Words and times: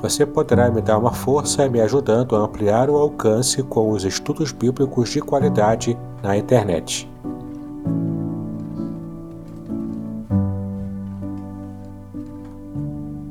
Você 0.00 0.24
poderá 0.24 0.70
me 0.70 0.80
dar 0.80 0.98
uma 0.98 1.12
força 1.12 1.68
me 1.68 1.80
ajudando 1.80 2.34
a 2.36 2.40
ampliar 2.40 2.88
o 2.88 2.96
alcance 2.96 3.62
com 3.62 3.90
os 3.90 4.04
estudos 4.04 4.50
bíblicos 4.50 5.10
de 5.10 5.20
qualidade 5.20 5.96
na 6.22 6.36
internet. 6.36 7.08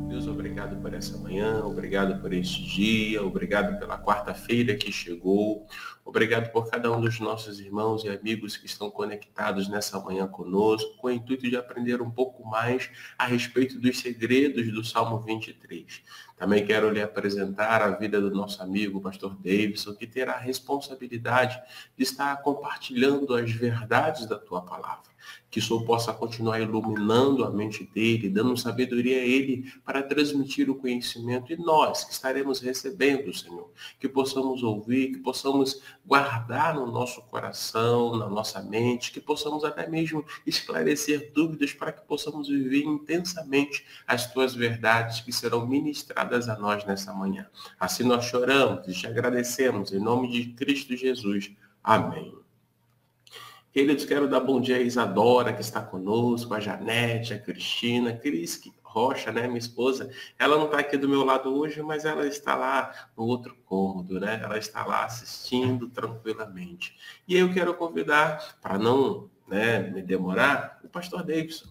Deus, 0.08 0.28
obrigado 0.28 0.80
por 0.80 0.94
essa 0.94 1.18
manhã, 1.18 1.66
obrigado 1.66 2.22
por 2.22 2.32
este 2.32 2.64
dia, 2.64 3.24
obrigado 3.24 3.80
pela 3.80 3.98
quarta-feira 3.98 4.76
que 4.76 4.92
chegou, 4.92 5.66
obrigado 6.06 6.52
por 6.52 6.70
cada 6.70 6.92
um 6.92 7.02
dos 7.02 7.20
nossos 7.20 7.60
irmãos 7.60 8.04
e 8.04 8.10
amigos 8.10 8.56
que 8.58 8.68
estão 8.68 8.92
conectados 8.92 9.68
nessa 9.68 10.00
manhã 10.00 10.28
conosco, 10.28 10.98
com 10.98 11.08
o 11.08 11.12
intuito 11.12 11.50
de 11.50 11.58
aprender 11.58 12.02
um 12.02 12.12
pouco 12.12 12.48
mais 12.48 12.92
a 13.18 13.26
respeito 13.26 13.80
dos 13.80 14.00
segredos 14.00 14.72
do 14.72 14.84
Salmo 14.84 15.20
23. 15.20 16.02
Também 16.44 16.66
quero 16.66 16.90
lhe 16.90 17.02
apresentar 17.02 17.82
a 17.82 17.92
vida 17.92 18.20
do 18.20 18.30
nosso 18.30 18.62
amigo, 18.62 19.00
pastor 19.00 19.34
Davidson, 19.36 19.94
que 19.94 20.06
terá 20.06 20.34
a 20.34 20.38
responsabilidade 20.38 21.58
de 21.96 22.04
estar 22.04 22.36
compartilhando 22.42 23.34
as 23.34 23.50
verdades 23.50 24.26
da 24.26 24.38
tua 24.38 24.62
palavra 24.62 25.13
que 25.54 25.60
o 25.60 25.62
Senhor 25.62 25.86
possa 25.86 26.12
continuar 26.12 26.60
iluminando 26.60 27.46
a 27.46 27.52
mente 27.52 27.88
dele, 27.94 28.28
dando 28.28 28.58
sabedoria 28.58 29.18
a 29.18 29.24
ele 29.24 29.72
para 29.86 30.02
transmitir 30.02 30.68
o 30.68 30.74
conhecimento 30.74 31.54
e 31.54 31.56
nós 31.56 32.04
que 32.04 32.12
estaremos 32.12 32.60
recebendo, 32.60 33.32
Senhor, 33.32 33.70
que 34.00 34.10
possamos 34.10 34.64
ouvir, 34.64 35.12
que 35.12 35.20
possamos 35.20 35.80
guardar 36.04 36.74
no 36.74 36.92
nosso 36.92 37.22
coração, 37.22 38.18
na 38.18 38.28
nossa 38.28 38.64
mente, 38.64 39.12
que 39.12 39.22
possamos 39.22 39.64
até 39.64 39.88
mesmo 39.88 40.26
esclarecer 40.44 41.32
dúvidas 41.36 41.72
para 41.72 41.92
que 41.92 42.02
possamos 42.02 42.48
viver 42.48 42.86
intensamente 42.86 43.86
as 44.08 44.34
tuas 44.34 44.56
verdades 44.56 45.22
que 45.22 45.32
serão 45.32 45.68
ministradas 45.68 46.50
a 46.50 46.58
nós 46.58 46.84
nessa 46.84 47.14
manhã. 47.14 47.48
Assim 47.80 48.04
nós 48.04 48.26
choramos 48.26 48.88
e 48.88 48.94
te 48.94 49.06
agradecemos 49.06 49.94
em 49.94 50.00
nome 50.00 50.32
de 50.32 50.52
Cristo 50.54 50.98
Jesus. 50.98 51.52
Amém. 51.84 52.43
Queridos, 53.74 54.06
quero 54.06 54.28
dar 54.28 54.40
bom 54.40 54.62
dia 54.62 54.76
a 54.78 54.82
Isadora, 54.82 55.52
que 55.52 55.62
está 55.62 55.82
conosco, 55.82 56.54
a 56.54 56.60
Janete, 56.60 57.34
a 57.34 57.40
Cristina, 57.40 58.12
a 58.12 58.16
Cris 58.16 58.62
Rocha, 58.84 59.32
né, 59.32 59.48
minha 59.48 59.58
esposa. 59.58 60.12
Ela 60.38 60.60
não 60.60 60.66
está 60.66 60.78
aqui 60.78 60.96
do 60.96 61.10
meu 61.10 61.24
lado 61.24 61.52
hoje, 61.52 61.82
mas 61.82 62.06
ela 62.06 62.28
está 62.28 62.56
lá 62.56 62.94
no 63.18 63.24
outro 63.24 63.58
cômodo, 63.66 64.20
né? 64.20 64.40
Ela 64.44 64.60
está 64.60 64.86
lá 64.86 65.06
assistindo 65.06 65.90
tranquilamente. 65.90 66.96
E 67.28 67.36
eu 67.36 67.52
quero 67.52 67.74
convidar, 67.74 68.60
para 68.62 68.78
não 68.78 69.28
né, 69.48 69.80
me 69.80 70.04
demorar, 70.04 70.80
o 70.84 70.88
pastor 70.88 71.24
Davidson. 71.24 71.70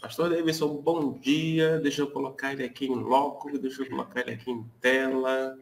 Pastor 0.00 0.30
Davidson, 0.30 0.76
bom 0.78 1.18
dia. 1.18 1.78
Deixa 1.80 2.00
eu 2.00 2.10
colocar 2.10 2.54
ele 2.54 2.64
aqui 2.64 2.86
em 2.86 2.94
loco, 2.94 3.58
deixa 3.58 3.82
eu 3.82 3.90
colocar 3.90 4.20
ele 4.20 4.30
aqui 4.30 4.50
em 4.50 4.64
tela. 4.80 5.54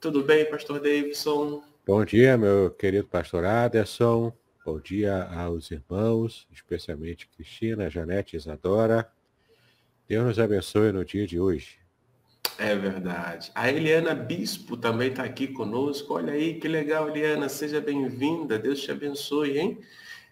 Tudo 0.00 0.24
bem, 0.24 0.50
pastor 0.50 0.80
Davidson? 0.80 1.62
Bom 1.86 2.04
dia, 2.04 2.36
meu 2.36 2.72
querido 2.72 3.06
pastor 3.06 3.44
Aderson. 3.44 4.32
Bom 4.70 4.78
dia 4.78 5.24
aos 5.24 5.70
irmãos, 5.70 6.46
especialmente 6.52 7.26
Cristina, 7.26 7.88
Janete 7.88 8.36
Isadora. 8.36 9.10
Deus 10.06 10.26
nos 10.26 10.38
abençoe 10.38 10.92
no 10.92 11.06
dia 11.06 11.26
de 11.26 11.40
hoje. 11.40 11.78
É 12.58 12.74
verdade. 12.76 13.50
A 13.54 13.72
Eliana 13.72 14.14
Bispo 14.14 14.76
também 14.76 15.08
está 15.08 15.24
aqui 15.24 15.48
conosco. 15.48 16.12
Olha 16.12 16.34
aí, 16.34 16.60
que 16.60 16.68
legal, 16.68 17.08
Eliana. 17.08 17.48
Seja 17.48 17.80
bem-vinda. 17.80 18.58
Deus 18.58 18.82
te 18.82 18.90
abençoe, 18.90 19.58
hein? 19.58 19.78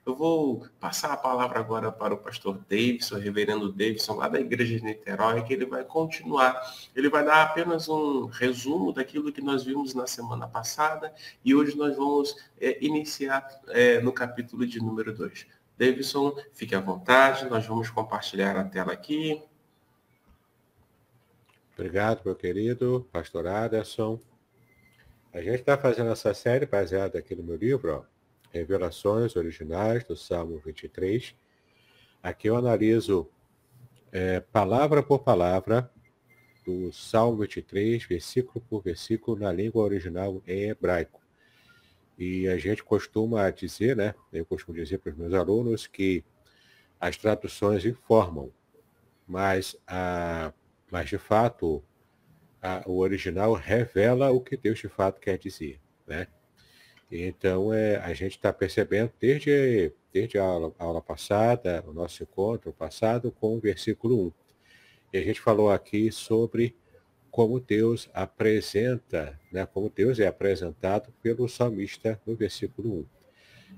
Eu 0.07 0.15
vou 0.15 0.65
passar 0.79 1.11
a 1.11 1.17
palavra 1.17 1.59
agora 1.59 1.91
para 1.91 2.15
o 2.15 2.17
pastor 2.17 2.59
Davidson, 2.71 3.17
o 3.17 3.19
reverendo 3.19 3.73
Davidson, 3.73 4.15
lá 4.15 4.29
da 4.29 4.39
igreja 4.39 4.79
de 4.79 4.85
Niterói, 4.85 5.43
que 5.43 5.53
ele 5.53 5.67
vai 5.67 5.83
continuar. 5.83 6.63
Ele 6.95 7.11
vai 7.11 7.25
dar 7.25 7.43
apenas 7.43 7.89
um 7.89 8.27
resumo 8.27 8.93
daquilo 8.93 9.33
que 9.33 9.43
nós 9.43 9.65
vimos 9.65 9.95
na 9.95 10.07
semana 10.07 10.47
passada 10.47 11.13
e 11.45 11.57
hoje 11.57 11.77
nós 11.77 11.97
vamos 11.97 12.37
é, 12.61 12.79
iniciar 12.85 13.45
é, 13.67 14.01
no 14.01 14.13
capítulo 14.13 14.65
de 14.65 14.79
número 14.79 15.13
2. 15.13 15.45
Davidson, 15.77 16.37
fique 16.55 16.77
à 16.77 16.81
vontade, 16.81 17.51
nós 17.51 17.67
vamos 17.67 17.91
compartilhar 17.91 18.57
a 18.57 18.63
tela 18.63 18.93
aqui. 18.93 19.43
Obrigado, 21.75 22.23
meu 22.25 22.37
querido 22.37 23.09
pastor 23.11 23.49
Aderson. 23.49 24.21
A 25.35 25.43
gente 25.43 25.57
está 25.61 25.77
fazendo 25.77 26.13
essa 26.13 26.33
série 26.33 26.65
baseada 26.65 27.19
aqui 27.19 27.35
no 27.35 27.43
meu 27.43 27.57
livro, 27.57 27.93
ó, 27.93 28.16
revelações 28.53 29.37
originais 29.37 30.05
do 30.05 30.17
Salmo 30.17 30.59
23. 30.65 31.35
Aqui 32.23 32.49
eu 32.49 32.57
analiso 32.57 33.29
é, 34.13 34.41
palavra 34.41 35.03
por 35.03 35.21
palavra 35.21 35.91
do 36.65 36.93
Salmo 36.93 37.39
23, 37.39 38.05
versículo 38.05 38.65
por 38.69 38.83
versículo, 38.83 39.39
na 39.39 39.53
língua 39.53 39.85
original 39.85 40.43
em 40.47 40.65
hebraico. 40.71 41.21
E 42.19 42.49
a 42.49 42.57
gente 42.57 42.83
costuma 42.83 43.49
dizer, 43.51 43.95
né? 43.95 44.15
Eu 44.33 44.45
costumo 44.45 44.77
dizer 44.77 44.99
para 44.99 45.13
os 45.13 45.19
meus 45.19 45.35
alunos 45.35 45.87
que 45.87 46.25
as 46.99 47.17
traduções 47.17 47.85
informam, 47.85 48.51
mas, 49.29 49.77
a, 49.87 50.53
mas 50.91 51.09
de 51.09 51.19
fato 51.19 51.85
a, 52.61 52.83
o 52.87 52.99
original 52.99 53.53
revela 53.53 54.31
o 54.31 54.41
que 54.41 54.57
Deus 54.57 54.79
de 54.79 54.89
fato 54.89 55.21
quer 55.21 55.39
dizer, 55.39 55.81
né? 56.07 56.27
Então, 57.11 57.73
é, 57.73 57.97
a 57.97 58.13
gente 58.13 58.33
está 58.33 58.53
percebendo 58.53 59.13
desde, 59.21 59.93
desde 60.13 60.39
a 60.39 60.45
aula, 60.45 60.73
a 60.79 60.85
aula, 60.85 61.01
passada, 61.01 61.85
o 61.87 61.93
nosso 61.93 62.23
encontro 62.23 62.73
passado, 62.73 63.31
com 63.31 63.57
o 63.57 63.61
versículo 63.61 64.27
1. 64.27 64.33
E 65.13 65.19
a 65.19 65.23
gente 65.23 65.41
falou 65.41 65.71
aqui 65.71 66.11
sobre 66.11 66.75
como 67.31 67.61
Deus 67.61 68.09
apresenta, 68.13 69.39
né, 69.53 69.67
como 69.67 69.91
Deus 69.91 70.19
é 70.19 70.27
apresentado 70.27 71.13
pelo 71.23 71.49
salmista 71.49 72.21
no 72.27 72.35
versículo 72.35 73.01
1. 73.01 73.07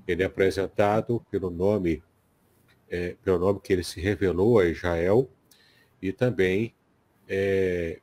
Ele 0.07 0.23
é 0.23 0.25
apresentado 0.25 1.23
pelo 1.29 1.49
nome, 1.49 2.01
é, 2.89 3.15
pelo 3.23 3.37
nome 3.37 3.59
que 3.59 3.73
ele 3.73 3.83
se 3.83 3.99
revelou 3.99 4.59
a 4.59 4.65
Israel 4.65 5.29
e 6.01 6.11
também 6.11 6.73
é, 7.27 7.99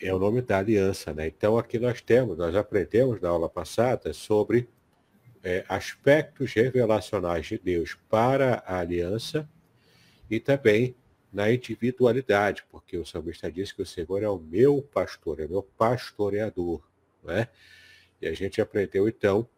é 0.00 0.12
o 0.12 0.18
nome 0.18 0.42
da 0.42 0.58
aliança. 0.58 1.12
Né? 1.12 1.28
Então, 1.28 1.56
aqui 1.58 1.78
nós 1.78 2.00
temos, 2.00 2.36
nós 2.36 2.54
aprendemos 2.54 3.20
na 3.20 3.28
aula 3.28 3.48
passada 3.48 4.12
sobre 4.12 4.68
é, 5.42 5.64
aspectos 5.68 6.52
revelacionais 6.52 7.46
de 7.46 7.58
Deus 7.58 7.96
para 8.08 8.62
a 8.66 8.78
aliança 8.78 9.48
e 10.30 10.40
também 10.40 10.96
na 11.32 11.52
individualidade, 11.52 12.64
porque 12.70 12.96
o 12.96 13.04
salmista 13.04 13.50
diz 13.50 13.72
que 13.72 13.82
o 13.82 13.86
Senhor 13.86 14.22
é 14.22 14.28
o 14.28 14.38
meu 14.38 14.82
pastor, 14.82 15.40
é 15.40 15.46
o 15.46 15.50
meu 15.50 15.62
pastoreador. 15.62 16.80
Né? 17.22 17.48
E 18.20 18.26
a 18.26 18.32
gente 18.32 18.60
aprendeu, 18.60 19.08
então, 19.08 19.48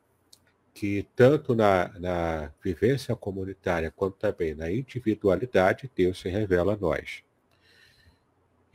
que 0.73 1.07
tanto 1.15 1.55
na, 1.55 1.89
na 1.99 2.53
vivência 2.63 3.15
comunitária 3.15 3.91
quanto 3.91 4.17
também 4.17 4.55
na 4.55 4.71
individualidade, 4.71 5.91
Deus 5.95 6.21
se 6.21 6.29
revela 6.29 6.75
a 6.75 6.77
nós 6.77 7.26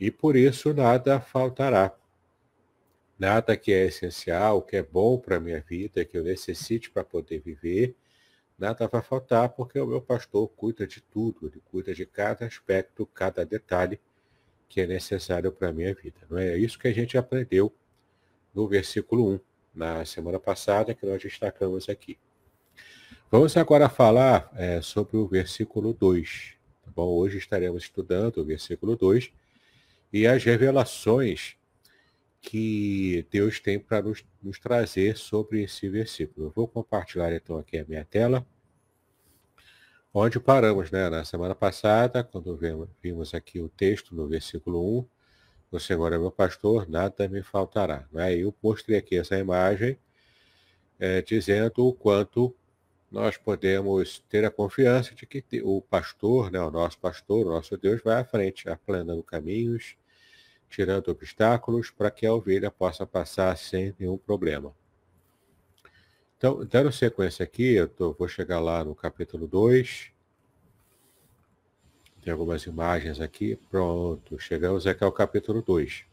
e 0.02 0.10
por 0.10 0.34
isso 0.34 0.74
nada 0.74 1.20
faltará. 1.20 1.94
Nada 3.16 3.56
que 3.56 3.72
é 3.72 3.86
essencial, 3.86 4.60
que 4.60 4.74
é 4.76 4.82
bom 4.82 5.16
para 5.16 5.36
a 5.36 5.40
minha 5.40 5.60
vida, 5.60 6.04
que 6.04 6.18
eu 6.18 6.24
necessite 6.24 6.90
para 6.90 7.04
poder 7.04 7.38
viver, 7.38 7.94
nada 8.58 8.88
vai 8.88 9.00
faltar, 9.00 9.50
porque 9.50 9.78
o 9.78 9.86
meu 9.86 10.02
pastor 10.02 10.48
cuida 10.56 10.88
de 10.88 11.00
tudo, 11.00 11.46
ele 11.46 11.62
cuida 11.70 11.94
de 11.94 12.04
cada 12.04 12.44
aspecto, 12.44 13.06
cada 13.06 13.44
detalhe 13.46 14.00
que 14.68 14.80
é 14.80 14.88
necessário 14.88 15.52
para 15.52 15.68
a 15.68 15.72
minha 15.72 15.94
vida. 15.94 16.18
Não 16.28 16.36
é 16.36 16.58
isso 16.58 16.80
que 16.80 16.88
a 16.88 16.92
gente 16.92 17.16
aprendeu 17.16 17.72
no 18.52 18.66
versículo 18.66 19.34
1, 19.34 19.40
na 19.72 20.04
semana 20.04 20.40
passada, 20.40 20.96
que 20.96 21.06
nós 21.06 21.22
destacamos 21.22 21.88
aqui. 21.88 22.18
Vamos 23.30 23.56
agora 23.56 23.88
falar 23.88 24.50
é, 24.56 24.80
sobre 24.80 25.16
o 25.16 25.28
versículo 25.28 25.92
2. 25.92 26.54
Tá 26.84 26.90
bom? 26.90 27.06
Hoje 27.06 27.38
estaremos 27.38 27.84
estudando 27.84 28.38
o 28.38 28.44
versículo 28.44 28.96
2 28.96 29.32
e 30.12 30.26
as 30.26 30.44
revelações 30.44 31.56
que 32.40 33.24
Deus 33.30 33.60
tem 33.60 33.78
para 33.78 34.02
nos, 34.02 34.24
nos, 34.42 34.58
trazer 34.58 35.16
sobre 35.16 35.62
esse 35.62 35.88
versículo. 35.88 36.48
Eu 36.48 36.50
vou 36.50 36.66
compartilhar 36.66 37.32
então 37.32 37.56
aqui 37.56 37.78
a 37.78 37.84
minha 37.84 38.04
tela, 38.04 38.44
onde 40.12 40.40
paramos, 40.40 40.90
né? 40.90 41.08
Na 41.08 41.24
semana 41.24 41.54
passada, 41.54 42.24
quando 42.24 42.58
vimos 43.00 43.32
aqui 43.32 43.60
o 43.60 43.68
texto 43.68 44.14
no 44.14 44.26
versículo 44.26 44.98
1, 44.98 45.06
o 45.70 45.80
Senhor 45.80 46.12
é 46.12 46.18
meu 46.18 46.30
pastor, 46.30 46.88
nada 46.88 47.28
me 47.28 47.42
faltará. 47.42 48.06
Né? 48.12 48.36
Eu 48.36 48.54
mostrei 48.62 48.98
aqui 48.98 49.16
essa 49.16 49.38
imagem 49.38 49.96
é, 50.98 51.22
dizendo 51.22 51.86
o 51.86 51.94
quanto 51.94 52.54
nós 53.10 53.36
podemos 53.36 54.18
ter 54.28 54.44
a 54.44 54.50
confiança 54.50 55.14
de 55.14 55.26
que 55.26 55.44
o 55.62 55.80
pastor, 55.80 56.50
né, 56.50 56.60
o 56.60 56.70
nosso 56.70 56.98
pastor, 56.98 57.46
o 57.46 57.50
nosso 57.50 57.76
Deus, 57.76 58.02
vai 58.02 58.20
à 58.20 58.24
frente, 58.24 58.68
aplanando 58.68 59.22
caminhos, 59.22 59.96
tirando 60.72 61.08
obstáculos 61.08 61.90
para 61.90 62.10
que 62.10 62.26
a 62.26 62.32
ovelha 62.32 62.70
possa 62.70 63.06
passar 63.06 63.56
sem 63.58 63.94
nenhum 63.98 64.16
problema. 64.16 64.74
Então, 66.38 66.64
dando 66.64 66.90
sequência 66.90 67.44
aqui, 67.44 67.74
eu 67.74 67.86
tô, 67.86 68.12
vou 68.14 68.26
chegar 68.26 68.58
lá 68.58 68.82
no 68.82 68.94
capítulo 68.94 69.46
2. 69.46 70.10
Tem 72.22 72.32
algumas 72.32 72.64
imagens 72.64 73.20
aqui. 73.20 73.56
Pronto, 73.70 74.38
chegamos 74.38 74.86
aqui 74.86 75.04
ao 75.04 75.12
capítulo 75.12 75.60
2. 75.60 76.06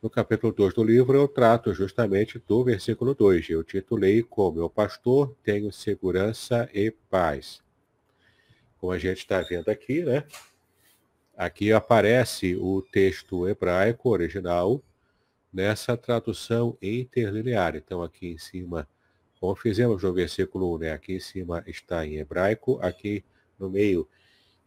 No 0.00 0.08
capítulo 0.08 0.52
2 0.52 0.74
do 0.74 0.84
livro, 0.84 1.18
eu 1.18 1.26
trato 1.26 1.74
justamente 1.74 2.40
do 2.46 2.62
versículo 2.62 3.12
2. 3.12 3.50
Eu 3.50 3.64
titulei 3.64 4.22
como 4.22 4.58
Meu 4.58 4.70
pastor, 4.70 5.34
tenho 5.42 5.72
segurança 5.72 6.70
e 6.72 6.92
paz. 7.10 7.60
Como 8.78 8.92
a 8.92 8.98
gente 8.98 9.18
está 9.18 9.42
vendo 9.42 9.68
aqui, 9.68 10.04
né? 10.04 10.24
Aqui 11.38 11.72
aparece 11.72 12.56
o 12.56 12.82
texto 12.82 13.46
hebraico 13.46 14.08
original 14.10 14.82
nessa 15.52 15.96
tradução 15.96 16.76
interlinear. 16.82 17.76
Então, 17.76 18.02
aqui 18.02 18.26
em 18.26 18.38
cima, 18.38 18.88
como 19.38 19.54
fizemos 19.54 20.02
no 20.02 20.12
versículo 20.12 20.74
1, 20.74 20.78
né? 20.78 20.92
aqui 20.92 21.12
em 21.12 21.20
cima 21.20 21.62
está 21.64 22.04
em 22.04 22.16
hebraico, 22.16 22.80
aqui 22.82 23.24
no 23.56 23.70
meio 23.70 24.08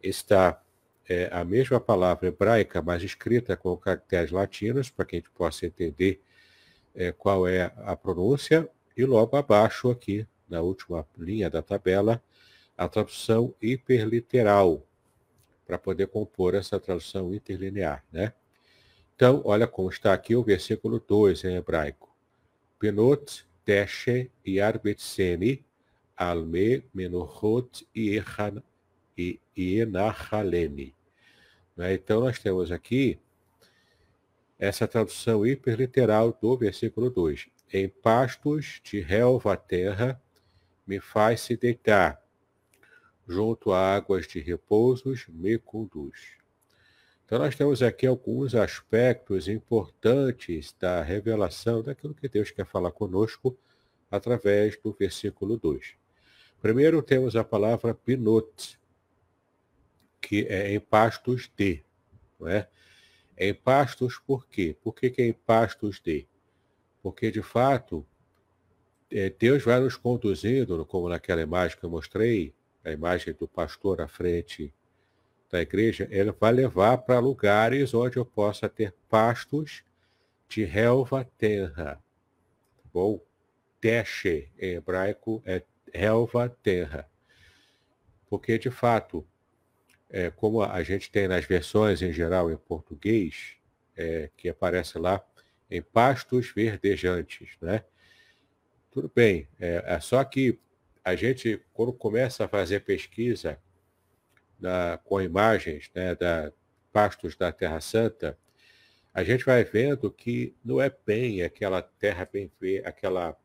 está 0.02 0.62
é, 1.06 1.28
a 1.30 1.44
mesma 1.44 1.78
palavra 1.78 2.28
hebraica, 2.28 2.80
mas 2.80 3.02
escrita 3.02 3.54
com 3.54 3.76
caracteres 3.76 4.30
latinos, 4.30 4.88
para 4.88 5.04
que 5.04 5.16
a 5.16 5.18
gente 5.18 5.30
possa 5.30 5.66
entender 5.66 6.22
é, 6.94 7.12
qual 7.12 7.46
é 7.46 7.70
a 7.84 7.94
pronúncia, 7.94 8.66
e 8.96 9.04
logo 9.04 9.36
abaixo, 9.36 9.90
aqui, 9.90 10.26
na 10.48 10.62
última 10.62 11.06
linha 11.18 11.50
da 11.50 11.60
tabela, 11.60 12.22
a 12.78 12.88
tradução 12.88 13.54
hiperliteral, 13.60 14.82
para 15.72 15.78
poder 15.78 16.08
compor 16.08 16.54
essa 16.54 16.78
tradução 16.78 17.32
interlinear, 17.32 18.04
né? 18.12 18.34
Então, 19.16 19.40
olha 19.42 19.66
como 19.66 19.88
está 19.88 20.12
aqui 20.12 20.36
o 20.36 20.42
versículo 20.42 21.00
2 21.00 21.44
em 21.44 21.56
hebraico. 21.56 22.14
Benot, 22.78 23.46
Teshe 23.64 24.30
e 24.44 24.60
Arbetseni, 24.60 25.64
Alme, 26.14 26.84
Menorot 26.92 27.88
e 27.94 28.22
Enahalene. 29.56 30.94
Né? 31.74 31.94
Então, 31.94 32.20
nós 32.20 32.38
temos 32.38 32.70
aqui 32.70 33.18
essa 34.58 34.86
tradução 34.86 35.46
hiperliteral 35.46 36.36
do 36.38 36.54
versículo 36.54 37.08
2. 37.08 37.48
Em 37.72 37.88
pastos 37.88 38.78
de 38.84 39.00
relva 39.00 39.56
terra 39.56 40.20
me 40.86 41.00
faz 41.00 41.40
se 41.40 41.56
deitar, 41.56 42.21
junto 43.26 43.72
a 43.72 43.94
águas 43.94 44.26
de 44.26 44.40
repousos 44.40 45.26
me 45.28 45.58
conduz. 45.58 46.36
Então 47.24 47.38
nós 47.38 47.56
temos 47.56 47.82
aqui 47.82 48.06
alguns 48.06 48.54
aspectos 48.54 49.48
importantes 49.48 50.74
da 50.78 51.02
revelação 51.02 51.82
daquilo 51.82 52.14
que 52.14 52.28
Deus 52.28 52.50
quer 52.50 52.66
falar 52.66 52.92
conosco 52.92 53.56
através 54.10 54.76
do 54.76 54.92
versículo 54.92 55.56
2. 55.56 55.94
Primeiro 56.60 57.02
temos 57.02 57.34
a 57.34 57.42
palavra 57.42 57.94
pinot, 57.94 58.78
que 60.20 60.46
é 60.46 60.74
em 60.74 60.78
pastos 60.78 61.50
de, 61.56 61.82
não 62.38 62.48
é? 62.48 62.68
é 63.36 63.48
em 63.48 63.54
pastos 63.54 64.18
por 64.18 64.46
quê? 64.46 64.76
Por 64.82 64.94
que, 64.94 65.10
que 65.10 65.22
é 65.22 65.26
em 65.26 65.32
pastos 65.32 66.00
de? 66.00 66.28
Porque 67.02 67.30
de 67.30 67.42
fato 67.42 68.06
é, 69.10 69.30
Deus 69.30 69.62
vai 69.62 69.80
nos 69.80 69.96
conduzindo, 69.96 70.84
como 70.86 71.08
naquela 71.08 71.40
imagem 71.40 71.78
que 71.78 71.84
eu 71.84 71.90
mostrei, 71.90 72.54
a 72.84 72.90
imagem 72.90 73.34
do 73.34 73.46
pastor 73.46 74.00
à 74.00 74.08
frente 74.08 74.74
da 75.50 75.60
igreja, 75.60 76.08
ele 76.10 76.32
vai 76.32 76.52
levar 76.52 76.98
para 76.98 77.18
lugares 77.18 77.92
onde 77.92 78.16
eu 78.16 78.24
possa 78.24 78.68
ter 78.68 78.94
pastos 79.08 79.84
de 80.48 80.64
relva 80.64 81.24
terra. 81.36 82.02
Tá 82.76 82.82
bom? 82.92 83.20
Teshe, 83.80 84.50
em 84.58 84.74
hebraico, 84.74 85.42
é 85.44 85.62
relva 85.92 86.48
terra. 86.48 87.08
Porque, 88.28 88.58
de 88.58 88.70
fato, 88.70 89.26
é, 90.08 90.30
como 90.30 90.62
a 90.62 90.82
gente 90.82 91.10
tem 91.10 91.28
nas 91.28 91.44
versões 91.44 92.00
em 92.00 92.12
geral 92.12 92.50
em 92.50 92.56
português, 92.56 93.56
é, 93.94 94.30
que 94.36 94.48
aparece 94.48 94.98
lá 94.98 95.22
em 95.70 95.82
pastos 95.82 96.50
verdejantes, 96.50 97.56
né? 97.60 97.84
Tudo 98.90 99.10
bem, 99.14 99.48
é, 99.58 99.82
é 99.86 100.00
só 100.00 100.22
que 100.22 100.58
a 101.04 101.14
gente, 101.16 101.60
quando 101.72 101.92
começa 101.92 102.44
a 102.44 102.48
fazer 102.48 102.80
pesquisa 102.80 103.58
na, 104.58 104.98
com 105.04 105.20
imagens 105.20 105.90
né, 105.94 106.14
da 106.14 106.52
pastos 106.92 107.34
da 107.34 107.50
Terra 107.50 107.80
Santa, 107.80 108.38
a 109.14 109.24
gente 109.24 109.44
vai 109.44 109.64
vendo 109.64 110.10
que 110.10 110.54
não 110.64 110.80
é 110.80 110.94
bem 111.04 111.42
aquela 111.42 111.82
terra 111.82 112.28
bem 112.30 112.50
verde, 112.60 112.86
aquela 112.86 113.36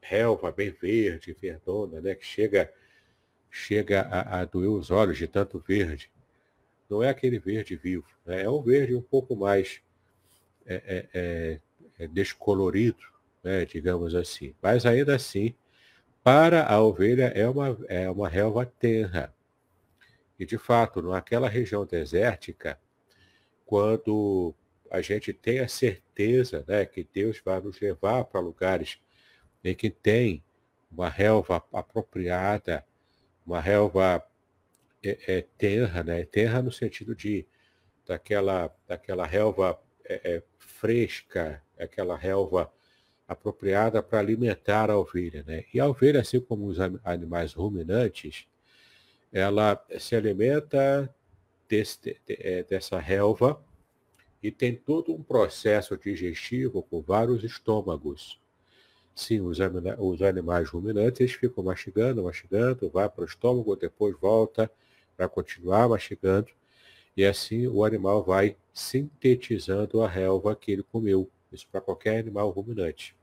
relva 0.00 0.50
bem 0.50 0.70
verde, 0.70 1.36
verdona, 1.38 2.00
né, 2.00 2.14
que 2.14 2.24
chega, 2.24 2.72
chega 3.50 4.02
a, 4.02 4.40
a 4.40 4.44
doer 4.44 4.70
os 4.70 4.90
olhos 4.90 5.18
de 5.18 5.26
tanto 5.28 5.58
verde. 5.58 6.10
Não 6.88 7.02
é 7.02 7.08
aquele 7.08 7.38
verde 7.38 7.76
vivo, 7.76 8.06
né, 8.24 8.42
é 8.42 8.50
um 8.50 8.62
verde 8.62 8.94
um 8.94 9.02
pouco 9.02 9.36
mais 9.36 9.80
é, 10.66 10.74
é, 10.74 11.08
é, 11.14 11.60
é 12.04 12.08
descolorido, 12.08 13.02
né, 13.42 13.64
digamos 13.64 14.14
assim. 14.14 14.54
Mas 14.60 14.86
ainda 14.86 15.14
assim, 15.14 15.54
para 16.22 16.64
a 16.66 16.80
ovelha 16.80 17.32
é 17.34 17.48
uma, 17.48 17.78
é 17.88 18.10
uma 18.10 18.28
relva 18.28 18.64
tenra. 18.64 19.34
E, 20.38 20.46
de 20.46 20.58
fato, 20.58 21.02
naquela 21.02 21.48
região 21.48 21.84
desértica, 21.84 22.78
quando 23.64 24.54
a 24.90 25.00
gente 25.00 25.32
tem 25.32 25.60
a 25.60 25.68
certeza 25.68 26.64
né, 26.66 26.84
que 26.84 27.08
Deus 27.12 27.40
vai 27.44 27.60
nos 27.60 27.80
levar 27.80 28.24
para 28.24 28.40
lugares 28.40 28.98
em 29.64 29.74
que 29.74 29.88
tem 29.88 30.44
uma 30.90 31.08
relva 31.08 31.64
apropriada, 31.72 32.84
uma 33.46 33.60
relva 33.60 34.24
é, 35.02 35.18
é, 35.26 35.42
terra, 35.56 36.02
né? 36.02 36.24
terra 36.24 36.62
no 36.62 36.70
sentido 36.70 37.14
de 37.14 37.46
daquela, 38.06 38.74
daquela 38.86 39.26
relva 39.26 39.80
é, 40.04 40.36
é, 40.36 40.42
fresca, 40.58 41.62
aquela 41.78 42.16
relva 42.16 42.72
apropriada 43.32 44.02
para 44.02 44.18
alimentar 44.18 44.90
a 44.90 44.98
ovelha. 44.98 45.44
Né? 45.46 45.64
E 45.72 45.80
a 45.80 45.86
ovelha, 45.86 46.20
assim 46.20 46.40
como 46.40 46.66
os 46.66 46.78
animais 47.04 47.52
ruminantes, 47.52 48.46
ela 49.32 49.82
se 49.98 50.14
alimenta 50.14 51.12
desse, 51.68 51.98
de, 52.00 52.18
é, 52.28 52.62
dessa 52.62 52.98
relva 52.98 53.62
e 54.42 54.50
tem 54.50 54.74
todo 54.74 55.14
um 55.14 55.22
processo 55.22 55.96
digestivo 55.96 56.82
com 56.82 57.00
vários 57.00 57.44
estômagos. 57.44 58.40
Sim, 59.14 59.40
os, 59.40 59.58
os 59.98 60.22
animais 60.22 60.68
ruminantes 60.68 61.32
ficam 61.32 61.62
mastigando, 61.62 62.22
mastigando, 62.24 62.90
vai 62.90 63.08
para 63.08 63.22
o 63.22 63.26
estômago, 63.26 63.76
depois 63.76 64.16
volta 64.18 64.70
para 65.16 65.28
continuar 65.28 65.88
mastigando, 65.88 66.48
e 67.16 67.24
assim 67.24 67.66
o 67.66 67.84
animal 67.84 68.24
vai 68.24 68.56
sintetizando 68.72 70.02
a 70.02 70.08
relva 70.08 70.56
que 70.56 70.72
ele 70.72 70.82
comeu. 70.82 71.30
Isso 71.52 71.68
para 71.70 71.82
qualquer 71.82 72.18
animal 72.18 72.50
ruminante. 72.50 73.14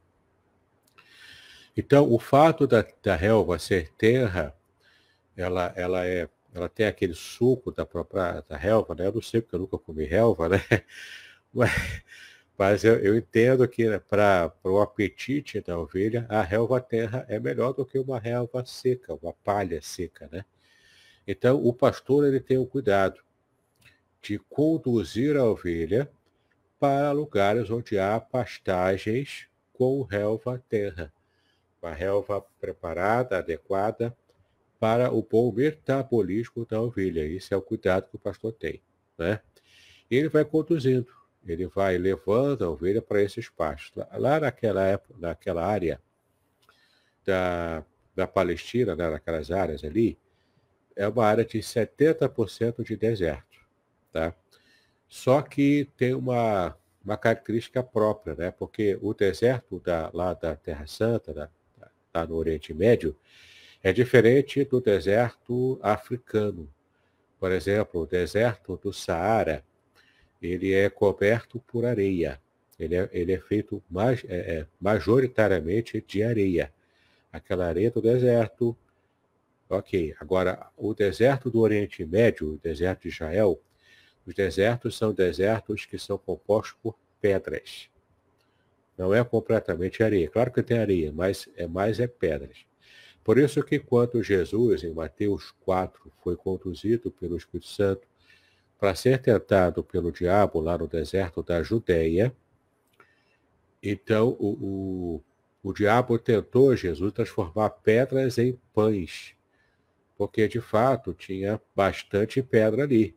Então, 1.78 2.12
o 2.12 2.20
fato 2.20 2.68
da, 2.68 2.86
da 3.02 3.16
relva 3.16 3.60
ser 3.60 3.90
terra, 3.94 4.56
ela, 5.36 5.74
ela, 5.76 6.06
é, 6.06 6.30
ela 6.54 6.70
tem 6.70 6.86
aquele 6.86 7.14
suco 7.14 7.72
da 7.72 7.86
própria 7.86 8.42
da 8.48 8.58
relva, 8.58 8.96
né? 8.96 9.08
Eu 9.08 9.14
não 9.14 9.22
sei 9.22 9.42
porque 9.42 9.56
eu 9.56 9.60
nunca 9.62 9.78
comi 9.78 10.06
relva, 10.06 10.50
né? 10.50 10.62
Mas, 11.52 11.72
mas 12.60 12.84
eu, 12.84 13.00
eu 13.00 13.18
entendo 13.18 13.68
que 13.68 13.90
né, 13.90 14.00
para 14.00 14.54
o 14.66 14.82
apetite 14.82 15.62
da 15.62 15.80
ovelha, 15.80 16.26
a 16.30 16.42
relva 16.42 16.82
terra 16.82 17.26
é 17.30 17.40
melhor 17.40 17.74
do 17.74 17.86
que 17.86 17.98
uma 17.98 18.20
relva 18.20 18.66
seca, 18.66 19.16
uma 19.16 19.34
palha 19.34 19.82
seca, 19.82 20.30
né? 20.32 20.46
Então, 21.26 21.64
o 21.66 21.74
pastor 21.74 22.28
ele 22.28 22.40
tem 22.40 22.58
o 22.58 22.66
cuidado 22.66 23.22
de 24.22 24.38
conduzir 24.38 25.38
a 25.38 25.46
ovelha 25.46 26.12
para 26.80 27.12
lugares 27.12 27.70
onde 27.70 27.98
há 27.98 28.20
pastagens 28.20 29.48
com 29.74 30.02
relva 30.02 30.62
terra. 30.68 31.14
Uma 31.82 31.94
relva 31.94 32.42
preparada, 32.60 33.38
adequada 33.38 34.16
para 34.80 35.12
o 35.12 35.22
bom 35.22 35.52
metabolismo 35.52 36.66
da 36.66 36.82
ovelha. 36.82 37.26
Esse 37.26 37.54
é 37.54 37.58
o 37.58 37.62
cuidado 37.62 38.10
que 38.10 38.16
o 38.16 38.20
pastor 38.20 38.54
tem. 38.54 38.82
Né? 39.18 39.40
Ele 40.10 40.30
vai 40.30 40.46
conduzindo, 40.46 41.14
ele 41.46 41.68
vai 41.68 41.98
levando 41.98 42.64
a 42.64 42.70
ovelha 42.70 43.02
para 43.02 43.22
esses 43.22 43.50
pastos. 43.50 44.04
Lá 44.14 44.40
naquela 44.40 44.84
época, 44.86 45.16
naquela 45.20 45.66
área 45.66 46.02
da, 47.26 47.84
da 48.16 48.26
Palestina, 48.26 48.96
né, 48.96 49.10
naquelas 49.10 49.52
áreas 49.52 49.84
ali, 49.84 50.18
é 50.96 51.08
uma 51.08 51.26
área 51.26 51.46
de 51.46 51.60
70% 51.60 52.84
de 52.84 52.96
deserto. 52.96 53.60
Tá? 54.12 54.34
Só 55.08 55.42
que 55.42 55.90
tem 55.98 56.14
uma, 56.14 56.76
uma 57.04 57.18
característica 57.18 57.84
própria, 57.84 58.36
né? 58.36 58.52
porque 58.52 58.98
o 59.02 59.14
deserto 59.14 59.80
da, 59.80 60.10
lá 60.14 60.34
da 60.34 60.56
Terra 60.56 60.88
Santa, 60.88 61.34
da, 61.34 61.50
lá 62.14 62.26
no 62.26 62.36
Oriente 62.36 62.74
Médio, 62.74 63.16
é 63.82 63.94
diferente 63.94 64.64
do 64.66 64.82
deserto 64.82 65.80
africano. 65.82 66.70
Por 67.40 67.52
exemplo, 67.52 68.02
o 68.02 68.06
deserto 68.06 68.78
do 68.78 68.92
Saara, 68.92 69.64
ele 70.42 70.74
é 70.74 70.90
coberto 70.90 71.60
por 71.60 71.86
areia. 71.86 72.40
Ele 72.78 72.96
é, 72.96 73.10
ele 73.12 73.34
é 73.34 73.40
feito 73.40 73.82
mais, 73.90 74.24
é, 74.26 74.38
é, 74.38 74.68
majoritariamente 74.80 76.04
de 76.06 76.24
areia. 76.24 76.74
Aquela 77.32 77.68
areia 77.68 77.92
do 77.92 78.02
deserto. 78.02 78.76
Ok. 79.70 80.16
Agora, 80.20 80.68
o 80.76 80.94
deserto 80.94 81.50
do 81.50 81.60
Oriente 81.60 82.04
Médio, 82.06 82.54
o 82.54 82.58
deserto 82.58 83.04
de 83.04 83.10
Israel, 83.10 83.62
os 84.26 84.34
desertos 84.34 84.98
são 84.98 85.14
desertos 85.14 85.86
que 85.86 85.98
são 85.98 86.18
compostos 86.18 86.78
por 86.82 86.96
pedras. 87.22 87.90
Não 89.00 89.14
é 89.14 89.24
completamente 89.24 90.04
areia. 90.04 90.30
Claro 90.30 90.52
que 90.52 90.62
tem 90.62 90.78
areia, 90.78 91.10
mas 91.14 91.48
é 91.56 91.66
mais 91.66 92.02
é 92.02 92.08
pedras. 92.08 92.66
Por 93.24 93.38
isso 93.38 93.64
que 93.64 93.80
quando 93.80 94.22
Jesus, 94.22 94.84
em 94.84 94.92
Mateus 94.92 95.52
4, 95.62 96.12
foi 96.22 96.36
conduzido 96.36 97.10
pelo 97.10 97.38
Espírito 97.38 97.70
Santo 97.70 98.06
para 98.78 98.94
ser 98.94 99.22
tentado 99.22 99.82
pelo 99.86 100.12
diabo 100.12 100.60
lá 100.60 100.78
no 100.78 100.86
deserto 100.86 101.42
da 101.42 101.64
Judéia, 101.64 102.36
então 103.82 104.36
o, 104.38 105.22
o, 105.64 105.70
o 105.70 105.74
diabo 105.74 106.20
tentou 106.20 106.76
Jesus 106.76 107.14
transformar 107.14 107.70
pedras 107.70 108.38
em 108.38 108.60
pães, 108.74 109.34
porque 110.18 110.46
de 110.46 110.60
fato 110.60 111.14
tinha 111.14 111.62
bastante 111.74 112.42
pedra 112.44 112.84
ali. 112.84 113.16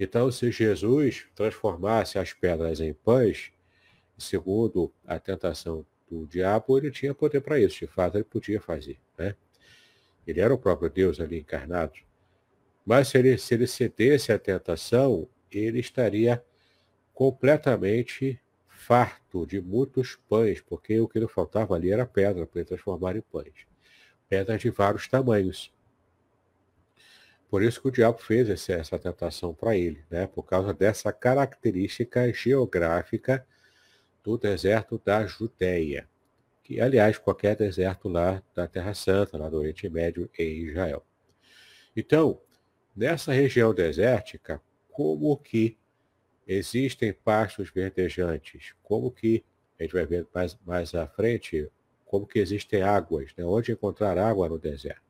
Então, 0.00 0.32
se 0.32 0.50
Jesus 0.50 1.26
transformasse 1.32 2.18
as 2.18 2.32
pedras 2.32 2.80
em 2.80 2.92
pães, 2.92 3.52
segundo 4.18 4.92
a 5.06 5.18
tentação 5.18 5.84
do 6.10 6.26
diabo, 6.26 6.76
ele 6.78 6.90
tinha 6.90 7.14
poder 7.14 7.40
para 7.40 7.58
isso. 7.58 7.80
De 7.80 7.86
fato, 7.86 8.16
ele 8.16 8.24
podia 8.24 8.60
fazer. 8.60 8.98
Né? 9.18 9.34
Ele 10.26 10.40
era 10.40 10.52
o 10.52 10.58
próprio 10.58 10.90
Deus 10.90 11.20
ali 11.20 11.38
encarnado. 11.38 11.94
Mas 12.84 13.08
se 13.08 13.18
ele, 13.18 13.38
se 13.38 13.54
ele 13.54 13.66
cedesse 13.66 14.32
à 14.32 14.38
tentação, 14.38 15.28
ele 15.50 15.80
estaria 15.80 16.44
completamente 17.14 18.40
farto 18.68 19.46
de 19.46 19.60
muitos 19.60 20.16
pães, 20.28 20.60
porque 20.60 20.98
o 20.98 21.06
que 21.06 21.20
lhe 21.20 21.28
faltava 21.28 21.74
ali 21.74 21.90
era 21.90 22.04
pedra 22.04 22.46
para 22.46 22.60
ele 22.60 22.68
transformar 22.68 23.16
em 23.16 23.20
pães. 23.20 23.66
Pedras 24.28 24.60
de 24.60 24.70
vários 24.70 25.06
tamanhos. 25.06 25.72
Por 27.48 27.62
isso 27.62 27.80
que 27.80 27.88
o 27.88 27.92
diabo 27.92 28.18
fez 28.18 28.48
esse, 28.48 28.72
essa 28.72 28.98
tentação 28.98 29.54
para 29.54 29.76
ele, 29.76 30.02
né? 30.10 30.26
por 30.26 30.42
causa 30.42 30.72
dessa 30.72 31.12
característica 31.12 32.32
geográfica 32.32 33.46
do 34.22 34.38
deserto 34.38 35.00
da 35.04 35.26
Judéia, 35.26 36.08
que, 36.62 36.80
aliás, 36.80 37.18
qualquer 37.18 37.56
deserto 37.56 38.08
lá 38.08 38.42
da 38.54 38.68
Terra 38.68 38.94
Santa, 38.94 39.36
lá 39.36 39.48
do 39.48 39.58
Oriente 39.58 39.88
Médio 39.88 40.30
em 40.38 40.64
Israel. 40.64 41.04
Então, 41.96 42.40
nessa 42.94 43.32
região 43.32 43.74
desértica, 43.74 44.62
como 44.90 45.36
que 45.36 45.76
existem 46.46 47.12
pastos 47.12 47.70
verdejantes? 47.70 48.74
Como 48.82 49.10
que, 49.10 49.44
a 49.78 49.82
gente 49.82 49.92
vai 49.92 50.06
ver 50.06 50.26
mais, 50.32 50.56
mais 50.64 50.94
à 50.94 51.06
frente, 51.06 51.70
como 52.04 52.26
que 52.26 52.38
existem 52.38 52.82
águas, 52.82 53.32
né? 53.36 53.44
onde 53.44 53.72
encontrar 53.72 54.18
água 54.18 54.48
no 54.48 54.58
deserto? 54.58 55.00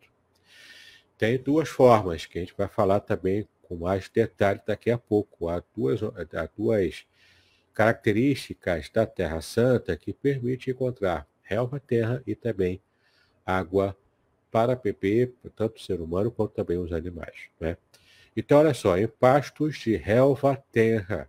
Tem 1.19 1.39
duas 1.39 1.69
formas, 1.69 2.27
que 2.27 2.39
a 2.39 2.41
gente 2.41 2.55
vai 2.57 2.69
falar 2.69 3.01
também 3.01 3.47
com 3.63 3.77
mais 3.77 4.09
detalhe 4.09 4.61
daqui 4.67 4.91
a 4.91 4.99
pouco. 4.99 5.49
Há 5.49 5.63
duas, 5.75 6.03
há 6.03 6.49
duas 6.57 7.07
características 7.75 8.89
da 8.91 9.07
Terra 9.07 9.41
Santa 9.41 9.97
que 9.97 10.13
permite 10.13 10.71
encontrar 10.71 11.27
relva 11.43 11.81
terra 11.81 12.23
e 12.27 12.35
também 12.35 12.81
água 13.45 13.97
para 14.51 14.77
beber, 14.77 15.35
tanto 15.57 15.77
o 15.77 15.81
ser 15.81 16.01
humano 16.01 16.31
quanto 16.31 16.53
também 16.53 16.79
os 16.79 16.93
animais. 16.93 17.49
Né? 17.59 17.77
Então, 18.37 18.59
olha 18.59 18.75
só, 18.75 18.97
em 18.99 19.09
pastos 19.09 19.77
de 19.79 19.97
relva 19.97 20.57
terra, 20.71 21.29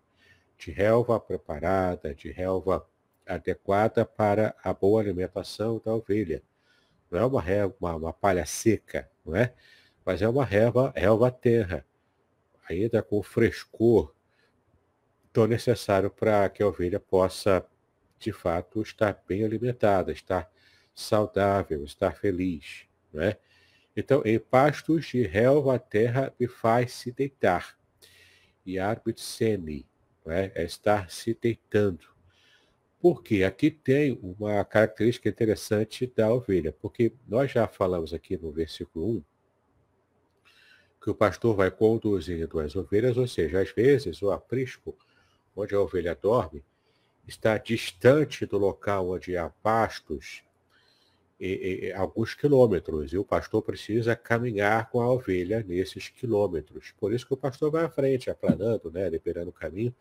de 0.58 0.72
relva 0.72 1.20
preparada, 1.20 2.14
de 2.14 2.32
relva 2.32 2.86
adequada 3.26 4.06
para 4.06 4.56
a 4.64 4.74
boa 4.74 5.02
alimentação 5.02 5.82
da 5.84 5.94
ovelha. 5.96 6.42
Não 7.10 7.20
é 7.20 7.26
uma, 7.26 7.42
relva, 7.42 7.76
uma, 7.80 7.96
uma 7.96 8.14
palha 8.14 8.46
seca, 8.46 9.10
não 9.26 9.36
é? 9.36 9.54
Mas 10.06 10.22
é 10.22 10.28
uma 10.28 10.44
relva, 10.44 10.92
relva 10.96 11.32
terra, 11.32 11.86
ainda 12.68 13.02
com 13.02 13.24
frescor 13.24 14.14
tão 15.34 15.48
necessário 15.48 16.12
para 16.12 16.48
que 16.48 16.62
a 16.62 16.68
ovelha 16.68 17.00
possa, 17.00 17.66
de 18.20 18.32
fato, 18.32 18.82
estar 18.84 19.22
bem 19.28 19.44
alimentada, 19.44 20.12
estar 20.12 20.50
saudável, 20.94 21.84
estar 21.84 22.16
feliz. 22.16 22.86
Né? 23.12 23.36
Então, 23.98 24.22
em 24.24 24.38
pastos 24.38 25.08
de 25.08 25.24
relva 25.24 25.76
a 25.76 25.80
terra 25.80 26.32
me 26.40 26.48
faz 26.48 26.94
se 26.94 27.12
deitar. 27.12 27.76
E 28.64 28.78
arbitsene, 28.78 29.86
né? 30.24 30.52
é 30.54 30.64
estar 30.64 31.10
se 31.10 31.34
deitando. 31.34 32.14
Porque 33.02 33.44
aqui 33.44 33.70
tem 33.70 34.18
uma 34.22 34.64
característica 34.64 35.28
interessante 35.28 36.08
da 36.16 36.32
ovelha, 36.32 36.72
porque 36.72 37.12
nós 37.28 37.52
já 37.52 37.68
falamos 37.68 38.14
aqui 38.14 38.38
no 38.38 38.52
versículo 38.52 39.18
1 39.18 39.24
que 41.02 41.10
o 41.10 41.16
pastor 41.16 41.54
vai 41.54 41.70
conduzindo 41.70 42.62
as 42.62 42.78
ovelhas, 42.78 43.18
ou 43.18 43.28
seja, 43.28 43.60
às 43.60 43.70
vezes 43.72 44.22
o 44.22 44.32
aprisco 44.32 44.98
onde 45.56 45.76
a 45.76 45.80
ovelha 45.80 46.18
dorme, 46.20 46.64
está 47.28 47.58
distante 47.58 48.46
do 48.46 48.58
local 48.58 49.10
onde 49.10 49.38
há 49.38 49.50
pastos 49.50 50.44
e, 51.40 51.88
e, 51.88 51.94
alguns 51.94 52.34
quilômetros, 52.34 53.12
e 53.12 53.18
o 53.18 53.26
pastor 53.26 53.62
precisa 53.62 54.16
caminhar 54.16 54.90
com 54.90 55.02
a 55.02 55.12
ovelha 55.12 55.64
nesses 55.68 56.08
quilômetros. 56.10 56.94
Por 56.98 57.14
isso 57.14 57.28
que 57.28 57.34
o 57.34 57.38
pastor 57.38 57.70
vai 57.70 57.84
à 57.84 57.90
frente, 57.90 58.30
aplanando, 58.30 58.92
né, 58.92 59.10
liberando 59.10 59.50
o 59.50 59.54
caminho, 59.54 59.94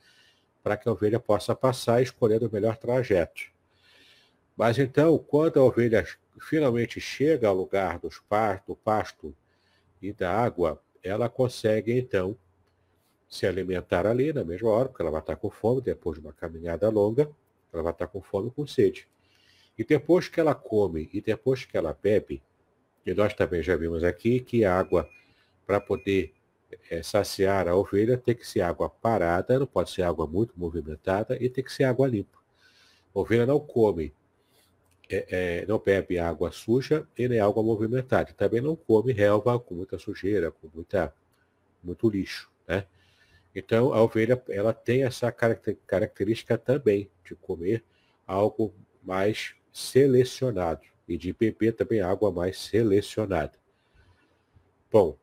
para 0.62 0.76
que 0.76 0.88
a 0.88 0.92
ovelha 0.92 1.18
possa 1.18 1.54
passar 1.54 2.00
escolhendo 2.00 2.46
o 2.46 2.52
melhor 2.52 2.76
trajeto. 2.76 3.42
Mas 4.56 4.78
então, 4.78 5.18
quando 5.18 5.58
a 5.58 5.64
ovelha 5.64 6.06
finalmente 6.40 7.00
chega 7.00 7.48
ao 7.48 7.54
lugar 7.56 7.98
dos 7.98 8.20
pastos, 8.20 8.66
do 8.66 8.76
pasto 8.76 9.34
e 10.00 10.12
da 10.12 10.30
água, 10.32 10.80
ela 11.02 11.28
consegue 11.28 11.98
então 11.98 12.36
se 13.32 13.46
alimentar 13.46 14.06
ali 14.06 14.30
na 14.30 14.44
mesma 14.44 14.68
hora, 14.68 14.90
porque 14.90 15.00
ela 15.00 15.10
vai 15.10 15.20
estar 15.20 15.36
com 15.36 15.48
fome, 15.48 15.80
depois 15.80 16.18
de 16.18 16.20
uma 16.22 16.34
caminhada 16.34 16.90
longa, 16.90 17.30
ela 17.72 17.82
vai 17.82 17.92
estar 17.92 18.06
com 18.06 18.20
fome 18.20 18.48
e 18.48 18.50
com 18.50 18.66
sede. 18.66 19.08
E 19.78 19.82
depois 19.82 20.28
que 20.28 20.38
ela 20.38 20.54
come 20.54 21.08
e 21.14 21.20
depois 21.22 21.64
que 21.64 21.74
ela 21.74 21.98
bebe, 22.00 22.42
e 23.06 23.14
nós 23.14 23.32
também 23.32 23.62
já 23.62 23.74
vimos 23.74 24.04
aqui 24.04 24.38
que 24.38 24.66
a 24.66 24.78
água, 24.78 25.08
para 25.66 25.80
poder 25.80 26.34
é, 26.90 27.02
saciar 27.02 27.68
a 27.68 27.74
ovelha, 27.74 28.18
tem 28.18 28.34
que 28.34 28.46
ser 28.46 28.60
água 28.60 28.90
parada, 28.90 29.58
não 29.58 29.66
pode 29.66 29.90
ser 29.90 30.02
água 30.02 30.26
muito 30.26 30.52
movimentada 30.54 31.34
e 31.40 31.48
tem 31.48 31.64
que 31.64 31.72
ser 31.72 31.84
água 31.84 32.06
limpa. 32.06 32.36
A 33.14 33.18
ovelha 33.18 33.46
não 33.46 33.58
come, 33.58 34.12
é, 35.08 35.60
é, 35.62 35.66
não 35.66 35.78
bebe 35.78 36.18
água 36.18 36.52
suja 36.52 37.08
e 37.16 37.26
nem 37.26 37.40
água 37.40 37.62
movimentada. 37.62 38.30
Também 38.34 38.60
não 38.60 38.76
come 38.76 39.10
relva 39.10 39.58
com 39.58 39.74
muita 39.74 39.98
sujeira, 39.98 40.50
com 40.50 40.68
muita, 40.74 41.14
muito 41.82 42.10
lixo. 42.10 42.50
Né? 42.68 42.84
Então, 43.54 43.92
a 43.92 44.02
ovelha 44.02 44.42
ela 44.48 44.72
tem 44.72 45.04
essa 45.04 45.30
característica 45.30 46.56
também 46.56 47.10
de 47.24 47.34
comer 47.34 47.84
algo 48.26 48.74
mais 49.02 49.54
selecionado 49.72 50.82
e 51.06 51.18
de 51.18 51.32
beber 51.32 51.72
também 51.72 52.00
água 52.00 52.30
mais 52.30 52.58
selecionada. 52.58 53.58
Bom, 54.90 55.16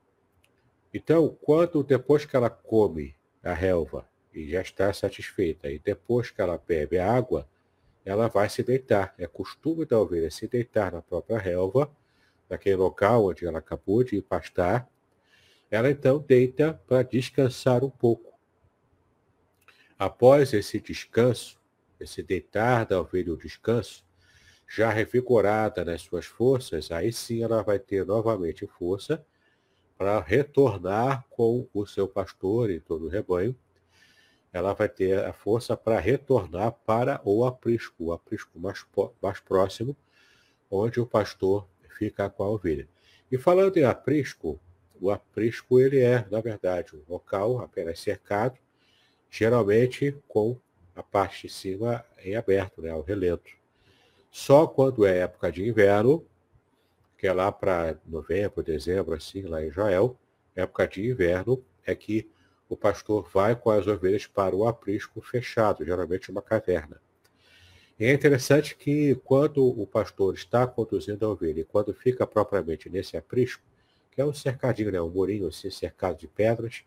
então, 0.94 1.38
quando 1.42 1.84
depois 1.84 2.26
que 2.26 2.36
ela 2.36 2.50
come 2.50 3.16
a 3.44 3.54
relva 3.54 4.08
e 4.34 4.50
já 4.50 4.62
está 4.62 4.92
satisfeita, 4.94 5.70
e 5.70 5.80
depois 5.80 6.30
que 6.32 6.42
ela 6.42 6.58
bebe 6.58 6.98
a 6.98 7.12
água, 7.12 7.48
ela 8.06 8.28
vai 8.28 8.50
se 8.50 8.64
deitar. 8.64 9.14
É 9.18 9.28
costume 9.28 9.86
da 9.86 10.00
ovelha 10.00 10.32
se 10.32 10.48
deitar 10.48 10.92
na 10.92 11.02
própria 11.02 11.38
relva, 11.38 11.92
naquele 12.50 12.76
local 12.76 13.26
onde 13.28 13.46
ela 13.46 13.60
acabou 13.60 14.04
de 14.04 14.22
pastar, 14.22 14.90
ela 15.70 15.90
então 15.90 16.20
deita 16.20 16.74
para 16.88 17.04
descansar 17.04 17.84
um 17.84 17.90
pouco. 17.90 18.34
Após 19.98 20.54
esse 20.54 20.80
descanso, 20.80 21.60
esse 22.00 22.24
deitar 22.24 22.86
da 22.86 23.02
ovelha 23.02 23.34
o 23.34 23.38
descanso, 23.38 24.06
já 24.68 24.90
revigorada 24.90 25.84
nas 25.84 26.02
suas 26.02 26.26
forças, 26.26 26.92
aí 26.92 27.12
sim 27.12 27.44
ela 27.44 27.62
vai 27.62 27.80
ter 27.80 28.06
novamente 28.06 28.66
força 28.66 29.26
para 29.98 30.20
retornar 30.22 31.26
com 31.30 31.68
o 31.74 31.86
seu 31.86 32.08
pastor 32.08 32.70
e 32.70 32.80
todo 32.80 33.06
o 33.06 33.10
rebanho. 33.10 33.56
Ela 34.54 34.74
vai 34.74 34.88
ter 34.88 35.26
a 35.26 35.34
força 35.34 35.76
para 35.76 36.00
retornar 36.00 36.72
para 36.86 37.20
o 37.26 37.46
aprisco, 37.46 38.06
o 38.06 38.14
aprisco 38.14 38.60
mais, 38.60 38.86
mais 39.22 39.40
próximo, 39.40 39.96
onde 40.72 41.00
o 41.00 41.06
pastor 41.06 41.68
fica 41.98 42.30
com 42.30 42.44
a 42.44 42.50
ovelha. 42.50 42.88
E 43.32 43.38
falando 43.38 43.76
em 43.78 43.84
aprisco, 43.84 44.60
o 45.00 45.12
aprisco 45.12 45.80
ele 45.80 46.00
é, 46.00 46.26
na 46.30 46.42
verdade, 46.42 46.96
um 46.96 47.04
local 47.08 47.60
apenas 47.60 48.00
cercado, 48.00 48.58
geralmente 49.30 50.16
com 50.28 50.58
a 50.96 51.04
parte 51.04 51.48
de 51.48 51.54
cima 51.54 52.04
em 52.24 52.36
aberto, 52.36 52.82
né, 52.82 52.90
ao 52.90 53.02
relento. 53.02 53.52
Só 54.32 54.68
quando 54.68 55.06
é 55.06 55.20
época 55.20 55.52
de 55.52 55.68
inverno, 55.68 56.26
que 57.18 57.28
é 57.28 57.34
lá 57.34 57.52
para 57.52 57.98
novembro, 58.06 58.64
dezembro, 58.64 59.16
assim, 59.16 59.44
lá 59.44 59.64
em 59.64 59.68
Israel, 59.68 60.18
época 60.56 60.88
de 60.88 61.08
inverno, 61.08 61.64
é 61.86 61.96
que 61.96 62.30
o 62.68 62.78
pastor 62.78 63.28
vai 63.34 63.56
com 63.56 63.72
as 63.72 63.88
ovelhas 63.88 64.28
para 64.28 64.56
o 64.56 64.68
aprisco 64.68 65.20
fechado, 65.22 65.84
geralmente 65.84 66.30
uma 66.30 66.42
caverna. 66.42 67.02
E 68.00 68.06
é 68.06 68.14
interessante 68.14 68.78
que 68.78 69.16
quando 69.26 69.66
o 69.66 69.86
pastor 69.86 70.34
está 70.34 70.66
conduzindo 70.66 71.26
a 71.26 71.30
ovelha 71.30 71.62
e 71.62 71.66
quando 71.66 71.94
fica 71.94 72.26
propriamente 72.26 72.90
nesse 72.90 73.18
aprisco, 73.18 73.64
é 74.22 74.26
um 74.26 74.34
cercadinho, 74.34 74.92
né, 74.92 75.02
um 75.02 75.10
murinho 75.10 75.48
assim, 75.48 75.70
cercado 75.70 76.18
de 76.18 76.28
pedras, 76.28 76.84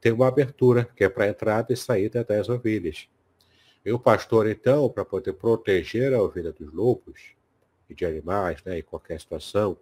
tem 0.00 0.12
uma 0.12 0.28
abertura, 0.28 0.84
que 0.96 1.04
é 1.04 1.08
para 1.08 1.28
entrada 1.28 1.72
e 1.72 1.76
saída 1.76 2.22
das 2.22 2.48
ovelhas. 2.48 3.08
E 3.84 3.92
o 3.92 3.98
pastor, 3.98 4.46
então, 4.48 4.88
para 4.88 5.04
poder 5.04 5.34
proteger 5.34 6.12
a 6.14 6.22
ovelha 6.22 6.52
dos 6.52 6.72
lobos 6.72 7.34
e 7.88 7.94
de 7.94 8.04
animais, 8.04 8.62
né, 8.64 8.78
em 8.78 8.82
qualquer 8.82 9.20
situação, 9.20 9.78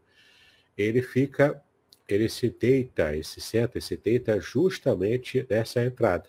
ele 0.76 1.02
fica, 1.02 1.62
ele 2.08 2.28
se 2.28 2.50
deita, 2.50 3.12
ele 3.12 3.24
se 3.24 3.40
senta 3.40 3.78
e 3.78 3.82
se 3.82 3.96
deita 3.96 4.40
justamente 4.40 5.46
nessa 5.48 5.84
entrada. 5.84 6.28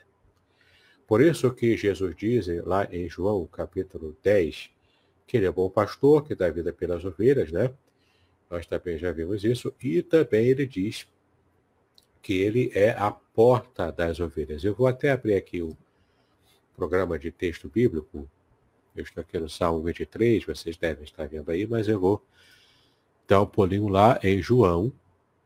Por 1.07 1.21
isso 1.21 1.51
que 1.51 1.75
Jesus 1.77 2.15
diz 2.15 2.47
lá 2.65 2.87
em 2.91 3.09
João, 3.09 3.45
capítulo 3.45 4.17
10, 4.23 4.69
que 5.27 5.37
ele 5.37 5.45
é 5.45 5.51
bom 5.51 5.69
pastor, 5.69 6.23
que 6.23 6.35
dá 6.35 6.49
vida 6.49 6.71
pelas 6.73 7.03
ovelhas, 7.05 7.51
né? 7.51 7.71
Nós 8.53 8.67
também 8.67 8.99
já 8.99 9.11
vimos 9.11 9.43
isso. 9.43 9.73
E 9.81 10.03
também 10.03 10.45
ele 10.45 10.67
diz 10.67 11.07
que 12.21 12.33
ele 12.33 12.71
é 12.75 12.91
a 12.91 13.09
porta 13.09 13.91
das 13.91 14.19
ovelhas. 14.19 14.63
Eu 14.63 14.75
vou 14.75 14.85
até 14.85 15.09
abrir 15.09 15.33
aqui 15.33 15.63
o 15.63 15.75
programa 16.75 17.17
de 17.17 17.31
texto 17.31 17.67
bíblico. 17.67 18.29
Eu 18.95 19.03
estou 19.03 19.21
aqui 19.21 19.39
no 19.39 19.49
Salmo 19.49 19.81
23, 19.81 20.45
vocês 20.45 20.77
devem 20.77 21.03
estar 21.03 21.27
vendo 21.27 21.49
aí, 21.49 21.65
mas 21.65 21.87
eu 21.87 21.99
vou 21.99 22.23
dar 23.27 23.41
um 23.41 23.45
pulinho 23.47 23.87
lá 23.87 24.19
em 24.21 24.39
João, 24.39 24.93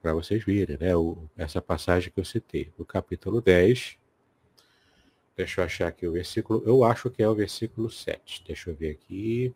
para 0.01 0.13
vocês 0.13 0.43
verem, 0.43 0.77
né? 0.77 0.93
O, 0.93 1.29
essa 1.37 1.61
passagem 1.61 2.11
que 2.11 2.19
eu 2.19 2.25
citei, 2.25 2.73
no 2.77 2.83
capítulo 2.83 3.39
10. 3.39 3.97
Deixa 5.37 5.61
eu 5.61 5.65
achar 5.65 5.87
aqui 5.87 6.05
o 6.05 6.11
versículo. 6.11 6.61
Eu 6.65 6.83
acho 6.83 7.09
que 7.09 7.23
é 7.23 7.29
o 7.29 7.35
versículo 7.35 7.89
7. 7.89 8.43
Deixa 8.45 8.69
eu 8.69 8.75
ver 8.75 8.91
aqui. 8.91 9.55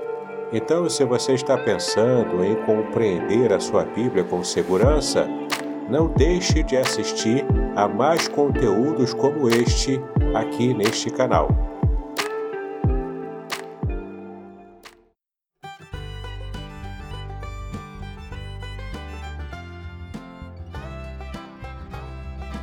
Então, 0.53 0.89
se 0.89 1.05
você 1.05 1.33
está 1.33 1.57
pensando 1.57 2.43
em 2.43 2.55
compreender 2.65 3.53
a 3.53 3.59
sua 3.59 3.85
Bíblia 3.85 4.21
com 4.25 4.43
segurança, 4.43 5.25
não 5.89 6.09
deixe 6.09 6.61
de 6.61 6.75
assistir 6.75 7.45
a 7.73 7.87
mais 7.87 8.27
conteúdos 8.27 9.13
como 9.13 9.47
este 9.47 10.01
aqui 10.35 10.73
neste 10.73 11.09
canal. 11.09 11.47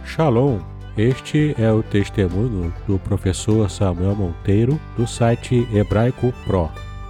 Shalom! 0.05 0.59
Este 0.95 1.55
é 1.57 1.73
o 1.73 1.83
testemunho 1.83 2.75
do 2.87 2.99
professor 2.99 3.71
Samuel 3.71 4.17
Monteiro 4.17 4.79
do 4.97 5.07
site 5.07 5.67
Hebraico 5.73 6.35
Pro. 6.45 6.69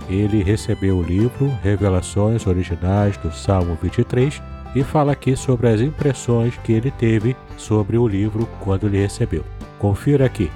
Ele 0.09 0.43
recebeu 0.43 0.97
o 0.97 1.03
livro 1.03 1.53
Revelações 1.63 2.47
Originais 2.47 3.17
do 3.19 3.31
Salmo 3.31 3.77
23 3.81 4.43
e 4.75 4.83
fala 4.83 5.13
aqui 5.13 5.37
sobre 5.37 5.69
as 5.69 5.81
impressões 5.81 6.57
que 6.65 6.73
ele 6.73 6.91
teve 6.91 7.37
sobre 7.57 7.99
o 7.99 8.09
livro 8.09 8.49
quando 8.61 8.87
ele 8.87 8.99
recebeu. 8.99 9.45
Confira 9.79 10.25
aqui. 10.25 10.51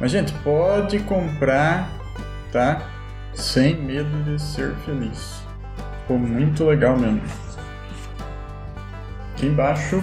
Mas, 0.00 0.10
gente, 0.10 0.32
pode 0.44 0.98
comprar, 1.00 1.90
tá? 2.52 2.82
Sem 3.32 3.76
medo 3.76 4.24
de 4.24 4.40
ser 4.40 4.74
feliz. 4.84 5.42
Ficou 6.00 6.18
muito 6.18 6.64
legal 6.64 6.98
mesmo. 6.98 7.22
Aqui 9.32 9.46
embaixo 9.46 10.02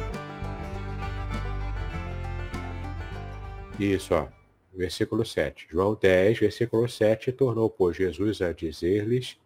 Isso, 3.81 4.13
ó. 4.13 4.27
Versículo 4.73 5.25
7. 5.25 5.67
João 5.69 5.95
10, 5.95 6.39
versículo 6.39 6.87
7, 6.87 7.31
tornou, 7.31 7.69
pois, 7.69 7.97
Jesus 7.97 8.41
a 8.41 8.53
dizer-lhes 8.53 9.37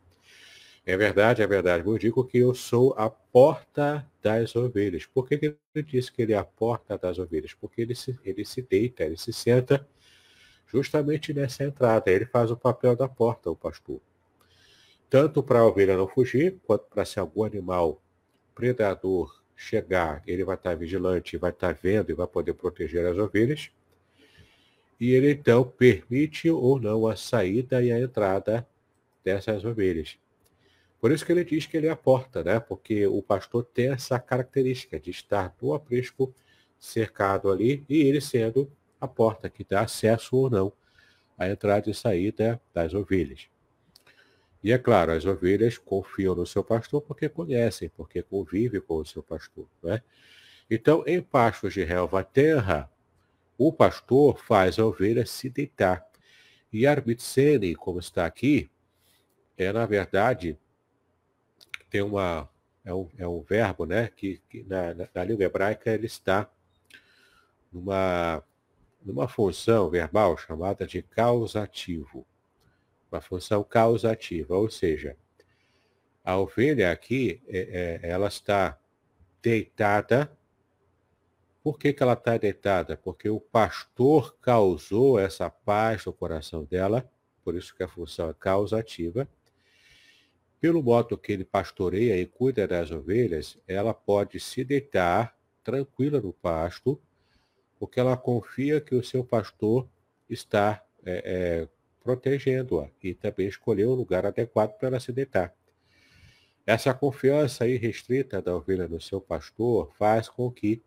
é 0.85 0.95
verdade, 0.95 1.41
é 1.41 1.47
verdade. 1.47 1.87
Eu 1.87 1.97
digo 1.97 2.23
que 2.23 2.37
eu 2.37 2.53
sou 2.53 2.93
a 2.95 3.09
porta 3.09 4.05
das 4.21 4.55
ovelhas. 4.55 5.05
Por 5.05 5.27
que 5.27 5.35
ele 5.35 5.57
disse 5.83 6.11
que 6.11 6.21
ele 6.21 6.33
é 6.33 6.37
a 6.37 6.43
porta 6.43 6.97
das 6.97 7.17
ovelhas? 7.17 7.53
Porque 7.53 7.81
ele 7.81 7.95
se, 7.95 8.19
ele 8.23 8.45
se 8.45 8.61
deita, 8.61 9.03
ele 9.03 9.17
se 9.17 9.33
senta 9.33 9.87
justamente 10.67 11.33
nessa 11.33 11.63
entrada. 11.63 12.11
Ele 12.11 12.25
faz 12.25 12.51
o 12.51 12.57
papel 12.57 12.95
da 12.95 13.07
porta, 13.07 13.49
o 13.49 13.55
pastor. 13.55 13.99
Tanto 15.09 15.41
para 15.41 15.59
a 15.59 15.65
ovelha 15.65 15.97
não 15.97 16.07
fugir, 16.07 16.59
quanto 16.67 16.85
para 16.85 17.05
se 17.05 17.19
algum 17.19 17.43
animal 17.43 17.99
predador 18.53 19.41
chegar, 19.55 20.21
ele 20.27 20.43
vai 20.43 20.55
estar 20.55 20.75
vigilante, 20.75 21.37
vai 21.37 21.51
estar 21.51 21.73
vendo 21.73 22.11
e 22.11 22.13
vai 22.13 22.27
poder 22.27 22.53
proteger 22.53 23.07
as 23.07 23.17
ovelhas. 23.17 23.71
E 24.99 25.11
ele 25.11 25.31
então 25.31 25.63
permite 25.63 26.49
ou 26.49 26.79
não 26.79 27.07
a 27.07 27.15
saída 27.15 27.83
e 27.83 27.91
a 27.91 27.99
entrada 27.99 28.67
dessas 29.23 29.65
ovelhas. 29.65 30.17
Por 30.99 31.11
isso 31.11 31.25
que 31.25 31.31
ele 31.31 31.43
diz 31.43 31.65
que 31.65 31.77
ele 31.77 31.87
é 31.87 31.91
a 31.91 31.95
porta, 31.95 32.43
né? 32.43 32.59
Porque 32.59 33.05
o 33.05 33.21
pastor 33.21 33.63
tem 33.63 33.89
essa 33.89 34.17
característica 34.19 34.99
de 34.99 35.11
estar 35.11 35.53
no 35.61 35.73
aprisco 35.73 36.33
cercado 36.79 37.51
ali 37.51 37.83
e 37.89 38.01
ele 38.01 38.21
sendo 38.21 38.71
a 38.99 39.07
porta 39.07 39.49
que 39.49 39.63
dá 39.63 39.81
acesso 39.81 40.35
ou 40.35 40.49
não 40.49 40.73
à 41.37 41.49
entrada 41.49 41.89
e 41.89 41.93
saída 41.93 42.61
das 42.73 42.93
ovelhas. 42.93 43.47
E 44.63 44.71
é 44.71 44.79
claro, 44.79 45.11
as 45.11 45.25
ovelhas 45.25 45.77
confiam 45.77 46.33
no 46.33 46.45
seu 46.45 46.63
pastor 46.63 47.01
porque 47.01 47.29
conhecem, 47.29 47.89
porque 47.89 48.23
convivem 48.23 48.81
com 48.81 48.95
o 48.95 49.05
seu 49.05 49.21
pastor. 49.21 49.67
Né? 49.83 50.01
Então, 50.69 51.03
em 51.05 51.21
pastos 51.21 51.73
de 51.73 51.83
relva 51.83 52.23
terra, 52.23 52.89
o 53.57 53.71
pastor 53.71 54.39
faz 54.39 54.79
a 54.79 54.85
ovelha 54.85 55.25
se 55.25 55.49
deitar. 55.49 56.05
E 56.71 56.85
arbitsene, 56.85 57.75
como 57.75 57.99
está 57.99 58.25
aqui, 58.25 58.69
é 59.57 59.71
na 59.71 59.85
verdade, 59.85 60.57
tem 61.89 62.01
uma, 62.01 62.49
é 62.83 62.93
um, 62.93 63.09
é 63.17 63.27
um 63.27 63.41
verbo 63.41 63.85
né, 63.85 64.09
que, 64.15 64.41
que 64.49 64.63
na, 64.63 64.93
na, 64.93 65.09
na 65.13 65.23
língua 65.23 65.45
hebraica 65.45 65.91
ele 65.91 66.07
está 66.07 66.49
numa, 67.71 68.43
numa 69.03 69.27
função 69.27 69.89
verbal 69.89 70.37
chamada 70.37 70.85
de 70.85 71.01
causativo. 71.01 72.25
Uma 73.11 73.21
função 73.21 73.63
causativa, 73.63 74.57
ou 74.57 74.69
seja, 74.69 75.15
a 76.23 76.37
ovelha 76.37 76.91
aqui, 76.91 77.41
é, 77.47 77.99
é, 78.03 78.09
ela 78.09 78.27
está 78.27 78.77
deitada. 79.41 80.35
Por 81.65 81.79
que, 81.79 81.91
que 81.91 82.03
ela 82.03 82.13
está 82.13 82.37
deitada? 82.37 82.95
Porque 82.95 83.27
o 83.27 83.39
pastor 83.39 84.37
causou 84.39 85.17
essa 85.17 85.49
paz 85.49 86.05
no 86.05 86.13
coração 86.13 86.63
dela, 86.63 87.09
por 87.43 87.55
isso 87.55 87.75
que 87.75 87.81
a 87.81 87.87
função 87.87 88.29
é 88.29 88.35
causativa. 88.35 89.27
Pelo 90.61 90.83
modo 90.83 91.17
que 91.17 91.31
ele 91.31 91.43
pastoreia 91.43 92.21
e 92.21 92.27
cuida 92.27 92.67
das 92.67 92.91
ovelhas, 92.91 93.57
ela 93.67 93.95
pode 93.95 94.39
se 94.39 94.63
deitar 94.63 95.35
tranquila 95.63 96.21
no 96.21 96.31
pasto, 96.33 97.01
porque 97.79 97.99
ela 97.99 98.15
confia 98.15 98.79
que 98.79 98.93
o 98.93 99.03
seu 99.03 99.23
pastor 99.23 99.89
está 100.29 100.85
é, 101.03 101.23
é, 101.25 101.67
protegendo-a 102.03 102.89
e 103.01 103.15
também 103.15 103.47
escolheu 103.47 103.89
o 103.89 103.95
lugar 103.95 104.23
adequado 104.23 104.77
para 104.77 104.89
ela 104.89 104.99
se 104.99 105.11
deitar. 105.11 105.51
Essa 106.63 106.93
confiança 106.93 107.67
irrestrita 107.67 108.39
da 108.39 108.55
ovelha 108.55 108.87
no 108.87 109.01
seu 109.01 109.19
pastor 109.19 109.91
faz 109.97 110.29
com 110.29 110.51
que 110.51 110.83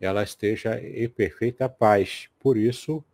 ela 0.00 0.22
esteja 0.22 0.80
em 0.80 1.08
perfeita 1.08 1.68
paz. 1.68 2.28
Por 2.40 2.56
isso, 2.56 3.04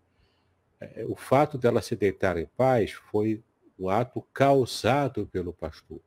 é, 0.80 1.04
o 1.06 1.14
fato 1.14 1.58
dela 1.58 1.82
se 1.82 1.94
deitar 1.94 2.36
em 2.36 2.46
paz 2.56 2.92
foi 2.92 3.42
um 3.78 3.88
ato 3.88 4.22
causado 4.32 5.26
pelo 5.26 5.52
pastor. 5.52 6.00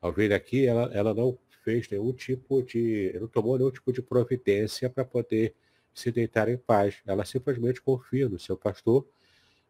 A 0.00 0.08
ovelha 0.08 0.36
aqui, 0.36 0.66
ela, 0.66 0.90
ela 0.92 1.14
não 1.14 1.38
fez 1.62 1.88
nenhum 1.88 2.12
tipo 2.12 2.62
de, 2.62 3.16
não 3.18 3.26
tomou 3.26 3.56
nenhum 3.56 3.70
tipo 3.70 3.92
de 3.92 4.02
providência 4.02 4.90
para 4.90 5.04
poder 5.04 5.54
se 5.94 6.10
deitar 6.12 6.48
em 6.48 6.58
paz. 6.58 7.00
Ela 7.06 7.24
simplesmente 7.24 7.80
confia 7.80 8.28
no 8.28 8.38
seu 8.38 8.56
pastor, 8.56 9.06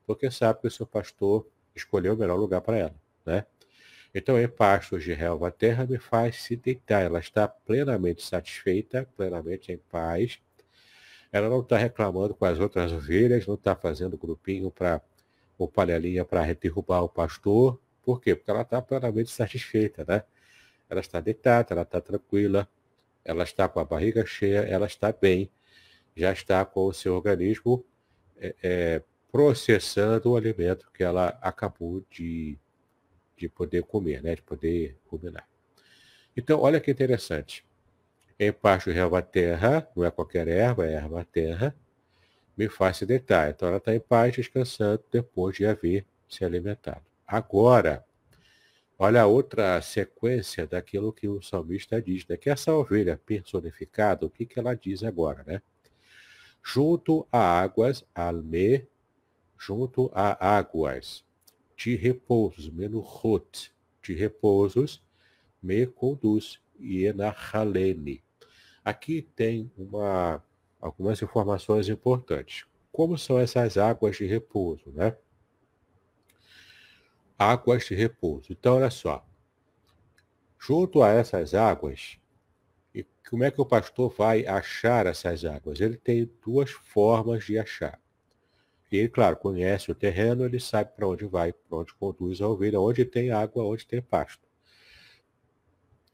porque 0.07 0.31
sabe 0.31 0.61
que 0.61 0.67
o 0.67 0.71
seu 0.71 0.87
pastor 0.87 1.47
escolheu 1.75 2.15
o 2.15 2.17
melhor 2.17 2.37
lugar 2.37 2.61
para 2.61 2.77
ela, 2.77 2.95
né? 3.25 3.47
Então, 4.15 4.41
em 4.41 4.47
pastos 4.49 5.03
de 5.03 5.13
relva, 5.13 5.49
a 5.49 5.51
terra 5.51 5.85
me 5.85 5.99
faz 5.99 6.43
se 6.43 6.55
deitar. 6.55 7.03
Ela 7.03 7.19
está 7.19 7.49
plenamente 7.49 8.23
satisfeita, 8.23 9.09
plenamente 9.17 9.73
em 9.73 9.79
paz. 9.79 10.39
Ela 11.33 11.49
não 11.49 11.61
está 11.61 11.77
reclamando 11.77 12.35
com 12.35 12.45
as 12.45 12.61
outras 12.61 12.93
ovelhas, 12.93 13.47
não 13.47 13.55
está 13.55 13.75
fazendo 13.75 14.17
grupinho 14.17 14.71
para 14.71 15.01
ou 15.59 15.69
panelinha 15.69 16.25
para 16.25 16.53
derrubar 16.55 17.03
o 17.03 17.09
pastor. 17.09 17.81
Por 18.03 18.21
quê? 18.21 18.35
Porque 18.35 18.51
ela 18.51 18.63
está 18.63 18.81
plenamente 18.83 19.31
satisfeita, 19.31 20.05
né? 20.07 20.23
Ela 20.89 21.01
está 21.01 21.21
deitada, 21.21 21.69
ela 21.73 21.83
está 21.83 22.01
tranquila, 22.01 22.69
ela 23.25 23.45
está 23.45 23.69
com 23.69 23.81
a 23.81 23.85
barriga 23.85 24.25
cheia, 24.27 24.61
ela 24.61 24.87
está 24.87 25.13
bem, 25.13 25.51
já 26.17 26.33
está 26.33 26.65
com 26.65 26.87
o 26.87 26.93
seu 26.93 27.15
organismo 27.15 27.85
é, 28.37 28.55
é, 28.63 29.03
processando 29.33 30.33
o 30.33 30.37
alimento 30.37 30.91
que 30.93 31.03
ela 31.03 31.39
acabou 31.41 32.05
de, 32.11 32.59
de 33.37 33.49
poder 33.49 33.83
comer, 33.85 34.23
né? 34.23 34.35
de 34.35 34.43
poder 34.43 34.97
ruminar. 35.07 35.47
Então, 36.37 36.61
olha 36.61 36.81
que 36.81 36.91
interessante. 36.91 37.65
Em 38.39 38.53
pasto 38.53 38.91
erva 38.91 39.23
terra, 39.23 39.89
não 39.95 40.05
é 40.05 40.11
qualquer 40.11 40.49
erva, 40.49 40.87
é 40.87 40.95
erva 40.95 41.25
terra, 41.25 41.75
me 42.57 42.69
faz 42.69 42.97
se 42.97 43.07
deitar. 43.07 43.51
Então 43.51 43.69
ela 43.69 43.77
está 43.79 43.95
em 43.95 44.01
paz, 44.01 44.35
descansando, 44.35 45.03
depois 45.11 45.57
de 45.57 45.67
haver 45.67 46.05
se 46.29 46.45
alimentado. 46.45 47.03
Agora, 47.27 48.05
olha 48.99 49.23
a 49.23 49.27
outra 49.27 49.81
sequência 49.83 50.67
daquilo 50.67 51.13
que 51.13 51.29
o 51.29 51.41
salmista 51.43 52.03
diz, 52.03 52.27
né? 52.27 52.37
que 52.37 52.51
essa 52.51 52.73
ovelha 52.73 53.21
personificada, 53.25 54.27
o 54.27 54.31
que, 54.31 54.45
que 54.45 54.59
ela 54.59 54.75
diz 54.75 55.05
agora, 55.05 55.45
né? 55.47 55.63
Junto 56.63 57.27
a 57.31 57.61
águas, 57.61 58.05
alme, 58.15 58.87
junto 59.59 60.11
a 60.15 60.57
águas 60.57 61.25
de 61.77 61.97
repousos, 61.97 62.69
menuhot, 62.71 63.73
de 64.03 64.15
repousos, 64.15 65.03
me 65.63 65.87
conduz, 65.87 66.61
e 66.79 67.13
na 67.13 67.31
halene. 67.31 68.23
Aqui 68.85 69.23
tem 69.23 69.71
uma 69.77 70.43
algumas 70.81 71.23
informações 71.23 71.89
importantes. 71.89 72.67
Como 72.93 73.17
são 73.17 73.39
essas 73.39 73.79
águas 73.79 74.17
de 74.17 74.27
repouso, 74.27 74.91
né? 74.91 75.17
Águas 77.39 77.87
de 77.87 77.95
repouso. 77.95 78.53
Então, 78.53 78.77
olha 78.77 78.91
só. 78.91 79.27
Junto 80.59 81.03
a 81.03 81.09
essas 81.11 81.55
águas, 81.55 82.19
e 82.95 83.05
como 83.29 83.45
é 83.45 83.51
que 83.51 83.61
o 83.61 83.67
pastor 83.67 84.15
vai 84.15 84.47
achar 84.47 85.07
essas 85.07 85.45
águas? 85.45 85.81
Ele 85.81 85.97
tem 85.97 86.31
duas 86.45 86.71
formas 86.71 87.45
de 87.45 87.59
achar. 87.59 88.01
E 88.91 89.09
claro, 89.09 89.37
conhece 89.37 89.91
o 89.91 89.95
terreno, 89.95 90.45
ele 90.45 90.61
sabe 90.61 90.93
para 90.95 91.09
onde 91.09 91.25
vai, 91.25 91.53
para 91.53 91.79
onde 91.79 91.95
conduz 91.95 92.41
a 92.41 92.49
ovelha, 92.49 92.81
onde 92.81 93.05
tem 93.05 93.31
água, 93.31 93.65
onde 93.65 93.87
tem 93.87 94.01
pasto. 94.01 94.47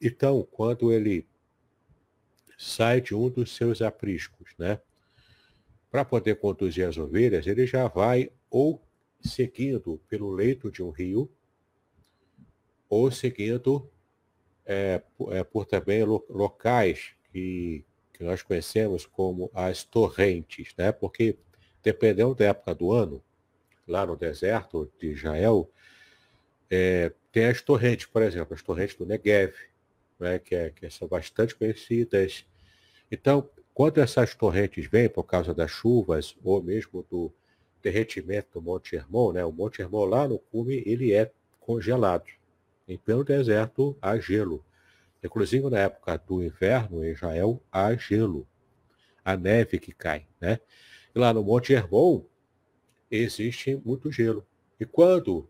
Então, 0.01 0.47
quando 0.51 0.93
ele 0.93 1.29
sai 2.57 3.01
de 3.01 3.15
um 3.15 3.29
dos 3.29 3.55
seus 3.55 3.83
apriscos, 3.83 4.55
né? 4.59 4.81
Para 5.91 6.05
poder 6.05 6.37
conduzir 6.37 6.87
as 6.87 6.97
ovelhas, 6.97 7.47
ele 7.47 7.67
já 7.67 7.89
vai 7.89 8.31
ou 8.49 8.83
seguindo 9.21 10.01
pelo 10.09 10.31
leito 10.31 10.71
de 10.71 10.83
um 10.83 10.91
rio, 10.91 11.31
ou 12.89 13.11
seguindo 13.11 13.91
é, 14.65 15.03
é, 15.31 15.45
por 15.45 15.65
também 15.65 16.05
locais 16.05 17.13
que, 17.33 17.85
que 18.13 18.25
nós 18.25 18.43
conhecemos 18.43 19.05
como 19.07 19.51
as 19.55 19.85
torrentes, 19.85 20.75
né? 20.77 20.93
Porque 20.93 21.39
dependendo 21.83 22.35
da 22.35 22.47
época 22.47 22.75
do 22.75 22.93
ano, 22.93 23.23
lá 23.87 24.07
no 24.07 24.17
deserto 24.17 24.91
de 24.99 25.09
Israel, 25.09 25.71
é, 26.71 27.13
tem 27.33 27.47
as 27.47 27.61
torrentes, 27.61 28.07
por 28.07 28.23
exemplo, 28.23 28.55
as 28.55 28.63
torrentes 28.63 28.97
do 28.97 29.07
Negev, 29.07 29.55
né, 30.19 30.39
que, 30.39 30.55
é, 30.55 30.71
que 30.71 30.89
são 30.91 31.09
bastante 31.09 31.55
conhecidas, 31.55 32.45
então, 33.11 33.51
quando 33.75 33.99
essas 33.99 34.35
torrentes 34.35 34.87
vêm 34.87 35.09
por 35.09 35.25
causa 35.25 35.53
das 35.53 35.71
chuvas 35.71 36.37
ou 36.45 36.63
mesmo 36.63 37.05
do 37.11 37.33
derretimento 37.83 38.49
do 38.55 38.63
Monte 38.63 38.95
Hermon, 38.95 39.33
né? 39.33 39.45
o 39.45 39.51
Monte 39.51 39.83
Hermon 39.83 40.05
lá 40.05 40.29
no 40.29 40.39
cume, 40.39 40.83
ele 40.87 41.13
é 41.13 41.31
congelado. 41.59 42.27
Em 42.87 42.97
pleno 42.97 43.25
deserto 43.25 43.97
há 44.01 44.19
gelo. 44.19 44.65
Inclusive 45.23 45.69
na 45.69 45.81
época 45.81 46.17
do 46.19 46.43
inverno 46.43 47.05
em 47.05 47.11
Israel 47.11 47.61
há 47.73 47.95
gelo. 47.95 48.47
A 49.25 49.37
neve 49.37 49.79
que 49.79 49.93
cai. 49.93 50.27
Né? 50.41 50.61
E 51.15 51.19
lá 51.19 51.33
no 51.33 51.43
Monte 51.43 51.73
Hermon 51.73 52.25
existe 53.11 53.81
muito 53.85 54.11
gelo. 54.11 54.47
E 54.79 54.87
quando 54.87 55.49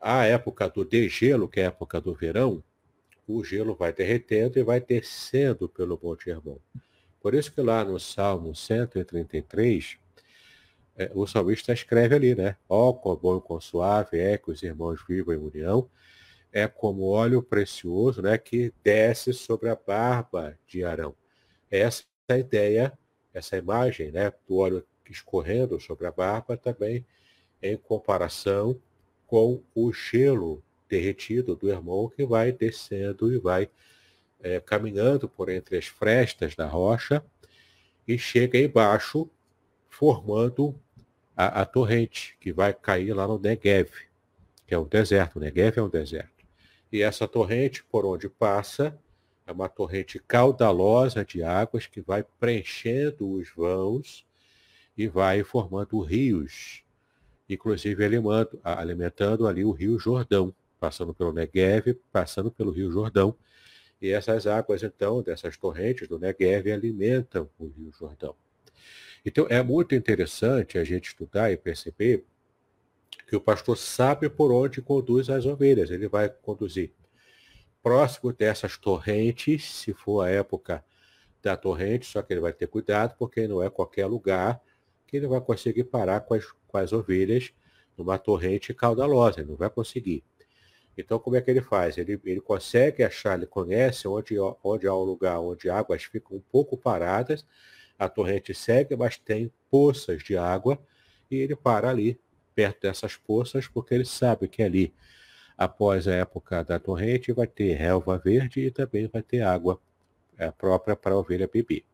a 0.00 0.24
época 0.24 0.68
do 0.68 0.84
degelo, 0.84 1.48
que 1.48 1.60
é 1.60 1.64
a 1.64 1.68
época 1.68 2.00
do 2.00 2.14
verão, 2.14 2.62
o 3.26 3.44
gelo 3.44 3.74
vai 3.74 3.92
derretendo 3.92 4.58
e 4.58 4.62
vai 4.62 4.80
descendo 4.80 5.68
pelo 5.68 5.98
Monte 6.02 6.30
Hermon. 6.30 6.58
Por 7.20 7.34
isso 7.34 7.52
que 7.52 7.60
lá 7.60 7.84
no 7.84 7.98
Salmo 7.98 8.54
133, 8.54 9.98
é, 10.96 11.10
o 11.14 11.26
salmista 11.26 11.72
escreve 11.72 12.14
ali, 12.14 12.34
né? 12.34 12.56
Ó, 12.68 12.88
oh, 12.88 12.94
quão 12.94 13.16
bom 13.16 13.38
e 13.38 13.40
quão 13.40 13.60
suave 13.60 14.18
é 14.18 14.38
que 14.38 14.50
os 14.50 14.62
irmãos 14.62 15.00
vivam 15.06 15.34
em 15.34 15.38
união. 15.38 15.90
É 16.50 16.66
como 16.66 17.04
óleo 17.04 17.42
precioso, 17.42 18.22
né? 18.22 18.38
Que 18.38 18.72
desce 18.82 19.32
sobre 19.32 19.68
a 19.68 19.76
barba 19.76 20.58
de 20.66 20.84
Arão. 20.84 21.14
Essa 21.70 22.04
é 22.28 22.34
a 22.34 22.38
ideia, 22.38 22.98
essa 23.34 23.56
imagem, 23.56 24.10
né? 24.10 24.32
Do 24.46 24.56
óleo 24.56 24.86
escorrendo 25.10 25.80
sobre 25.80 26.06
a 26.06 26.12
barba 26.12 26.56
também 26.56 27.04
em 27.62 27.76
comparação 27.76 28.80
com 29.26 29.62
o 29.74 29.92
gelo 29.92 30.62
derretido 30.88 31.54
do 31.54 31.68
irmão 31.68 32.08
que 32.08 32.24
vai 32.24 32.50
descendo 32.50 33.32
e 33.32 33.38
vai 33.38 33.68
é, 34.40 34.60
caminhando 34.60 35.28
por 35.28 35.48
entre 35.48 35.76
as 35.76 35.86
frestas 35.86 36.54
da 36.54 36.66
rocha 36.66 37.22
e 38.06 38.16
chega 38.18 38.58
embaixo, 38.58 39.28
formando 39.90 40.74
a, 41.36 41.62
a 41.62 41.66
torrente, 41.66 42.36
que 42.40 42.52
vai 42.52 42.72
cair 42.72 43.12
lá 43.12 43.26
no 43.26 43.38
Negev, 43.38 43.90
que 44.66 44.74
é 44.74 44.78
um 44.78 44.86
deserto. 44.86 45.36
O 45.36 45.40
Negev 45.40 45.78
é 45.78 45.82
um 45.82 45.88
deserto. 45.88 46.46
E 46.90 47.02
essa 47.02 47.28
torrente, 47.28 47.84
por 47.84 48.06
onde 48.06 48.28
passa, 48.28 48.98
é 49.46 49.52
uma 49.52 49.68
torrente 49.68 50.18
caudalosa 50.18 51.24
de 51.24 51.42
águas 51.42 51.86
que 51.86 52.00
vai 52.00 52.22
preenchendo 52.40 53.30
os 53.30 53.50
vãos 53.54 54.26
e 54.98 55.06
vai 55.08 55.44
formando 55.44 56.00
rios, 56.00 56.82
inclusive 57.48 58.04
alimentando, 58.04 58.60
alimentando 58.64 59.46
ali 59.46 59.64
o 59.64 59.70
rio 59.70 59.98
Jordão. 59.98 60.52
passando 60.78 61.12
pelo 61.12 61.32
Negev, 61.32 61.94
passando 62.12 62.50
pelo 62.50 62.70
Rio 62.70 62.90
Jordão. 62.90 63.36
E 64.00 64.10
essas 64.10 64.46
águas, 64.46 64.82
então, 64.82 65.22
dessas 65.22 65.56
torrentes 65.56 66.06
do 66.06 66.18
Negev 66.18 66.70
alimentam 66.70 67.48
o 67.58 67.66
Rio 67.66 67.92
Jordão. 67.92 68.34
Então, 69.24 69.46
é 69.50 69.62
muito 69.62 69.94
interessante 69.94 70.78
a 70.78 70.84
gente 70.84 71.08
estudar 71.08 71.50
e 71.50 71.56
perceber 71.56 72.24
que 73.26 73.34
o 73.34 73.40
pastor 73.40 73.76
sabe 73.76 74.28
por 74.28 74.52
onde 74.52 74.80
conduz 74.80 75.28
as 75.28 75.44
ovelhas. 75.44 75.90
Ele 75.90 76.08
vai 76.08 76.28
conduzir 76.28 76.92
próximo 77.82 78.32
dessas 78.32 78.76
torrentes, 78.76 79.64
se 79.64 79.92
for 79.92 80.22
a 80.22 80.30
época 80.30 80.84
da 81.42 81.56
torrente, 81.56 82.06
só 82.06 82.22
que 82.22 82.32
ele 82.32 82.40
vai 82.40 82.52
ter 82.52 82.68
cuidado, 82.68 83.16
porque 83.18 83.48
não 83.48 83.62
é 83.62 83.68
qualquer 83.68 84.06
lugar 84.06 84.60
que 85.08 85.16
ele 85.16 85.26
vai 85.26 85.40
conseguir 85.40 85.84
parar 85.84 86.20
com 86.20 86.34
as, 86.34 86.44
com 86.68 86.76
as 86.76 86.92
ovelhas 86.92 87.52
numa 87.96 88.18
torrente 88.18 88.72
caudalosa, 88.74 89.40
ele 89.40 89.48
não 89.48 89.56
vai 89.56 89.70
conseguir. 89.70 90.22
Então, 90.96 91.18
como 91.18 91.36
é 91.36 91.40
que 91.40 91.50
ele 91.50 91.62
faz? 91.62 91.96
Ele, 91.96 92.20
ele 92.24 92.40
consegue 92.40 93.02
achar, 93.02 93.38
ele 93.38 93.46
conhece 93.46 94.06
onde, 94.06 94.36
onde 94.62 94.86
há 94.86 94.94
um 94.94 95.02
lugar 95.02 95.40
onde 95.40 95.70
águas 95.70 96.04
ficam 96.04 96.36
um 96.36 96.40
pouco 96.40 96.76
paradas, 96.76 97.44
a 97.98 98.08
torrente 98.08 98.54
segue, 98.54 98.94
mas 98.94 99.16
tem 99.16 99.50
poças 99.70 100.22
de 100.22 100.36
água, 100.36 100.78
e 101.30 101.36
ele 101.36 101.56
para 101.56 101.88
ali, 101.88 102.20
perto 102.54 102.82
dessas 102.82 103.16
poças, 103.16 103.66
porque 103.66 103.94
ele 103.94 104.04
sabe 104.04 104.46
que 104.46 104.62
ali, 104.62 104.92
após 105.56 106.06
a 106.06 106.14
época 106.14 106.62
da 106.62 106.78
torrente, 106.78 107.32
vai 107.32 107.46
ter 107.46 107.74
relva 107.74 108.18
verde 108.18 108.60
e 108.60 108.70
também 108.70 109.08
vai 109.08 109.22
ter 109.22 109.42
água 109.42 109.80
é, 110.36 110.50
própria 110.50 110.94
para 110.94 111.14
a 111.14 111.18
ovelha 111.18 111.48
beber. 111.48 111.84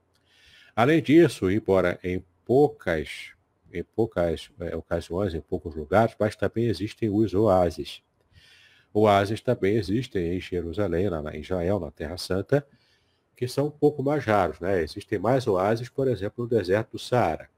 Além 0.74 1.02
disso, 1.02 1.50
embora 1.50 1.98
em 2.02 2.24
poucas, 2.44 3.32
em 3.72 3.82
poucas 3.82 4.50
é, 4.60 4.76
ocasiões, 4.76 5.34
em 5.34 5.40
poucos 5.40 5.74
lugares, 5.74 6.14
mas 6.18 6.36
também 6.36 6.66
existem 6.66 7.08
os 7.10 7.34
oásis. 7.34 8.02
Oásis 8.92 9.40
também 9.40 9.74
existem 9.76 10.36
em 10.36 10.40
Jerusalém, 10.40 11.08
lá 11.08 11.34
em 11.34 11.40
Israel, 11.40 11.80
na 11.80 11.90
Terra 11.90 12.16
Santa, 12.16 12.64
que 13.36 13.48
são 13.48 13.66
um 13.66 13.70
pouco 13.70 14.02
mais 14.02 14.24
raros. 14.24 14.60
Né? 14.60 14.82
Existem 14.82 15.18
mais 15.18 15.46
oásis, 15.46 15.88
por 15.88 16.06
exemplo, 16.06 16.44
no 16.44 16.48
deserto 16.48 16.92
do 16.92 16.98
Saara. 16.98 17.48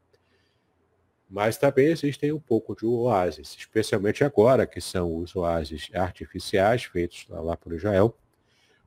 Mas 1.28 1.58
também 1.58 1.88
existem 1.88 2.32
um 2.32 2.38
pouco 2.38 2.74
de 2.74 2.86
oásis, 2.86 3.54
especialmente 3.58 4.22
agora, 4.24 4.66
que 4.66 4.80
são 4.80 5.16
os 5.16 5.34
oásis 5.34 5.90
artificiais 5.92 6.84
feitos 6.84 7.26
lá 7.28 7.56
por 7.56 7.72
Israel, 7.72 8.16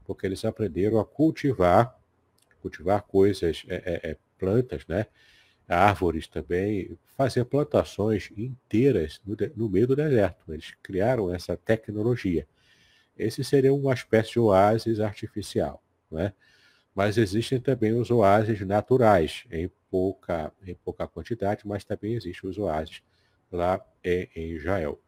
porque 0.05 0.25
eles 0.25 0.43
aprenderam 0.45 0.99
a 0.99 1.05
cultivar, 1.05 1.95
cultivar 2.61 3.03
coisas, 3.03 3.63
é, 3.67 3.75
é, 3.75 4.11
é 4.11 4.17
plantas, 4.39 4.87
né? 4.87 5.05
Árvores 5.69 6.27
também, 6.27 6.97
fazer 7.15 7.45
plantações 7.45 8.31
inteiras 8.35 9.21
no, 9.25 9.37
no, 9.55 9.69
meio 9.69 9.87
do 9.87 9.95
deserto. 9.95 10.51
Eles 10.51 10.73
criaram 10.81 11.33
essa 11.33 11.55
tecnologia. 11.55 12.47
Esse 13.17 13.43
seria 13.43 13.73
uma 13.73 13.93
espécie 13.93 14.31
de 14.31 14.39
oásis 14.39 14.99
artificial. 14.99 15.83
Né? 16.09 16.33
Mas 16.95 17.17
existem 17.17 17.59
também 17.59 17.93
os 17.93 18.09
oásis 18.09 18.59
naturais, 18.61 19.45
em 19.51 19.69
pouca, 19.91 20.51
em 20.65 20.73
pouca 20.73 21.07
quantidade, 21.07 21.67
mas 21.67 21.83
também 21.83 22.15
existem 22.15 22.49
os 22.49 22.57
oásis 22.57 23.01
lá 23.51 23.79
em, 24.03 24.27
em 24.35 24.51
Israel. 24.51 24.99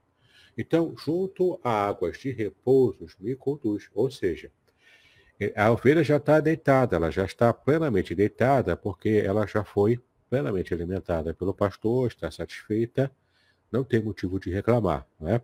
Então, 0.58 0.94
junto 0.98 1.60
a 1.64 1.88
águas 1.88 2.20
de 2.20 2.32
repouso, 2.32 3.08
me 3.20 3.36
conduz, 3.36 3.90
ou 3.94 4.12
seja, 4.12 4.52
a 5.56 5.72
ovelha 5.72 6.04
já 6.04 6.18
está 6.18 6.40
deitada, 6.40 6.98
ela 6.98 7.10
já 7.10 7.26
está 7.26 7.52
plenamente 7.52 8.14
deitada, 8.14 8.78
porque 8.78 9.24
ela 9.26 9.48
já 9.48 9.64
foi 9.64 10.00
plenamente 10.32 10.74
alimentada 10.74 11.34
pelo 11.34 11.54
pastor, 11.54 12.08
está 12.08 12.32
satisfeita, 12.32 13.12
não 13.70 13.84
tem 13.84 14.02
motivo 14.02 14.40
de 14.40 14.50
reclamar, 14.50 15.06
não 15.20 15.28
é? 15.28 15.40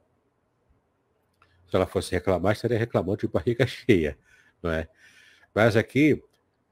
Se 1.70 1.76
ela 1.76 1.86
fosse 1.86 2.14
reclamar, 2.14 2.54
estaria 2.54 2.78
reclamando 2.80 3.18
de 3.18 3.28
barriga 3.28 3.68
cheia, 3.68 4.18
não 4.64 4.72
é? 4.72 4.88
Mas 5.54 5.76
aqui, 5.76 6.24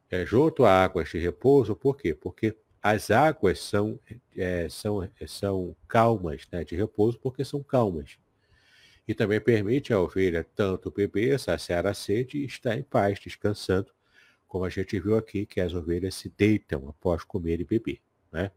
é, 0.10 0.26
junto 0.26 0.64
a 0.64 0.72
águas 0.72 1.10
de 1.10 1.20
repouso, 1.20 1.76
por 1.76 1.98
quê? 1.98 2.14
Porque 2.14 2.56
as 2.82 3.12
águas 3.12 3.60
são, 3.60 4.00
é, 4.38 4.70
são, 4.70 5.10
são 5.28 5.76
calmas, 5.86 6.48
né, 6.50 6.64
de 6.64 6.74
repouso, 6.74 7.20
porque 7.20 7.44
são 7.44 7.62
calmas. 7.62 8.18
E 9.06 9.14
também 9.14 9.42
permite 9.42 9.92
à 9.92 10.00
ovelha 10.00 10.46
tanto 10.56 10.90
beber, 10.90 11.38
saciar 11.38 11.86
a 11.86 11.94
sede 11.94 12.38
e 12.38 12.46
estar 12.46 12.78
em 12.78 12.84
paz, 12.84 13.20
descansando, 13.20 13.92
como 14.48 14.64
a 14.64 14.70
gente 14.70 14.98
viu 15.02 15.18
aqui, 15.18 15.46
que 15.46 15.60
as 15.60 15.74
ovelhas 15.74 16.16
se 16.16 16.30
deitam 16.30 16.88
após 16.88 17.22
comer 17.26 17.60
e 17.60 17.66
beber. 17.66 18.05
Né? 18.36 18.52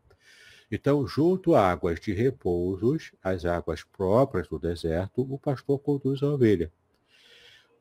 Então, 0.71 1.07
junto 1.07 1.55
a 1.55 1.71
águas 1.71 2.01
de 2.01 2.13
repousos, 2.13 3.13
as 3.23 3.45
águas 3.45 3.85
próprias 3.85 4.49
do 4.49 4.59
deserto, 4.59 5.23
o 5.23 5.39
pastor 5.39 5.79
conduz 5.79 6.23
a 6.23 6.27
ovelha. 6.27 6.71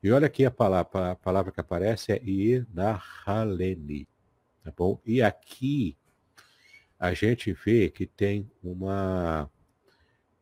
E 0.00 0.12
olha 0.12 0.26
aqui 0.26 0.44
a 0.44 0.50
palavra, 0.50 1.10
a 1.10 1.16
palavra 1.16 1.50
que 1.50 1.60
aparece 1.60 2.12
é 2.12 2.22
Inahaleni. 2.22 4.06
Tá 4.62 4.72
bom? 4.76 5.00
E 5.04 5.20
aqui 5.20 5.96
a 6.98 7.12
gente 7.12 7.52
vê 7.52 7.90
que 7.90 8.06
tem 8.06 8.48
uma 8.62 9.50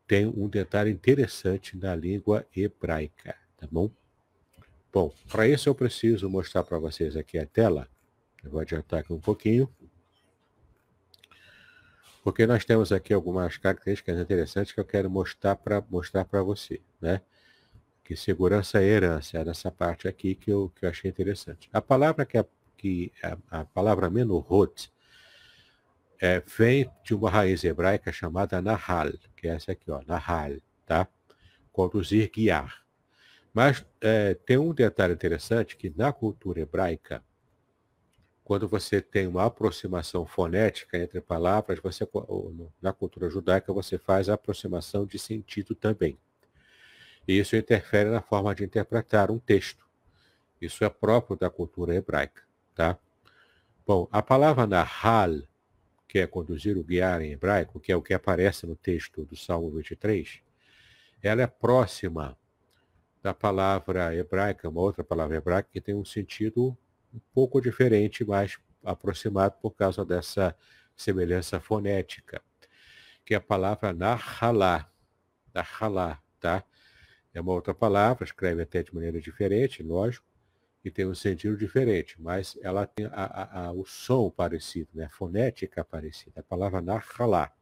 tem 0.06 0.26
um 0.26 0.46
detalhe 0.46 0.90
interessante 0.90 1.76
na 1.76 1.96
língua 1.96 2.46
hebraica, 2.54 3.34
tá 3.56 3.66
bom? 3.68 3.90
Bom, 4.92 5.12
para 5.28 5.48
isso 5.48 5.68
eu 5.68 5.74
preciso 5.74 6.30
mostrar 6.30 6.62
para 6.62 6.78
vocês 6.78 7.16
aqui 7.16 7.38
a 7.38 7.46
tela. 7.46 7.88
Eu 8.44 8.50
vou 8.50 8.60
adiantar 8.60 9.00
aqui 9.00 9.12
um 9.12 9.18
pouquinho. 9.18 9.68
Porque 12.26 12.44
nós 12.44 12.64
temos 12.64 12.90
aqui 12.90 13.14
algumas 13.14 13.56
características 13.56 14.18
interessantes 14.18 14.72
que 14.72 14.80
eu 14.80 14.84
quero 14.84 15.08
mostrar 15.08 15.54
para 15.54 15.80
mostrar 15.88 16.24
para 16.24 16.42
você, 16.42 16.80
né? 17.00 17.20
Que 18.02 18.16
segurança 18.16 18.82
e 18.82 18.84
herança 18.84 19.38
é 19.38 19.44
nessa 19.44 19.70
parte 19.70 20.08
aqui 20.08 20.34
que 20.34 20.50
eu, 20.50 20.72
que 20.74 20.84
eu 20.84 20.90
achei 20.90 21.08
interessante. 21.08 21.70
A 21.72 21.80
palavra 21.80 22.26
que, 22.26 22.36
é, 22.36 22.44
que 22.76 23.12
a, 23.22 23.60
a 23.60 23.64
palavra 23.64 24.10
menorot 24.10 24.92
é, 26.20 26.42
vem 26.58 26.90
de 27.04 27.14
uma 27.14 27.30
raiz 27.30 27.62
hebraica 27.62 28.10
chamada 28.10 28.60
nahal, 28.60 29.12
que 29.36 29.46
é 29.46 29.54
essa 29.54 29.70
aqui, 29.70 29.88
ó, 29.88 30.02
nahal, 30.04 30.56
tá? 30.84 31.06
Conduzir, 31.70 32.28
guiar. 32.32 32.82
Mas 33.54 33.86
é, 34.00 34.34
tem 34.34 34.58
um 34.58 34.74
detalhe 34.74 35.14
interessante 35.14 35.76
que 35.76 35.94
na 35.96 36.12
cultura 36.12 36.58
hebraica, 36.58 37.22
quando 38.46 38.68
você 38.68 39.00
tem 39.00 39.26
uma 39.26 39.44
aproximação 39.44 40.24
fonética 40.24 40.96
entre 40.96 41.20
palavras, 41.20 41.80
você 41.80 42.06
na 42.80 42.92
cultura 42.92 43.28
judaica 43.28 43.72
você 43.72 43.98
faz 43.98 44.28
a 44.28 44.34
aproximação 44.34 45.04
de 45.04 45.18
sentido 45.18 45.74
também. 45.74 46.16
E 47.26 47.36
isso 47.40 47.56
interfere 47.56 48.08
na 48.08 48.22
forma 48.22 48.54
de 48.54 48.62
interpretar 48.62 49.32
um 49.32 49.38
texto. 49.40 49.84
Isso 50.60 50.84
é 50.84 50.88
próprio 50.88 51.36
da 51.36 51.50
cultura 51.50 51.92
hebraica, 51.92 52.40
tá? 52.72 52.96
Bom, 53.84 54.06
a 54.12 54.22
palavra 54.22 54.64
nahal, 54.64 55.42
que 56.06 56.20
é 56.20 56.26
conduzir 56.28 56.78
o 56.78 56.84
guiar 56.84 57.22
em 57.22 57.32
hebraico, 57.32 57.80
que 57.80 57.90
é 57.90 57.96
o 57.96 58.02
que 58.02 58.14
aparece 58.14 58.64
no 58.64 58.76
texto 58.76 59.24
do 59.24 59.34
Salmo 59.34 59.72
23, 59.72 60.40
ela 61.20 61.42
é 61.42 61.48
próxima 61.48 62.38
da 63.20 63.34
palavra 63.34 64.14
hebraica, 64.14 64.68
uma 64.68 64.82
outra 64.82 65.02
palavra 65.02 65.36
hebraica 65.36 65.68
que 65.72 65.80
tem 65.80 65.96
um 65.96 66.04
sentido 66.04 66.78
um 67.16 67.20
pouco 67.32 67.60
diferente, 67.60 68.24
mais 68.24 68.58
aproximado 68.84 69.56
por 69.60 69.72
causa 69.72 70.04
dessa 70.04 70.56
semelhança 70.96 71.58
fonética, 71.60 72.40
que 73.24 73.34
é 73.34 73.36
a 73.36 73.40
palavra 73.40 73.92
nahalá, 73.92 74.90
nahalá, 75.52 76.22
tá? 76.38 76.64
É 77.34 77.40
uma 77.40 77.52
outra 77.52 77.74
palavra, 77.74 78.24
escreve 78.24 78.62
até 78.62 78.82
de 78.82 78.94
maneira 78.94 79.20
diferente, 79.20 79.82
lógico, 79.82 80.26
e 80.84 80.90
tem 80.90 81.06
um 81.06 81.14
sentido 81.14 81.56
diferente, 81.56 82.20
mas 82.20 82.56
ela 82.62 82.86
tem 82.86 83.06
a, 83.06 83.10
a, 83.12 83.66
a, 83.66 83.72
o 83.72 83.84
som 83.84 84.30
parecido, 84.30 84.90
né? 84.94 85.06
a 85.06 85.10
fonética 85.10 85.84
parecida, 85.84 86.40
a 86.40 86.42
palavra 86.44 86.80
nahalá 86.80 87.52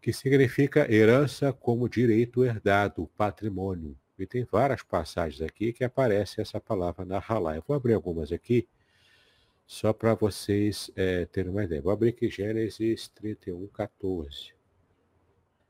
que 0.00 0.12
significa 0.12 0.90
herança 0.92 1.52
como 1.52 1.88
direito 1.88 2.44
herdado, 2.44 3.08
patrimônio. 3.16 3.96
E 4.18 4.26
tem 4.26 4.44
várias 4.44 4.82
passagens 4.82 5.40
aqui 5.40 5.72
que 5.72 5.84
aparece 5.84 6.40
essa 6.40 6.60
palavra 6.60 7.04
na 7.04 7.18
halá. 7.18 7.54
Eu 7.54 7.64
vou 7.66 7.76
abrir 7.76 7.94
algumas 7.94 8.32
aqui, 8.32 8.66
só 9.66 9.92
para 9.92 10.14
vocês 10.14 10.90
é, 10.96 11.24
terem 11.26 11.50
uma 11.50 11.64
ideia. 11.64 11.80
Vou 11.80 11.92
abrir 11.92 12.08
aqui 12.08 12.28
Gênesis 12.28 13.08
31, 13.08 13.68
14. 13.68 14.52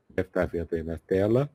Deve 0.09 0.27
estar 0.27 0.45
vendo 0.45 0.73
aí 0.73 0.81
na 0.81 0.97
tela. 0.97 1.49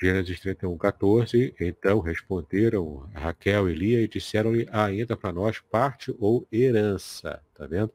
Gênesis 0.00 0.40
31, 0.40 0.76
14. 0.76 1.54
Então 1.60 2.00
responderam 2.00 3.08
Raquel 3.14 3.68
e 3.68 3.74
Lia 3.74 4.00
e 4.00 4.08
disseram-lhe 4.08 4.68
ainda 4.72 5.16
para 5.16 5.32
nós 5.32 5.60
parte 5.60 6.14
ou 6.18 6.46
herança. 6.50 7.42
Tá 7.54 7.66
vendo? 7.66 7.92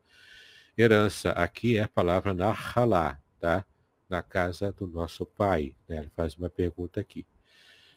Herança 0.77 1.31
aqui 1.31 1.77
é 1.77 1.83
a 1.83 1.87
palavra 1.87 2.33
na 2.33 2.51
halá 2.51 3.19
tá? 3.39 3.65
na 4.09 4.21
casa 4.21 4.71
do 4.71 4.87
nosso 4.87 5.25
pai. 5.25 5.75
Né? 5.87 5.99
Ele 5.99 6.11
faz 6.15 6.35
uma 6.35 6.49
pergunta 6.49 6.99
aqui. 6.99 7.25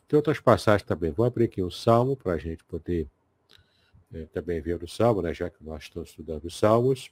Tem 0.09 0.17
outras 0.17 0.41
passagens 0.41 0.87
também. 0.87 1.11
Vou 1.11 1.27
abrir 1.27 1.45
aqui 1.45 1.63
um 1.63 1.71
Salmo 1.71 2.17
para 2.17 2.33
a 2.33 2.39
gente 2.39 2.63
poder 2.65 3.09
é, 4.13 4.25
também 4.27 4.61
ver 4.61 4.83
o 4.83 4.89
Salmo, 4.89 5.23
né? 5.23 5.35
já 5.35 5.51
que 5.51 5.63
nós 5.65 5.85
estamos 5.85 6.11
estudando 6.11 6.45
os 6.45 6.57
Salmos. 6.59 7.11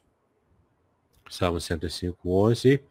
Salmo 1.29 1.61
105, 1.61 2.31
11. 2.31 2.85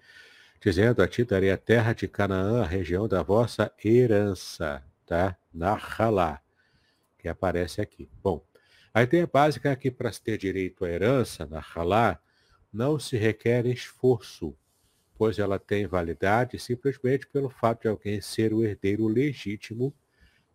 dizendo, 0.60 1.02
a 1.02 1.08
ti 1.08 1.24
darei 1.24 1.52
a 1.52 1.58
terra 1.58 1.94
de 1.94 2.08
Canaã, 2.08 2.62
a 2.62 2.66
região 2.66 3.08
da 3.08 3.22
vossa 3.22 3.72
herança, 3.84 4.84
tá? 5.06 5.38
Nahalá, 5.54 6.42
que 7.18 7.28
aparece 7.28 7.80
aqui. 7.80 8.10
Bom, 8.22 8.44
a 8.94 9.04
ideia 9.04 9.28
básica 9.28 9.70
é 9.70 9.76
que 9.76 9.92
para 9.92 10.12
se 10.12 10.22
ter 10.22 10.38
direito 10.38 10.84
à 10.84 10.90
herança, 10.90 11.46
Nahalá, 11.46 12.20
não 12.72 12.98
se 12.98 13.18
requer 13.18 13.66
esforço, 13.66 14.56
pois 15.16 15.40
ela 15.40 15.60
tem 15.60 15.86
validade 15.86 16.60
simplesmente 16.60 17.28
pelo 17.28 17.50
fato 17.50 17.84
de 17.84 17.88
alguém 17.88 18.20
ser 18.22 18.54
o 18.54 18.64
herdeiro 18.64 19.08
legítimo 19.08 19.94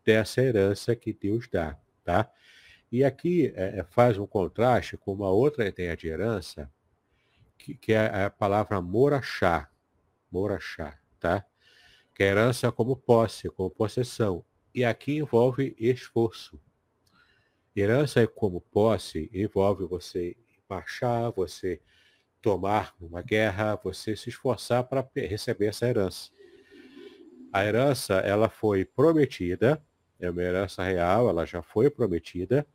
dessa 0.05 0.42
herança 0.42 0.97
que 0.97 1.12
Deus 1.12 1.49
dá, 1.49 1.79
tá? 2.05 2.31
E 2.90 3.05
aqui 3.05 3.53
é, 3.55 3.81
é, 3.81 3.85
faz 3.85 4.18
um 4.18 4.27
contraste 4.27 4.97
com 4.97 5.12
uma 5.12 5.29
outra 5.29 5.68
ideia 5.68 5.97
de 5.97 6.09
herança, 6.09 6.71
que, 7.59 7.75
que 7.75 7.92
é 7.92 8.25
a 8.25 8.31
palavra 8.31 8.81
morachá, 8.81 9.71
morachá, 10.31 10.99
tá? 11.21 11.44
Que 12.14 12.23
é 12.23 12.29
herança 12.29 12.73
como 12.73 12.97
posse, 12.97 13.51
como 13.51 13.71
possessão. 13.71 14.44
E 14.75 14.85
aqui 14.85 15.18
envolve 15.18 15.77
esforço. 15.79 16.59
Herança 17.77 18.27
como 18.27 18.61
posse 18.61 19.31
envolve 19.33 19.85
você 19.85 20.37
marchar, 20.68 21.31
você 21.31 21.81
tomar 22.48 22.94
uma 22.98 23.20
guerra, 23.20 23.78
você 23.84 24.16
se 24.16 24.30
esforçar 24.30 24.82
para 24.84 25.06
receber 25.14 25.66
essa 25.66 25.87
herança. 25.87 26.30
A 27.52 27.62
herança, 27.62 28.14
ela 28.14 28.48
foi 28.48 28.87
prometida, 28.87 29.84
é 30.18 30.30
uma 30.30 30.40
herança 30.40 30.82
real, 30.82 31.28
ela 31.28 31.44
já 31.44 31.61
foi 31.61 31.90
prometida, 31.90 32.66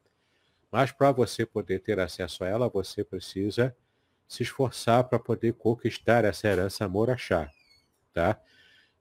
mas 0.72 0.92
para 0.92 1.12
você 1.12 1.44
poder 1.44 1.80
ter 1.80 2.00
acesso 2.00 2.44
a 2.44 2.48
ela, 2.48 2.70
você 2.70 3.04
precisa 3.04 3.76
se 4.28 4.44
esforçar 4.44 5.06
para 5.06 5.18
poder 5.18 5.54
conquistar 5.54 6.24
essa 6.24 6.48
herança 6.48 6.88
morachá. 6.88 7.50
Tá? 8.14 8.40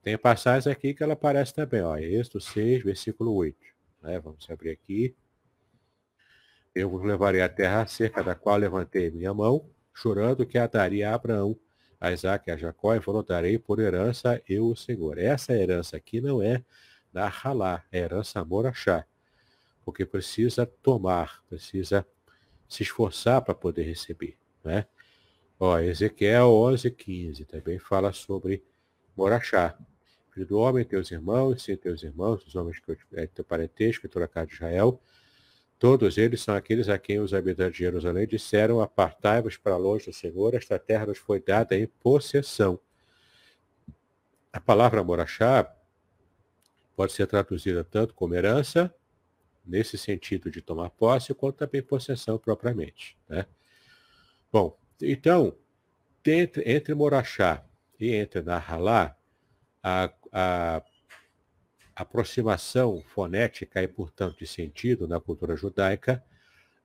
Tem 0.03 0.17
passagens 0.17 0.67
aqui 0.67 0.95
que 0.95 1.03
ela 1.03 1.13
aparece 1.13 1.53
também, 1.53 1.83
ó, 1.83 1.99
Êxodo 1.99 2.41
6, 2.41 2.83
versículo 2.83 3.35
8. 3.35 3.59
Né? 4.01 4.19
Vamos 4.21 4.49
abrir 4.51 4.71
aqui. 4.71 5.15
Eu 6.75 6.89
vos 6.89 7.05
levarei 7.05 7.43
à 7.43 7.49
terra 7.51 7.87
cerca 7.87 8.25
da 8.25 8.35
qual 8.35 8.57
levantei 8.57 9.11
minha 9.11 9.35
mão, 9.35 9.69
chorando 9.93 10.47
que 10.47 10.59
a 10.59 10.67
daria 10.67 11.11
a 11.11 11.15
Abraão, 11.15 11.59
a 12.01 12.13
Isaac 12.13 12.49
e 12.49 12.53
a 12.53 12.57
Jacó, 12.57 12.95
e 12.95 12.99
voltarei 12.99 13.59
por 13.59 13.79
herança 13.79 14.43
eu, 14.49 14.69
o 14.69 14.77
Senhor. 14.77 15.19
Essa 15.19 15.53
herança 15.55 15.97
aqui 15.97 16.21
não 16.21 16.43
é 16.43 16.65
da 17.13 17.29
Halá, 17.29 17.85
é 17.93 17.99
herança 17.99 18.45
morachá 18.45 19.07
porque 19.85 20.05
precisa 20.05 20.67
tomar, 20.67 21.43
precisa 21.49 22.07
se 22.69 22.83
esforçar 22.83 23.43
para 23.43 23.55
poder 23.55 23.83
receber. 23.83 24.37
Né? 24.65 24.87
Ó, 25.59 25.79
Ezequiel 25.79 26.49
11, 26.49 26.91
15 26.91 27.45
também 27.45 27.79
fala 27.79 28.13
sobre 28.13 28.65
Morachá. 29.17 29.77
Filho 30.33 30.47
do 30.47 30.59
homem, 30.59 30.85
teus 30.85 31.11
irmãos, 31.11 31.63
sim, 31.63 31.77
teus 31.77 32.03
irmãos, 32.03 32.45
os 32.47 32.55
homens 32.55 32.79
que 32.81 32.97
é 33.13 33.27
teu 33.27 33.45
parentesco, 33.45 34.09
toda 34.09 34.25
a 34.25 34.29
casa 34.29 34.47
de 34.47 34.55
Israel, 34.55 34.99
todos 35.83 36.17
eles 36.17 36.41
são 36.41 36.55
aqueles 36.55 36.89
a 36.89 36.97
quem 36.97 37.19
os 37.19 37.35
habitantes 37.35 37.73
de 37.73 37.79
Jerusalém 37.81 38.25
disseram, 38.25 38.81
apartai-vos 38.81 39.57
para 39.57 39.77
longe 39.77 40.05
do 40.05 40.13
Senhor, 40.13 40.55
esta 40.55 40.79
terra 40.79 41.07
nos 41.07 41.19
foi 41.19 41.41
dada 41.41 41.77
em 41.77 41.89
possessão. 41.89 42.79
A 44.53 44.61
palavra 44.61 45.03
Morachá 45.03 45.75
pode 46.95 47.13
ser 47.13 47.27
traduzida 47.27 47.83
tanto 47.83 48.15
como 48.15 48.33
herança, 48.33 48.95
nesse 49.67 49.99
sentido 49.99 50.53
de 50.53 50.63
tomar 50.63 50.89
posse, 50.91 51.35
quanto 51.35 51.57
também 51.57 51.83
possessão 51.83 52.39
propriamente. 52.39 53.19
Né? 53.29 53.45
Bom, 54.53 54.79
então, 55.01 55.53
entre, 56.25 56.63
entre 56.65 56.95
Morachá 56.95 57.65
e 57.99 58.15
entre 58.15 58.41
Nahalá, 58.41 59.17
a, 59.83 60.13
a 60.31 60.83
aproximação 61.95 63.03
fonética 63.09 63.83
e, 63.83 63.89
portanto, 63.89 64.39
de 64.39 64.47
sentido 64.47 65.07
na 65.07 65.21
cultura 65.21 65.57
judaica 65.57 66.25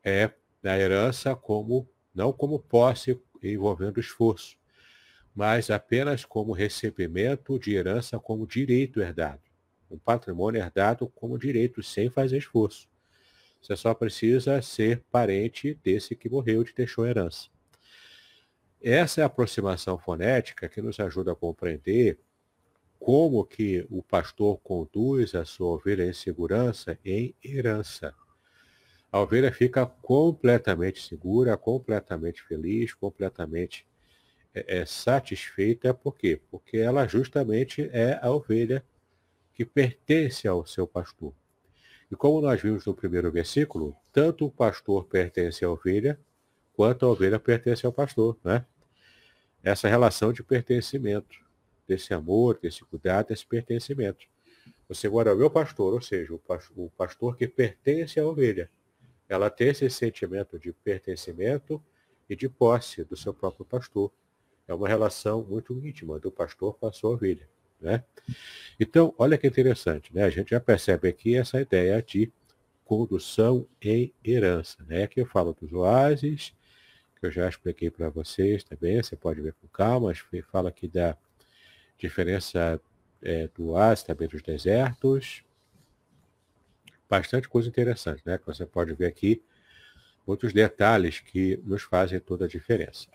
é 0.03 0.31
a 0.63 0.77
herança 0.77 1.35
como 1.35 1.87
não 2.13 2.33
como 2.33 2.59
posse 2.59 3.19
envolvendo 3.43 3.99
esforço, 3.99 4.57
mas 5.35 5.69
apenas 5.69 6.25
como 6.25 6.51
recebimento 6.51 7.59
de 7.59 7.75
herança 7.75 8.19
como 8.19 8.47
direito 8.47 8.99
herdado 8.99 9.47
um 9.89 9.97
patrimônio 9.97 10.61
herdado 10.61 11.07
como 11.09 11.37
direito, 11.37 11.81
sem 11.81 12.09
fazer 12.09 12.37
esforço. 12.37 12.87
Você 13.61 13.75
só 13.75 13.93
precisa 13.93 14.61
ser 14.61 15.03
parente 15.11 15.73
desse 15.83 16.15
que 16.15 16.29
morreu 16.29 16.61
e 16.61 16.73
deixou 16.73 17.05
herança. 17.05 17.49
Essa 18.81 19.21
é 19.21 19.23
a 19.23 19.27
aproximação 19.27 19.97
fonética 19.97 20.69
que 20.69 20.81
nos 20.81 20.99
ajuda 20.99 21.31
a 21.31 21.35
compreender 21.35 22.19
como 22.99 23.45
que 23.45 23.85
o 23.89 24.01
pastor 24.01 24.57
conduz 24.59 25.35
a 25.35 25.45
sua 25.45 25.67
ovelha 25.67 26.05
em 26.05 26.13
segurança 26.13 26.97
em 27.03 27.33
herança. 27.43 28.13
A 29.11 29.19
ovelha 29.19 29.51
fica 29.51 29.85
completamente 29.85 31.01
segura, 31.01 31.57
completamente 31.57 32.43
feliz, 32.43 32.93
completamente 32.93 33.85
é, 34.53 34.79
é, 34.79 34.85
satisfeita. 34.85 35.93
Por 35.93 36.15
quê? 36.15 36.41
Porque 36.51 36.77
ela 36.77 37.07
justamente 37.07 37.89
é 37.93 38.19
a 38.21 38.29
ovelha 38.29 38.83
que 39.53 39.65
pertence 39.65 40.47
ao 40.47 40.65
seu 40.65 40.85
pastor. 40.85 41.33
E 42.11 42.15
como 42.15 42.41
nós 42.41 42.61
vimos 42.61 42.85
no 42.85 42.93
primeiro 42.93 43.31
versículo, 43.31 43.95
tanto 44.11 44.45
o 44.45 44.51
pastor 44.51 45.05
pertence 45.05 45.63
à 45.63 45.69
ovelha, 45.69 46.19
quanto 46.73 47.05
a 47.05 47.09
ovelha 47.09 47.39
pertence 47.39 47.85
ao 47.85 47.91
pastor. 47.91 48.37
Né? 48.43 48.65
Essa 49.63 49.87
relação 49.87 50.31
de 50.31 50.43
pertencimento, 50.43 51.46
desse 51.87 52.13
amor, 52.13 52.59
desse 52.61 52.83
cuidado, 52.83 53.27
desse 53.27 53.45
pertencimento. 53.45 54.27
O 54.89 54.95
Senhor 54.95 55.27
é 55.27 55.33
o 55.33 55.37
meu 55.37 55.49
pastor, 55.49 55.93
ou 55.93 56.01
seja, 56.01 56.33
o 56.33 56.89
pastor 56.89 57.35
que 57.35 57.47
pertence 57.47 58.19
à 58.19 58.25
ovelha. 58.25 58.69
Ela 59.27 59.49
tem 59.49 59.69
esse 59.69 59.89
sentimento 59.89 60.57
de 60.57 60.71
pertencimento 60.71 61.83
e 62.29 62.35
de 62.35 62.47
posse 62.47 63.03
do 63.03 63.15
seu 63.15 63.33
próprio 63.33 63.65
pastor. 63.65 64.11
É 64.67 64.73
uma 64.73 64.87
relação 64.87 65.43
muito 65.43 65.73
íntima 65.73 66.19
do 66.19 66.31
pastor 66.31 66.77
com 66.77 66.87
a 66.87 66.91
sua 66.91 67.11
ovelha. 67.11 67.47
Né? 67.79 68.03
Então, 68.79 69.13
olha 69.17 69.37
que 69.37 69.47
interessante, 69.47 70.13
né? 70.13 70.23
a 70.23 70.29
gente 70.29 70.51
já 70.51 70.59
percebe 70.59 71.07
aqui 71.07 71.35
essa 71.35 71.61
ideia 71.61 72.01
de 72.01 72.31
condução 72.83 73.67
em 73.81 74.13
herança. 74.23 74.77
Né? 74.87 75.03
Aqui 75.03 75.21
eu 75.21 75.25
falo 75.25 75.53
dos 75.53 75.71
oásis, 75.73 76.53
que 77.19 77.25
eu 77.25 77.31
já 77.31 77.47
expliquei 77.47 77.89
para 77.89 78.09
vocês 78.09 78.63
também, 78.63 79.01
você 79.01 79.15
pode 79.15 79.41
ver 79.41 79.53
com 79.53 79.67
calma, 79.67 80.13
fala 80.51 80.69
aqui 80.69 80.87
da 80.87 81.17
diferença 81.97 82.79
é, 83.21 83.47
do 83.47 83.73
também 84.05 84.27
dos 84.27 84.41
desertos. 84.41 85.43
Bastante 87.09 87.47
coisa 87.47 87.69
interessante, 87.69 88.21
né? 88.25 88.37
Que 88.37 88.45
você 88.45 88.65
pode 88.65 88.93
ver 88.93 89.07
aqui 89.07 89.41
outros 90.25 90.53
detalhes 90.53 91.19
que 91.19 91.57
nos 91.63 91.83
fazem 91.83 92.19
toda 92.19 92.45
a 92.45 92.47
diferença. 92.47 93.07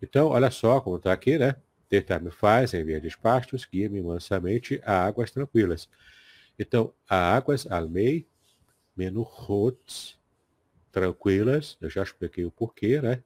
Então, 0.00 0.28
olha 0.28 0.50
só 0.50 0.80
como 0.80 0.96
está 0.96 1.12
aqui, 1.12 1.36
né? 1.36 1.56
Tentar-me 1.88 2.30
faz, 2.30 2.72
em 2.74 2.84
verdes 2.84 3.16
pastos, 3.16 3.66
guia-me 3.70 4.00
mansamente 4.00 4.80
a 4.84 5.04
águas 5.04 5.30
tranquilas. 5.30 5.88
Então, 6.58 6.94
a 7.08 7.34
águas 7.36 7.66
almei, 7.70 8.26
menuhot, 8.96 10.18
tranquilas, 10.90 11.76
eu 11.80 11.90
já 11.90 12.02
expliquei 12.02 12.44
o 12.44 12.50
porquê, 12.50 13.00
né? 13.00 13.22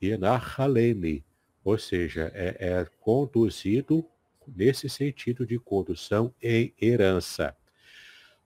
E 0.00 0.16
na 0.16 0.36
halene, 0.36 1.24
ou 1.64 1.78
seja, 1.78 2.30
é, 2.34 2.56
é 2.60 2.86
conduzido 3.00 4.06
nesse 4.46 4.88
sentido 4.88 5.46
de 5.46 5.58
condução 5.58 6.32
em 6.42 6.74
herança, 6.80 7.56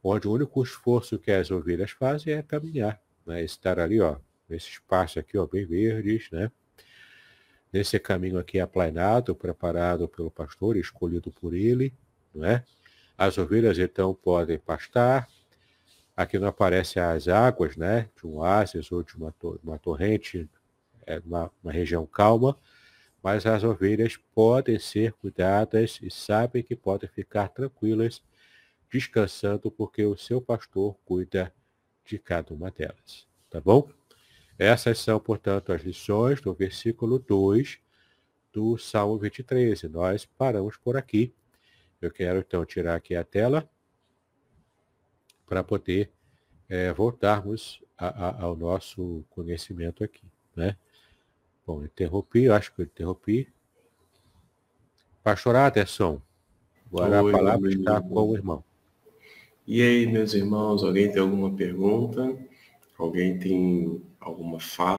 onde 0.02 0.28
o 0.28 0.32
único 0.32 0.62
esforço 0.62 1.18
que 1.18 1.32
as 1.32 1.50
ovelhas 1.50 1.90
fazem 1.90 2.34
é 2.34 2.42
caminhar, 2.42 3.00
né? 3.26 3.42
estar 3.42 3.80
ali, 3.80 4.00
ó, 4.00 4.16
nesse 4.48 4.68
espaço 4.68 5.18
aqui, 5.18 5.36
ó, 5.36 5.46
bem 5.46 5.66
verdes, 5.66 6.30
né? 6.30 6.50
nesse 7.72 7.98
caminho 7.98 8.38
aqui 8.38 8.60
aplainado, 8.60 9.34
preparado 9.34 10.08
pelo 10.08 10.30
pastor, 10.30 10.76
escolhido 10.76 11.30
por 11.30 11.52
ele, 11.52 11.92
não 12.34 12.44
é? 12.44 12.64
As 13.16 13.36
ovelhas 13.36 13.78
então 13.78 14.14
podem 14.14 14.58
pastar. 14.58 15.28
Aqui 16.16 16.38
não 16.38 16.48
aparecem 16.48 17.02
as 17.02 17.28
águas, 17.28 17.76
né? 17.76 18.08
De 18.16 18.26
um 18.26 18.36
oásis 18.36 18.90
ou 18.92 19.02
de 19.02 19.16
uma, 19.16 19.34
uma 19.62 19.78
torrente, 19.78 20.48
é 21.04 21.20
uma, 21.24 21.50
uma 21.62 21.72
região 21.72 22.06
calma, 22.06 22.56
mas 23.22 23.46
as 23.46 23.64
ovelhas 23.64 24.16
podem 24.34 24.78
ser 24.78 25.12
cuidadas 25.12 25.98
e 26.02 26.10
sabem 26.10 26.62
que 26.62 26.76
podem 26.76 27.08
ficar 27.08 27.48
tranquilas, 27.48 28.22
descansando, 28.90 29.70
porque 29.70 30.04
o 30.04 30.16
seu 30.16 30.40
pastor 30.40 30.96
cuida 31.04 31.52
de 32.04 32.18
cada 32.18 32.54
uma 32.54 32.70
delas. 32.70 33.26
Tá 33.50 33.60
bom? 33.60 33.90
Essas 34.58 34.98
são, 34.98 35.20
portanto, 35.20 35.72
as 35.72 35.82
lições 35.82 36.40
do 36.40 36.52
versículo 36.52 37.18
2 37.18 37.78
do 38.52 38.76
Salmo 38.76 39.18
23. 39.18 39.82
E 39.82 39.88
nós 39.88 40.26
paramos 40.26 40.76
por 40.76 40.96
aqui. 40.96 41.34
Eu 42.00 42.10
quero, 42.10 42.40
então, 42.40 42.64
tirar 42.64 42.96
aqui 42.96 43.14
a 43.14 43.24
tela 43.24 43.68
para 45.46 45.62
poder 45.62 46.12
é, 46.68 46.92
voltarmos 46.92 47.82
a, 47.96 48.08
a, 48.08 48.42
ao 48.42 48.56
nosso 48.56 49.24
conhecimento 49.30 50.04
aqui. 50.04 50.22
Né? 50.54 50.76
Bom, 51.68 51.84
interrompi, 51.84 52.44
eu 52.44 52.54
acho 52.54 52.74
que 52.74 52.80
eu 52.80 52.86
interrompi. 52.86 53.46
Pastor 55.22 55.54
Aderson, 55.54 56.18
agora 56.86 57.22
Oi, 57.22 57.30
a 57.30 57.36
palavra 57.36 57.68
está 57.68 58.00
com 58.00 58.30
o 58.30 58.34
irmão. 58.34 58.64
E 59.66 59.82
aí, 59.82 60.06
meus 60.06 60.32
irmãos, 60.32 60.82
alguém 60.82 61.12
tem 61.12 61.20
alguma 61.20 61.54
pergunta? 61.54 62.34
Alguém 62.96 63.38
tem 63.38 64.02
alguma 64.18 64.58
fala? 64.58 64.96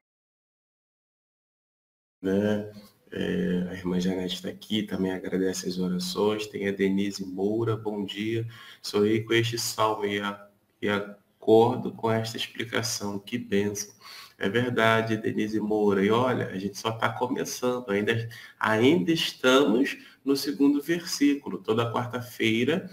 Né? 2.22 2.70
É, 3.10 3.66
a 3.68 3.74
irmã 3.74 3.98
Janete 3.98 4.36
está 4.36 4.48
aqui, 4.48 4.84
também 4.84 5.10
agradece 5.10 5.68
as 5.68 5.76
orações. 5.76 6.46
Tem 6.46 6.68
a 6.68 6.70
Denise 6.70 7.26
Moura, 7.26 7.76
bom 7.76 8.04
dia. 8.04 8.46
Sorri 8.80 9.24
com 9.24 9.32
este 9.32 9.58
salmo 9.58 10.04
e, 10.04 10.20
a, 10.20 10.48
e 10.80 10.88
acordo 10.88 11.90
com 11.90 12.12
esta 12.12 12.36
explicação. 12.36 13.18
Que 13.18 13.36
benção. 13.36 13.92
É 14.40 14.48
verdade, 14.48 15.18
Denise 15.18 15.60
Moura. 15.60 16.02
E 16.02 16.10
olha, 16.10 16.46
a 16.46 16.58
gente 16.58 16.78
só 16.78 16.88
está 16.88 17.10
começando, 17.10 17.90
ainda, 17.90 18.26
ainda 18.58 19.12
estamos 19.12 19.98
no 20.24 20.34
segundo 20.34 20.80
versículo. 20.80 21.58
Toda 21.58 21.92
quarta-feira, 21.92 22.90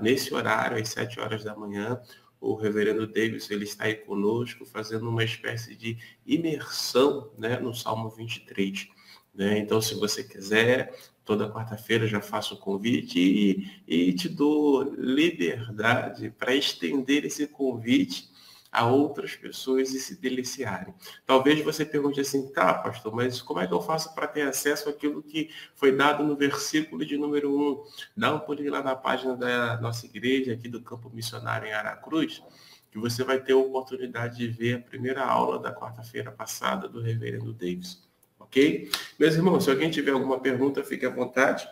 nesse 0.00 0.32
horário, 0.32 0.80
às 0.80 0.88
sete 0.90 1.18
horas 1.18 1.42
da 1.42 1.56
manhã, 1.56 2.00
o 2.40 2.54
reverendo 2.54 3.04
Davis 3.04 3.50
ele 3.50 3.64
está 3.64 3.86
aí 3.86 3.96
conosco 3.96 4.64
fazendo 4.64 5.08
uma 5.08 5.24
espécie 5.24 5.74
de 5.74 5.98
imersão 6.24 7.32
né, 7.36 7.58
no 7.58 7.74
Salmo 7.74 8.08
23. 8.08 8.86
Né? 9.34 9.58
Então, 9.58 9.82
se 9.82 9.96
você 9.96 10.22
quiser, 10.22 10.94
toda 11.24 11.50
quarta-feira 11.50 12.06
já 12.06 12.20
faço 12.20 12.54
o 12.54 12.58
convite 12.58 13.18
e, 13.18 13.82
e 13.88 14.12
te 14.12 14.28
dou 14.28 14.84
liberdade 14.84 16.30
para 16.38 16.54
estender 16.54 17.24
esse 17.24 17.48
convite 17.48 18.32
a 18.74 18.86
outras 18.86 19.36
pessoas 19.36 19.94
e 19.94 20.00
se 20.00 20.20
deliciarem. 20.20 20.92
Talvez 21.24 21.64
você 21.64 21.84
pergunte 21.84 22.20
assim, 22.20 22.52
tá, 22.52 22.74
pastor, 22.74 23.14
mas 23.14 23.40
como 23.40 23.60
é 23.60 23.66
que 23.66 23.72
eu 23.72 23.80
faço 23.80 24.12
para 24.14 24.26
ter 24.26 24.42
acesso 24.42 24.88
àquilo 24.88 25.22
que 25.22 25.48
foi 25.74 25.96
dado 25.96 26.24
no 26.24 26.36
versículo 26.36 27.06
de 27.06 27.16
número 27.16 27.56
1? 27.56 27.84
Dá 28.16 28.34
um 28.34 28.40
pulinho 28.40 28.72
lá 28.72 28.82
na 28.82 28.96
página 28.96 29.36
da 29.36 29.80
nossa 29.80 30.04
igreja, 30.06 30.52
aqui 30.52 30.68
do 30.68 30.82
Campo 30.82 31.08
Missionário 31.14 31.68
em 31.68 31.72
Aracruz, 31.72 32.42
que 32.90 32.98
você 32.98 33.22
vai 33.22 33.40
ter 33.40 33.52
a 33.52 33.56
oportunidade 33.56 34.38
de 34.38 34.48
ver 34.48 34.74
a 34.74 34.80
primeira 34.80 35.24
aula 35.24 35.58
da 35.58 35.72
quarta-feira 35.72 36.32
passada 36.32 36.88
do 36.88 37.00
reverendo 37.00 37.52
Davis 37.52 38.02
ok? 38.38 38.90
Meus 39.18 39.34
irmãos, 39.34 39.64
se 39.64 39.70
alguém 39.70 39.90
tiver 39.90 40.12
alguma 40.12 40.38
pergunta, 40.38 40.84
fique 40.84 41.04
à 41.04 41.10
vontade. 41.10 41.66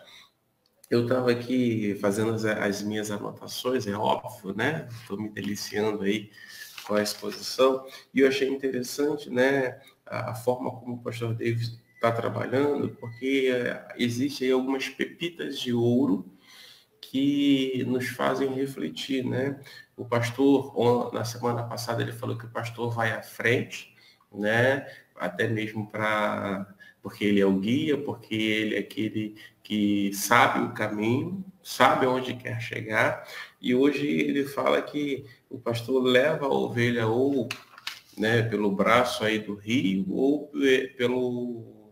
Eu 0.90 1.05
estava 1.05 1.30
aqui 1.30 1.96
fazendo 2.00 2.34
as, 2.34 2.44
as, 2.44 2.82
minhas 2.82 3.11
anotações, 3.11 3.86
é 3.86 3.94
óbvio, 3.96 4.55
né? 4.55 4.88
Estou 5.00 5.18
me 5.18 5.30
deliciando 5.30 6.03
aí 6.03 6.30
com 6.93 6.95
a 6.95 7.03
exposição. 7.03 7.86
E 8.12 8.20
eu 8.20 8.28
achei 8.28 8.49
interessante, 8.49 9.30
né, 9.30 9.80
a, 10.05 10.34
forma 10.34 10.70
como 10.70 10.97
o 10.97 11.03
pastor 11.03 11.32
Davis 11.32 11.80
está 11.95 12.12
trabalhando, 12.12 12.90
porque 13.01 13.51
é, 13.51 13.88
existe 13.97 14.51
algumas 14.51 14.90
pepitas 14.90 15.59
de 15.59 15.72
ouro 15.72 16.26
que 17.01 17.82
nos 17.86 18.09
fazem 18.09 18.53
refletir, 18.53 19.24
né? 19.24 19.59
O 19.97 20.05
pastor, 20.05 21.12
na 21.12 21.24
semana 21.24 21.62
passada, 21.62 22.03
ele 22.03 22.12
falou 22.12 22.36
que 22.36 22.47
o 22.47 22.51
pastor 22.51 22.90
vai 22.90 23.12
à 23.12 23.22
frente, 23.22 23.95
né? 24.32 24.86
até 25.16 25.47
mesmo 25.47 25.86
para 25.86 26.66
porque 27.03 27.24
ele 27.24 27.40
é 27.40 27.47
o 27.47 27.59
guia, 27.59 27.99
porque 27.99 28.34
ele 28.34 28.76
é 28.76 28.78
aquele 28.78 29.34
que 29.62 30.12
sabe 30.14 30.64
o 30.64 30.72
caminho, 30.72 31.45
sabe 31.62 32.06
onde 32.06 32.34
quer 32.34 32.60
chegar. 32.60 33.26
E 33.60 33.74
hoje 33.74 34.06
ele 34.06 34.44
fala 34.44 34.82
que 34.82 35.24
o 35.48 35.58
pastor 35.58 36.02
leva 36.02 36.46
a 36.46 36.52
ovelha 36.52 37.06
ou 37.06 37.48
né, 38.16 38.42
pelo 38.42 38.70
braço 38.70 39.24
aí 39.24 39.38
do 39.38 39.54
rio 39.54 40.04
ou 40.10 40.50
pelo 40.96 41.82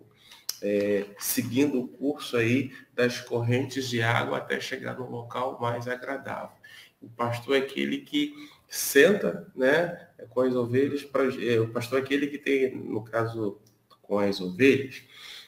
é, 0.63 1.07
seguindo 1.19 1.81
o 1.81 1.89
curso 1.89 2.37
aí 2.37 2.71
das 2.95 3.21
correntes 3.21 3.89
de 3.89 4.03
água 4.03 4.39
até 4.39 4.61
chegar 4.61 4.99
no 4.99 5.11
local 5.11 5.59
mais 5.61 5.89
agradável. 5.89 6.57
O 7.01 7.09
pastor 7.09 7.57
é 7.57 7.61
aquele 7.61 7.99
que 7.99 8.35
senta 8.69 9.51
né, 9.57 10.09
com 10.29 10.43
as 10.43 10.55
ovelhas, 10.55 11.03
pra, 11.03 11.25
é, 11.25 11.59
o 11.59 11.69
pastor 11.69 11.99
é 11.99 12.03
aquele 12.03 12.27
que 12.27 12.39
tem, 12.39 12.77
no 12.77 13.03
caso 13.03 13.59
com 14.03 14.19
as 14.19 14.41
ovelhas, 14.41 15.03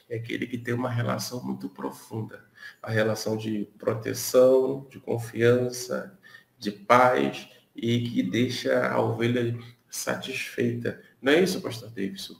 é 0.08 0.16
aquele 0.16 0.46
que 0.46 0.58
tem 0.58 0.74
uma 0.74 0.90
relação 0.90 1.44
muito 1.44 1.68
profunda, 1.68 2.44
a 2.82 2.90
relação 2.90 3.36
de 3.36 3.68
proteção, 3.78 4.86
de 4.90 4.98
confiança, 4.98 6.18
de 6.58 6.72
paz 6.72 7.48
e 7.74 8.00
que 8.00 8.22
deixa 8.22 8.88
a 8.88 9.00
ovelha 9.00 9.56
satisfeita. 9.88 11.00
Não 11.20 11.32
é 11.32 11.40
isso, 11.40 11.60
pastor 11.60 11.90
Davidson? 11.90 12.34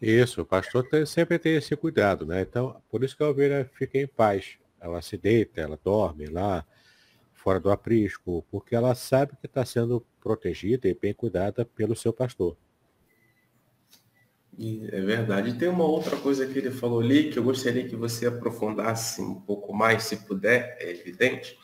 Isso, 0.00 0.42
o 0.42 0.44
pastor 0.44 0.86
tem, 0.88 1.06
sempre 1.06 1.38
tem 1.38 1.56
esse 1.56 1.74
cuidado, 1.76 2.26
né? 2.26 2.42
Então, 2.42 2.82
por 2.90 3.02
isso 3.02 3.16
que 3.16 3.22
a 3.22 3.28
ovelha 3.28 3.70
fica 3.74 3.98
em 3.98 4.06
paz. 4.06 4.58
Ela 4.80 5.00
se 5.00 5.16
deita, 5.16 5.60
ela 5.60 5.78
dorme 5.82 6.26
lá, 6.26 6.66
fora 7.32 7.58
do 7.60 7.70
aprisco, 7.70 8.44
porque 8.50 8.74
ela 8.74 8.94
sabe 8.94 9.36
que 9.40 9.46
está 9.46 9.64
sendo 9.64 10.04
protegida 10.20 10.88
e 10.88 10.94
bem 10.94 11.14
cuidada 11.14 11.64
pelo 11.64 11.96
seu 11.96 12.12
pastor. 12.12 12.56
É 14.58 15.00
verdade. 15.02 15.58
Tem 15.58 15.68
uma 15.68 15.84
outra 15.84 16.16
coisa 16.16 16.46
que 16.46 16.58
ele 16.58 16.70
falou 16.70 17.00
ali 17.00 17.30
que 17.30 17.38
eu 17.38 17.42
gostaria 17.42 17.86
que 17.86 17.94
você 17.94 18.26
aprofundasse 18.26 19.20
um 19.20 19.34
pouco 19.34 19.74
mais, 19.74 20.04
se 20.04 20.16
puder, 20.24 20.76
é 20.80 20.90
evidente. 20.90 21.58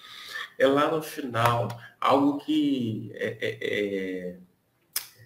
É 0.58 0.66
lá 0.66 0.90
no 0.90 1.02
final, 1.02 1.68
algo 1.98 2.38
que 2.38 3.10
é, 3.14 3.38
é, 3.40 3.58
é 3.60 4.36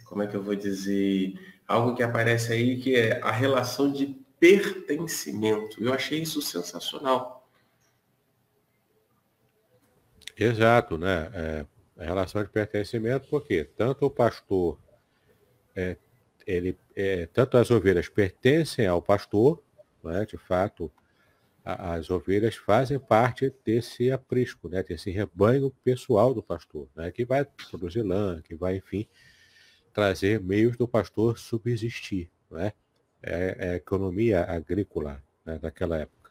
como 0.04 0.22
é 0.22 0.28
que 0.28 0.36
eu 0.36 0.42
vou 0.42 0.54
dizer, 0.54 1.34
algo 1.66 1.96
que 1.96 2.02
aparece 2.04 2.52
aí 2.52 2.78
que 2.78 2.94
é 2.94 3.20
a 3.20 3.32
relação 3.32 3.90
de 3.90 4.16
pertencimento. 4.38 5.82
Eu 5.82 5.92
achei 5.92 6.22
isso 6.22 6.40
sensacional. 6.40 7.48
Exato, 10.38 10.96
né? 10.96 11.30
É, 11.34 11.66
a 11.98 12.04
relação 12.04 12.44
de 12.44 12.50
pertencimento, 12.50 13.26
porque 13.28 13.64
tanto 13.64 14.06
o 14.06 14.10
pastor, 14.10 14.78
é, 15.74 15.96
ele, 16.46 16.78
é, 16.94 17.26
tanto 17.26 17.56
as 17.56 17.70
ovelhas 17.70 18.08
pertencem 18.08 18.86
ao 18.86 19.02
pastor, 19.02 19.62
né? 20.02 20.24
de 20.24 20.36
fato, 20.36 20.90
a, 21.64 21.94
as 21.94 22.08
ovelhas 22.08 22.54
fazem 22.54 22.98
parte 22.98 23.52
desse 23.64 24.12
aprisco, 24.12 24.68
né? 24.68 24.82
desse 24.82 25.10
rebanho 25.10 25.70
pessoal 25.82 26.32
do 26.32 26.42
pastor, 26.42 26.88
né? 26.94 27.10
que 27.10 27.24
vai 27.24 27.44
produzir 27.44 28.02
lã, 28.02 28.40
que 28.42 28.54
vai, 28.54 28.76
enfim, 28.76 29.06
trazer 29.92 30.40
meios 30.40 30.76
do 30.76 30.86
pastor 30.86 31.36
subsistir. 31.36 32.30
Né? 32.50 32.72
É, 33.22 33.56
é 33.58 33.70
a 33.70 33.76
economia 33.76 34.44
agrícola 34.44 35.20
né? 35.44 35.58
daquela 35.58 35.98
época. 35.98 36.30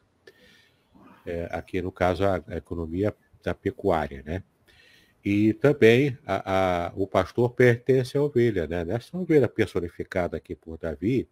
É, 1.26 1.48
aqui, 1.50 1.82
no 1.82 1.92
caso, 1.92 2.24
a, 2.24 2.42
a 2.46 2.56
economia 2.56 3.14
da 3.42 3.52
pecuária, 3.52 4.22
né? 4.24 4.42
E 5.28 5.52
também 5.54 6.16
a, 6.24 6.86
a, 6.86 6.92
o 6.94 7.04
pastor 7.04 7.50
pertence 7.50 8.16
à 8.16 8.22
ovelha, 8.22 8.64
né? 8.68 8.84
Nessa 8.84 9.18
ovelha 9.18 9.48
personificada 9.48 10.36
aqui 10.36 10.54
por 10.54 10.78
Davi, 10.78 11.28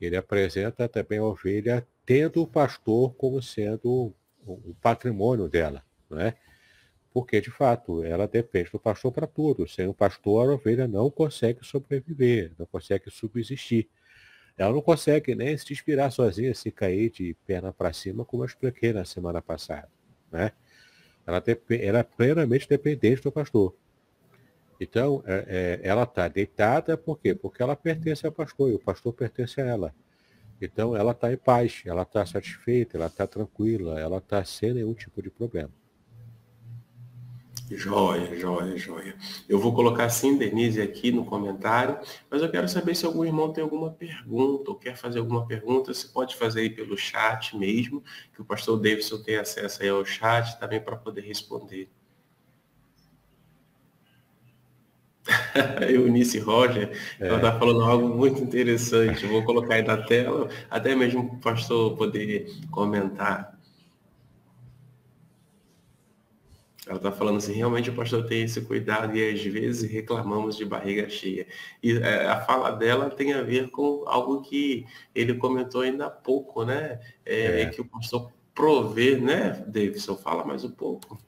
ele 0.00 0.16
apresenta 0.16 0.88
também 0.88 1.18
a 1.18 1.24
ovelha 1.24 1.86
tendo 2.06 2.40
o 2.40 2.46
pastor 2.46 3.14
como 3.16 3.42
sendo 3.42 4.14
o 4.46 4.74
patrimônio 4.80 5.50
dela, 5.50 5.84
não 6.08 6.18
é? 6.18 6.34
Porque, 7.12 7.42
de 7.42 7.50
fato, 7.50 8.02
ela 8.02 8.26
depende 8.26 8.70
do 8.70 8.78
pastor 8.78 9.12
para 9.12 9.26
tudo. 9.26 9.68
Sem 9.68 9.86
o 9.86 9.92
pastor, 9.92 10.48
a 10.48 10.54
ovelha 10.54 10.88
não 10.88 11.10
consegue 11.10 11.58
sobreviver, 11.62 12.52
não 12.58 12.64
consegue 12.64 13.10
subsistir. 13.10 13.86
Ela 14.56 14.72
não 14.72 14.80
consegue 14.80 15.34
nem 15.34 15.58
se 15.58 15.70
inspirar 15.74 16.10
sozinha, 16.10 16.54
se 16.54 16.70
cair 16.70 17.10
de 17.10 17.36
perna 17.46 17.70
para 17.70 17.92
cima, 17.92 18.24
como 18.24 18.44
eu 18.44 18.46
expliquei 18.46 18.94
na 18.94 19.04
semana 19.04 19.42
passada. 19.42 19.90
Né? 20.32 20.52
Ela, 21.26 21.42
ela 21.70 21.98
é 22.00 22.02
plenamente 22.02 22.68
dependente 22.68 23.22
do 23.22 23.32
pastor. 23.32 23.74
Então, 24.80 25.22
é, 25.26 25.80
é, 25.82 25.88
ela 25.88 26.02
está 26.02 26.28
deitada 26.28 26.96
por 26.96 27.18
quê? 27.18 27.34
Porque 27.34 27.62
ela 27.62 27.76
pertence 27.76 28.26
ao 28.26 28.32
pastor 28.32 28.70
e 28.70 28.74
o 28.74 28.78
pastor 28.78 29.12
pertence 29.12 29.60
a 29.60 29.64
ela. 29.64 29.94
Então, 30.60 30.96
ela 30.96 31.12
está 31.12 31.32
em 31.32 31.36
paz, 31.36 31.82
ela 31.84 32.02
está 32.02 32.24
satisfeita, 32.26 32.96
ela 32.96 33.06
está 33.06 33.26
tranquila, 33.26 33.98
ela 33.98 34.18
está 34.18 34.44
sem 34.44 34.74
nenhum 34.74 34.94
tipo 34.94 35.22
de 35.22 35.30
problema. 35.30 35.70
Joia, 37.70 38.38
joia, 38.38 38.76
joia. 38.76 39.16
Eu 39.48 39.58
vou 39.58 39.74
colocar 39.74 40.08
sim, 40.10 40.36
Denise, 40.36 40.82
aqui 40.82 41.10
no 41.10 41.24
comentário, 41.24 41.98
mas 42.30 42.42
eu 42.42 42.50
quero 42.50 42.68
saber 42.68 42.94
se 42.94 43.06
algum 43.06 43.24
irmão 43.24 43.52
tem 43.52 43.64
alguma 43.64 43.90
pergunta 43.90 44.70
ou 44.70 44.76
quer 44.76 44.96
fazer 44.96 45.18
alguma 45.18 45.46
pergunta, 45.46 45.92
você 45.94 46.06
pode 46.06 46.36
fazer 46.36 46.60
aí 46.60 46.70
pelo 46.70 46.96
chat 46.96 47.56
mesmo, 47.56 48.04
que 48.34 48.42
o 48.42 48.44
pastor 48.44 48.78
Davidson 48.78 49.22
tem 49.22 49.36
acesso 49.36 49.82
aí 49.82 49.88
ao 49.88 50.04
chat 50.04 50.58
também 50.60 50.80
para 50.80 50.96
poder 50.96 51.22
responder. 51.22 51.88
Eunice 55.88 56.38
Roger, 56.38 56.90
é. 57.18 57.26
ela 57.26 57.36
está 57.36 57.58
falando 57.58 57.82
algo 57.82 58.08
muito 58.08 58.42
interessante. 58.42 59.26
Vou 59.26 59.42
colocar 59.42 59.76
aí 59.76 59.82
na 59.82 59.96
tela, 59.96 60.48
até 60.68 60.94
mesmo 60.94 61.28
para 61.28 61.36
o 61.36 61.40
pastor 61.40 61.96
poder 61.96 62.46
comentar. 62.70 63.53
Ela 66.86 66.96
está 66.98 67.10
falando 67.10 67.38
assim, 67.38 67.52
realmente 67.52 67.88
o 67.88 67.94
pastor 67.94 68.26
tem 68.26 68.42
esse 68.42 68.60
cuidado 68.60 69.16
e 69.16 69.30
às 69.30 69.42
vezes 69.42 69.90
reclamamos 69.90 70.56
de 70.56 70.66
barriga 70.66 71.08
cheia. 71.08 71.46
E 71.82 71.96
é, 71.96 72.26
a 72.26 72.40
fala 72.42 72.70
dela 72.72 73.08
tem 73.08 73.32
a 73.32 73.42
ver 73.42 73.70
com 73.70 74.04
algo 74.06 74.42
que 74.42 74.84
ele 75.14 75.34
comentou 75.34 75.80
ainda 75.80 76.06
há 76.06 76.10
pouco, 76.10 76.64
né? 76.64 77.00
É, 77.24 77.62
é. 77.62 77.66
Que 77.66 77.80
o 77.80 77.86
pastor 77.86 78.30
provê, 78.54 79.16
né, 79.16 79.64
Davidson? 79.66 80.16
Fala 80.16 80.44
mais 80.44 80.62
um 80.62 80.70
pouco. 80.70 81.18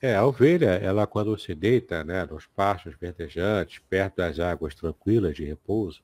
É, 0.00 0.14
a 0.14 0.26
ovelha, 0.26 0.72
ela 0.72 1.06
quando 1.06 1.36
se 1.38 1.54
deita, 1.54 2.04
né, 2.04 2.26
nos 2.26 2.46
pastos 2.46 2.94
verdejantes, 3.00 3.80
perto 3.88 4.16
das 4.16 4.38
águas 4.38 4.74
tranquilas 4.74 5.34
de 5.34 5.44
repouso, 5.44 6.02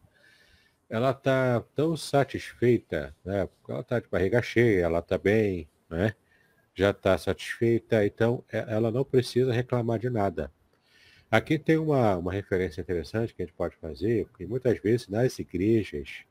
ela 0.89 1.11
está 1.11 1.63
tão 1.75 1.97
satisfeita, 1.97 3.15
né, 3.23 3.47
porque 3.47 3.71
ela 3.71 3.81
está 3.83 4.01
de 4.01 4.09
barriga 4.09 4.41
cheia, 4.41 4.85
ela 4.85 5.01
está 5.01 5.19
bem, 5.19 5.69
né? 5.91 6.15
Já 6.75 6.91
está 6.91 7.17
satisfeita, 7.19 8.05
então 8.05 8.43
é, 8.51 8.65
ela 8.69 8.91
não 8.91 9.05
precisa 9.05 9.53
reclamar 9.53 9.99
de 9.99 10.11
nada. 10.11 10.51
Aqui 11.31 11.59
tem 11.59 11.79
uma, 11.79 12.17
uma 12.17 12.33
referência 12.33 12.81
interessante 12.81 13.35
que 13.35 13.43
a 13.43 13.47
gente 13.47 13.55
pode 13.55 13.75
fazer, 13.77 14.27
porque 14.27 14.47
muitas 14.47 14.79
vezes 14.79 15.09
nas 15.09 15.39
igrejas, 15.39 16.25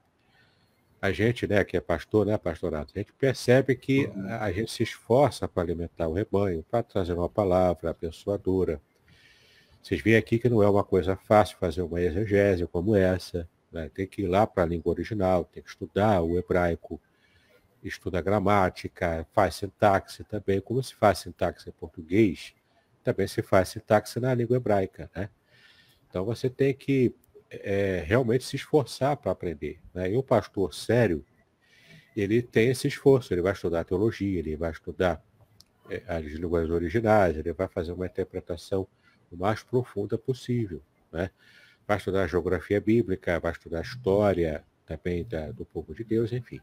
a 1.01 1.11
gente, 1.11 1.47
né, 1.47 1.63
que 1.63 1.75
é 1.75 1.81
pastor, 1.81 2.27
né, 2.27 2.37
pastorado, 2.37 2.91
a 2.95 2.99
gente 2.99 3.11
percebe 3.13 3.75
que 3.75 4.05
uhum. 4.05 4.27
a, 4.27 4.43
a 4.43 4.51
gente 4.51 4.71
se 4.71 4.83
esforça 4.83 5.47
para 5.47 5.63
alimentar 5.63 6.07
o 6.07 6.13
rebanho, 6.13 6.63
para 6.69 6.83
trazer 6.83 7.13
uma 7.13 7.29
palavra 7.29 7.89
abençoadora. 7.89 8.79
Vocês 9.81 9.99
veem 10.01 10.17
aqui 10.17 10.37
que 10.37 10.47
não 10.47 10.61
é 10.61 10.69
uma 10.69 10.83
coisa 10.83 11.15
fácil 11.15 11.57
fazer 11.57 11.81
uma 11.81 11.99
exegese 11.99 12.67
como 12.67 12.95
essa. 12.95 13.49
Né? 13.71 13.89
Tem 13.91 14.05
que 14.05 14.21
ir 14.21 14.27
lá 14.27 14.45
para 14.45 14.61
a 14.61 14.65
língua 14.67 14.91
original, 14.91 15.45
tem 15.45 15.63
que 15.63 15.69
estudar 15.69 16.21
o 16.21 16.37
hebraico, 16.37 17.01
estuda 17.83 18.21
gramática, 18.21 19.25
faz 19.33 19.55
sintaxe 19.55 20.23
também. 20.23 20.61
Como 20.61 20.81
se 20.83 20.93
faz 20.95 21.19
sintaxe 21.19 21.69
em 21.69 21.73
português, 21.73 22.53
também 23.03 23.27
se 23.27 23.41
faz 23.41 23.69
sintaxe 23.69 24.19
na 24.19 24.33
língua 24.33 24.57
hebraica. 24.57 25.09
Né? 25.15 25.29
Então 26.09 26.23
você 26.23 26.49
tem 26.49 26.73
que 26.73 27.13
é, 27.49 28.03
realmente 28.05 28.43
se 28.43 28.55
esforçar 28.55 29.17
para 29.17 29.31
aprender. 29.31 29.79
Né? 29.93 30.11
E 30.11 30.17
o 30.17 30.23
pastor 30.23 30.73
sério, 30.73 31.25
ele 32.15 32.41
tem 32.41 32.69
esse 32.69 32.87
esforço, 32.87 33.33
ele 33.33 33.41
vai 33.41 33.53
estudar 33.53 33.83
teologia, 33.83 34.39
ele 34.39 34.55
vai 34.55 34.71
estudar 34.71 35.23
é, 35.89 36.03
as 36.07 36.25
línguas 36.25 36.69
originais, 36.69 37.37
ele 37.37 37.53
vai 37.53 37.67
fazer 37.67 37.91
uma 37.91 38.05
interpretação 38.05 38.87
o 39.31 39.35
mais 39.37 39.63
profunda 39.63 40.17
possível. 40.17 40.81
Né? 41.11 41.31
Vai 41.87 41.97
estudar 41.97 42.27
geografia 42.27 42.79
bíblica, 42.79 43.39
vai 43.39 43.51
estudar 43.51 43.81
história 43.81 44.63
também 44.85 45.23
da, 45.23 45.51
do 45.51 45.65
povo 45.65 45.95
de 45.95 46.03
Deus, 46.03 46.31
enfim 46.31 46.61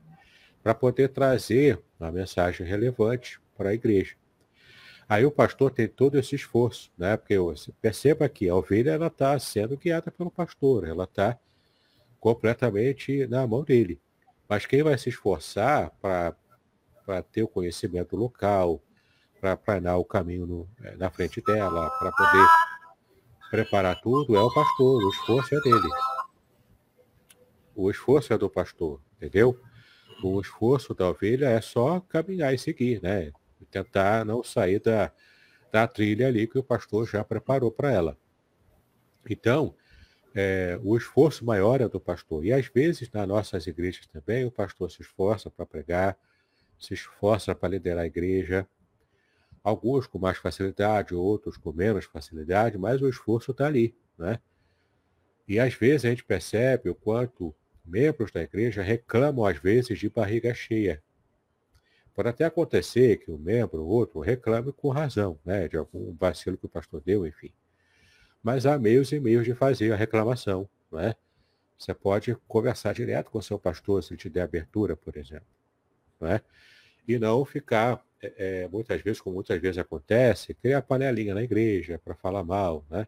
para 0.62 0.74
poder 0.74 1.08
trazer 1.08 1.80
uma 1.98 2.10
mensagem 2.10 2.66
relevante 2.66 3.40
para 3.56 3.70
a 3.70 3.74
igreja. 3.74 4.14
Aí 5.08 5.24
o 5.24 5.30
pastor 5.30 5.70
tem 5.70 5.88
todo 5.88 6.18
esse 6.18 6.36
esforço, 6.36 6.92
né? 6.96 7.16
Porque 7.16 7.38
você 7.38 7.72
perceba 7.80 8.28
que 8.28 8.48
a 8.48 8.54
ovelha 8.54 8.90
ela 8.90 9.06
está 9.06 9.38
sendo 9.38 9.76
guiada 9.76 10.10
pelo 10.10 10.30
pastor, 10.30 10.86
ela 10.86 11.04
está 11.04 11.38
completamente 12.20 13.26
na 13.26 13.46
mão 13.46 13.64
dele. 13.64 14.00
Mas 14.46 14.66
quem 14.66 14.82
vai 14.82 14.98
se 14.98 15.08
esforçar 15.08 15.90
para 16.00 17.22
ter 17.32 17.42
o 17.42 17.48
conhecimento 17.48 18.16
local, 18.16 18.82
para 19.40 19.56
planear 19.56 19.98
o 19.98 20.04
caminho 20.04 20.46
no, 20.46 20.68
eh, 20.82 20.96
na 20.96 21.10
frente 21.10 21.40
dela, 21.40 21.90
para 21.90 22.12
poder 22.12 22.46
preparar 23.50 24.00
tudo, 24.00 24.36
é 24.36 24.40
o 24.40 24.52
pastor, 24.52 25.02
o 25.02 25.08
esforço 25.10 25.54
é 25.54 25.60
dele. 25.60 25.88
O 27.74 27.90
esforço 27.90 28.32
é 28.32 28.38
do 28.38 28.50
pastor, 28.50 29.00
entendeu? 29.16 29.58
O 30.22 30.40
esforço 30.40 30.94
da 30.94 31.08
ovelha 31.08 31.46
é 31.46 31.60
só 31.60 32.00
caminhar 32.00 32.52
e 32.52 32.58
seguir, 32.58 33.02
né? 33.02 33.32
Tentar 33.70 34.24
não 34.24 34.42
sair 34.42 34.80
da, 34.80 35.12
da 35.70 35.86
trilha 35.86 36.28
ali 36.28 36.46
que 36.46 36.58
o 36.58 36.62
pastor 36.62 37.06
já 37.06 37.22
preparou 37.22 37.70
para 37.70 37.92
ela. 37.92 38.18
Então, 39.28 39.74
é, 40.34 40.78
o 40.82 40.96
esforço 40.96 41.44
maior 41.44 41.80
é 41.80 41.88
do 41.88 42.00
pastor. 42.00 42.44
E 42.44 42.52
às 42.52 42.66
vezes, 42.66 43.10
nas 43.10 43.26
nossas 43.26 43.66
igrejas 43.66 44.06
também, 44.06 44.44
o 44.44 44.50
pastor 44.50 44.90
se 44.90 45.02
esforça 45.02 45.50
para 45.50 45.66
pregar, 45.66 46.18
se 46.78 46.94
esforça 46.94 47.54
para 47.54 47.70
liderar 47.70 48.04
a 48.04 48.06
igreja. 48.06 48.66
Alguns 49.62 50.06
com 50.06 50.18
mais 50.18 50.38
facilidade, 50.38 51.14
outros 51.14 51.56
com 51.56 51.72
menos 51.72 52.04
facilidade, 52.04 52.78
mas 52.78 53.02
o 53.02 53.08
esforço 53.08 53.50
está 53.50 53.66
ali, 53.66 53.94
né? 54.16 54.40
E 55.46 55.58
às 55.58 55.74
vezes 55.74 56.04
a 56.04 56.10
gente 56.10 56.24
percebe 56.24 56.90
o 56.90 56.94
quanto 56.94 57.54
membros 57.88 58.30
da 58.30 58.42
igreja 58.42 58.82
reclamam 58.82 59.44
às 59.46 59.58
vezes 59.58 59.98
de 59.98 60.08
barriga 60.08 60.54
cheia. 60.54 61.02
Pode 62.14 62.28
até 62.28 62.44
acontecer 62.44 63.18
que 63.18 63.30
um 63.30 63.38
membro 63.38 63.84
ou 63.84 63.88
outro 63.88 64.20
reclame 64.20 64.72
com 64.72 64.88
razão, 64.88 65.38
né, 65.44 65.68
de 65.68 65.76
algum 65.76 66.12
vacilo 66.14 66.56
que 66.56 66.66
o 66.66 66.68
pastor 66.68 67.00
deu, 67.00 67.26
enfim. 67.26 67.52
Mas 68.42 68.66
há 68.66 68.78
meios 68.78 69.12
e 69.12 69.20
meios 69.20 69.44
de 69.44 69.54
fazer 69.54 69.92
a 69.92 69.96
reclamação, 69.96 70.68
não 70.90 71.00
é? 71.00 71.14
Você 71.78 71.94
pode 71.94 72.34
conversar 72.48 72.92
direto 72.92 73.30
com 73.30 73.38
o 73.38 73.42
seu 73.42 73.56
pastor 73.58 74.02
se 74.02 74.12
ele 74.12 74.18
te 74.18 74.28
der 74.28 74.42
abertura, 74.42 74.96
por 74.96 75.16
exemplo. 75.16 75.46
Não 76.20 76.28
é? 76.28 76.40
E 77.06 77.18
não 77.18 77.44
ficar, 77.44 78.04
é, 78.20 78.66
muitas 78.66 79.00
vezes, 79.00 79.20
como 79.20 79.36
muitas 79.36 79.60
vezes 79.60 79.78
acontece, 79.78 80.54
criar 80.54 80.82
panelinha 80.82 81.34
na 81.34 81.42
igreja 81.42 82.00
para 82.04 82.16
falar 82.16 82.42
mal, 82.42 82.84
né? 82.90 83.06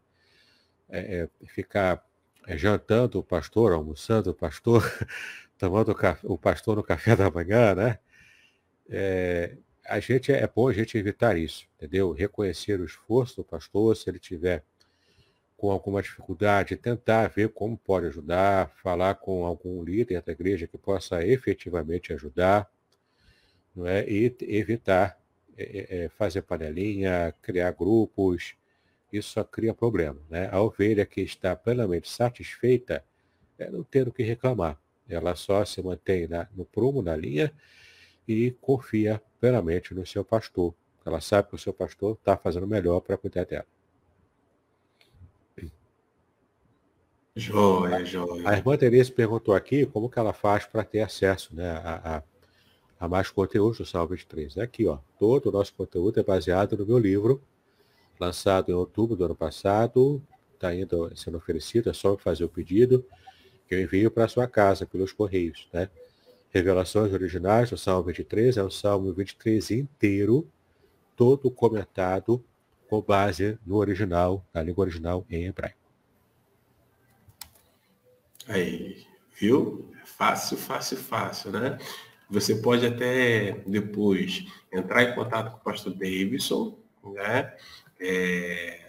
É, 0.89 1.28
é, 1.43 1.47
ficar 1.47 2.05
jantando 2.49 3.18
o 3.18 3.22
pastor, 3.22 3.72
almoçando 3.72 4.30
o 4.30 4.34
pastor, 4.34 4.82
tomando 5.59 5.95
o, 6.24 6.38
pastor 6.38 6.76
no 6.76 6.82
café 6.82 7.14
da 7.14 7.30
manhã, 7.30 7.74
né? 7.74 7.99
É, 8.88 9.57
a 9.86 10.01
gente 10.01 10.32
é 10.32 10.47
bom 10.47 10.68
a 10.68 10.72
gente 10.72 10.97
evitar 10.97 11.36
isso, 11.36 11.66
entendeu? 11.76 12.12
Reconhecer 12.12 12.80
o 12.80 12.84
esforço 12.84 13.36
do 13.36 13.45
pastor, 13.45 13.97
se 13.97 14.09
ele 14.09 14.18
tiver 14.18 14.64
com 15.57 15.70
alguma 15.70 16.01
dificuldade, 16.01 16.76
tentar 16.76 17.28
ver 17.28 17.51
como 17.51 17.76
pode 17.76 18.07
ajudar, 18.07 18.70
falar 18.82 19.16
com 19.16 19.45
algum 19.45 19.82
líder 19.82 20.22
da 20.22 20.32
igreja 20.32 20.66
que 20.66 20.78
possa 20.78 21.24
efetivamente 21.26 22.12
ajudar, 22.12 22.70
não 23.76 23.86
é? 23.86 24.09
e 24.09 24.34
evitar 24.43 25.20
é, 25.59 26.05
é, 26.05 26.09
fazer 26.09 26.43
panelinha, 26.43 27.34
criar 27.43 27.72
grupos, 27.72 28.55
isso 29.13 29.31
só 29.31 29.45
cria 29.45 29.75
problema. 29.75 30.21
Né? 30.29 30.49
A 30.53 30.61
ovelha 30.61 31.05
que 31.05 31.21
está 31.21 31.55
plenamente 31.57 32.09
satisfeita 32.09 33.05
é 33.59 33.71
não 33.71 33.83
ter 33.83 34.09
o 34.09 34.13
que 34.13 34.23
reclamar. 34.23 34.79
Ela 35.09 35.35
só 35.35 35.65
se 35.65 35.83
mantém 35.83 36.29
na, 36.29 36.49
no 36.55 36.65
prumo, 36.65 37.03
na 37.03 37.17
linha, 37.17 37.53
e 38.27 38.53
confia 38.61 39.21
plenamente 39.41 39.93
no 39.93 40.07
seu 40.07 40.25
pastor. 40.25 40.75
Ela 41.05 41.21
sabe 41.21 41.49
que 41.49 41.55
o 41.55 41.59
seu 41.59 41.73
pastor 41.73 42.15
está 42.15 42.37
fazendo 42.37 42.67
melhor 42.67 43.01
para 43.01 43.17
cuidar 43.17 43.45
dela. 43.45 43.67
Joia, 47.35 48.05
joia. 48.05 48.49
A 48.49 48.57
irmã 48.57 48.77
Teresa 48.77 49.11
perguntou 49.13 49.55
aqui 49.55 49.87
como 49.87 50.11
que 50.11 50.19
ela 50.19 50.33
faz 50.33 50.67
para 50.67 50.85
ter 50.85 51.01
acesso 51.01 51.55
né, 51.55 51.71
a, 51.71 52.17
a, 52.17 52.23
a 53.05 53.09
mais 53.09 53.31
conteúdo 53.31 53.79
do 53.79 53.87
Salve 53.87 54.17
23. 54.17 54.59
É 54.59 54.63
aqui, 54.63 54.87
ó. 54.87 54.99
Todo 55.19 55.49
o 55.49 55.53
nosso 55.53 55.73
conteúdo 55.75 56.21
é 56.21 56.23
baseado 56.23 56.77
no 56.77 56.85
meu 56.85 56.99
livro, 56.99 57.43
lançado 58.21 58.71
em 58.71 58.75
outubro 58.75 59.16
do 59.16 59.25
ano 59.25 59.35
passado, 59.35 60.23
está 60.55 60.68
ainda 60.68 60.97
sendo 61.16 61.39
oferecido, 61.39 61.89
é 61.89 61.93
só 61.93 62.16
fazer 62.18 62.45
o 62.45 62.49
pedido, 62.49 63.05
que 63.66 63.75
eu 63.75 63.81
envio 63.81 64.11
para 64.11 64.29
sua 64.29 64.47
casa, 64.47 64.87
pelos 64.87 65.12
correios. 65.12 65.66
Né? 65.73 65.89
Revelações 66.51 67.12
originais 67.12 67.71
do 67.71 67.79
Salmo 67.79 68.05
23, 68.05 68.59
é 68.59 68.62
o 68.62 68.71
Salmo 68.71 69.12
23 69.12 69.71
inteiro, 69.71 70.47
todo 71.16 71.51
comentado 71.51 72.45
com 72.89 73.01
base 73.01 73.59
no 73.64 73.77
original, 73.77 74.45
na 74.53 74.62
língua 74.62 74.83
original 74.83 75.25
em 75.31 75.47
hebraico. 75.47 75.79
Aí, 78.49 79.07
viu? 79.39 79.93
Fácil, 80.05 80.57
fácil, 80.57 80.97
fácil, 80.97 81.53
né? 81.53 81.79
Você 82.29 82.57
pode 82.57 82.85
até 82.85 83.53
depois 83.66 84.45
entrar 84.73 85.05
em 85.05 85.14
contato 85.14 85.53
com 85.53 85.59
o 85.59 85.61
pastor 85.61 85.93
Davidson, 85.95 86.77
né? 87.14 87.55
É, 88.01 88.80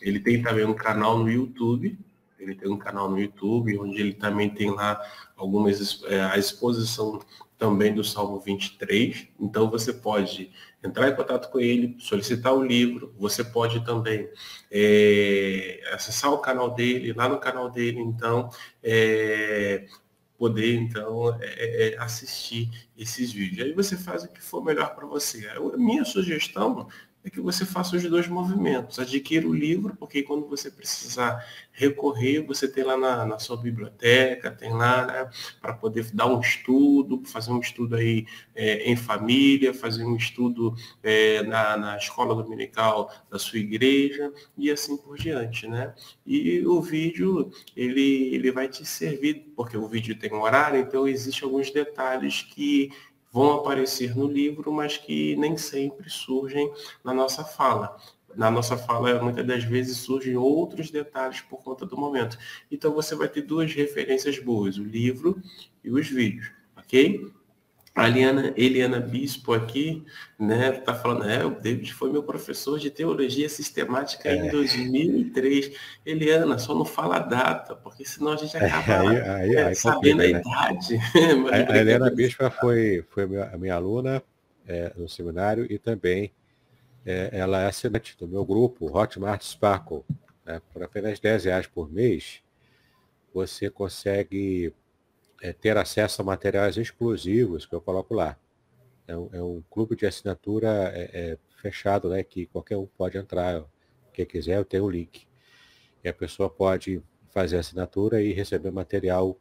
ele 0.00 0.20
tem 0.20 0.42
também 0.42 0.64
um 0.64 0.74
canal 0.74 1.18
no 1.18 1.30
YouTube, 1.30 1.98
ele 2.38 2.54
tem 2.54 2.70
um 2.70 2.78
canal 2.78 3.10
no 3.10 3.18
YouTube, 3.18 3.78
onde 3.78 4.00
ele 4.00 4.14
também 4.14 4.48
tem 4.48 4.70
lá 4.70 5.00
algumas 5.36 6.02
é, 6.04 6.22
a 6.22 6.38
exposição 6.38 7.20
também 7.58 7.94
do 7.94 8.02
Salmo 8.02 8.40
23. 8.40 9.28
Então 9.38 9.70
você 9.70 9.92
pode 9.92 10.50
entrar 10.82 11.08
em 11.08 11.14
contato 11.14 11.50
com 11.50 11.60
ele, 11.60 11.94
solicitar 11.98 12.54
o 12.54 12.64
livro, 12.64 13.14
você 13.18 13.44
pode 13.44 13.84
também 13.84 14.28
é, 14.70 15.80
acessar 15.92 16.32
o 16.32 16.38
canal 16.38 16.74
dele, 16.74 17.12
lá 17.12 17.28
no 17.28 17.38
canal 17.38 17.70
dele, 17.70 18.00
então, 18.00 18.48
é, 18.82 19.86
poder 20.38 20.74
então 20.74 21.38
é, 21.38 21.92
é, 21.92 21.98
assistir 21.98 22.70
esses 22.96 23.30
vídeos. 23.30 23.66
Aí 23.66 23.74
você 23.74 23.94
faz 23.94 24.24
o 24.24 24.28
que 24.28 24.40
for 24.40 24.64
melhor 24.64 24.94
para 24.94 25.06
você. 25.06 25.46
A 25.48 25.76
minha 25.76 26.02
sugestão 26.02 26.88
é 27.22 27.28
que 27.28 27.40
você 27.40 27.66
faça 27.66 27.96
os 27.96 28.02
dois 28.02 28.26
movimentos. 28.26 28.98
Adquira 28.98 29.46
o 29.46 29.54
livro, 29.54 29.94
porque 29.96 30.22
quando 30.22 30.48
você 30.48 30.70
precisar 30.70 31.44
recorrer, 31.70 32.40
você 32.46 32.66
tem 32.66 32.82
lá 32.82 32.96
na, 32.96 33.26
na 33.26 33.38
sua 33.38 33.56
biblioteca, 33.56 34.50
tem 34.50 34.72
lá 34.72 35.06
né, 35.06 35.30
para 35.60 35.74
poder 35.74 36.10
dar 36.12 36.26
um 36.26 36.40
estudo, 36.40 37.22
fazer 37.24 37.52
um 37.52 37.60
estudo 37.60 37.96
aí 37.96 38.26
é, 38.54 38.90
em 38.90 38.96
família, 38.96 39.74
fazer 39.74 40.04
um 40.04 40.16
estudo 40.16 40.74
é, 41.02 41.42
na, 41.42 41.76
na 41.76 41.96
escola 41.96 42.34
dominical 42.34 43.12
da 43.30 43.38
sua 43.38 43.58
igreja 43.58 44.32
e 44.56 44.70
assim 44.70 44.96
por 44.96 45.18
diante, 45.18 45.66
né? 45.66 45.94
E 46.26 46.64
o 46.66 46.80
vídeo, 46.80 47.50
ele, 47.76 48.34
ele 48.34 48.50
vai 48.50 48.68
te 48.68 48.84
servir, 48.84 49.52
porque 49.54 49.76
o 49.76 49.88
vídeo 49.88 50.18
tem 50.18 50.32
um 50.32 50.40
horário, 50.40 50.80
então 50.80 51.06
existem 51.06 51.44
alguns 51.44 51.70
detalhes 51.70 52.42
que 52.42 52.90
vão 53.32 53.52
aparecer 53.54 54.16
no 54.16 54.26
livro, 54.26 54.72
mas 54.72 54.96
que 54.96 55.36
nem 55.36 55.56
sempre 55.56 56.10
surgem 56.10 56.72
na 57.04 57.14
nossa 57.14 57.44
fala. 57.44 57.96
Na 58.34 58.50
nossa 58.50 58.76
fala, 58.76 59.20
muitas 59.20 59.46
das 59.46 59.64
vezes 59.64 59.98
surgem 59.98 60.36
outros 60.36 60.90
detalhes 60.90 61.40
por 61.40 61.62
conta 61.62 61.84
do 61.84 61.96
momento. 61.96 62.38
Então 62.70 62.92
você 62.92 63.14
vai 63.14 63.28
ter 63.28 63.42
duas 63.42 63.72
referências 63.74 64.38
boas, 64.38 64.78
o 64.78 64.84
livro 64.84 65.40
e 65.82 65.90
os 65.90 66.08
vídeos, 66.08 66.50
ok? 66.76 67.32
A 67.94 68.08
Eliana, 68.08 68.54
Eliana 68.56 69.00
Bispo 69.00 69.52
aqui, 69.52 70.04
né, 70.38 70.72
tá 70.72 70.94
falando, 70.94 71.28
é, 71.28 71.44
o 71.44 71.50
David 71.50 71.92
foi 71.92 72.10
meu 72.10 72.22
professor 72.22 72.78
de 72.78 72.88
teologia 72.88 73.48
sistemática 73.48 74.28
é. 74.28 74.36
em 74.36 74.50
2003. 74.50 75.72
Eliana, 76.06 76.56
só 76.58 76.74
não 76.74 76.84
fala 76.84 77.16
a 77.16 77.18
data, 77.18 77.74
porque 77.74 78.04
senão 78.04 78.32
a 78.32 78.36
gente 78.36 78.56
é, 78.56 78.64
acaba 78.64 79.10
aí, 79.10 79.20
aí, 79.20 79.54
é, 79.56 79.64
aí 79.64 79.74
sabendo 79.76 80.22
a 80.22 80.24
né? 80.24 80.30
idade. 80.30 80.98
a, 81.50 81.72
a 81.72 81.76
Eliana 81.80 82.10
Bispo 82.10 82.48
foi, 82.50 83.04
foi 83.10 83.24
a 83.24 83.58
minha 83.58 83.74
aluna 83.74 84.22
é, 84.66 84.92
no 84.96 85.08
seminário 85.08 85.66
e 85.68 85.76
também 85.76 86.32
é, 87.04 87.30
ela 87.32 87.62
é 87.62 87.66
assinante 87.66 88.16
do 88.16 88.28
meu 88.28 88.44
grupo, 88.44 88.96
Hotmart 88.96 89.42
Sparkle. 89.42 90.04
Né, 90.44 90.62
por 90.72 90.82
apenas 90.82 91.18
10 91.18 91.44
reais 91.44 91.66
por 91.66 91.90
mês, 91.90 92.40
você 93.34 93.68
consegue 93.68 94.72
é, 95.40 95.52
ter 95.52 95.76
acesso 95.76 96.22
a 96.22 96.24
materiais 96.24 96.76
exclusivos 96.76 97.66
que 97.66 97.74
eu 97.74 97.80
coloco 97.80 98.14
lá. 98.14 98.36
É 99.06 99.16
um, 99.16 99.30
é 99.32 99.42
um 99.42 99.62
clube 99.70 99.96
de 99.96 100.06
assinatura 100.06 100.92
é, 100.94 101.10
é 101.12 101.38
fechado, 101.60 102.08
né, 102.10 102.22
que 102.22 102.46
qualquer 102.46 102.76
um 102.76 102.86
pode 102.86 103.18
entrar. 103.18 103.64
Quem 104.12 104.26
quiser, 104.26 104.58
eu 104.58 104.64
tenho 104.64 104.84
o 104.84 104.90
link. 104.90 105.26
E 106.02 106.08
a 106.08 106.14
pessoa 106.14 106.48
pode 106.48 107.02
fazer 107.30 107.58
assinatura 107.58 108.22
e 108.22 108.32
receber 108.32 108.70
material 108.70 109.36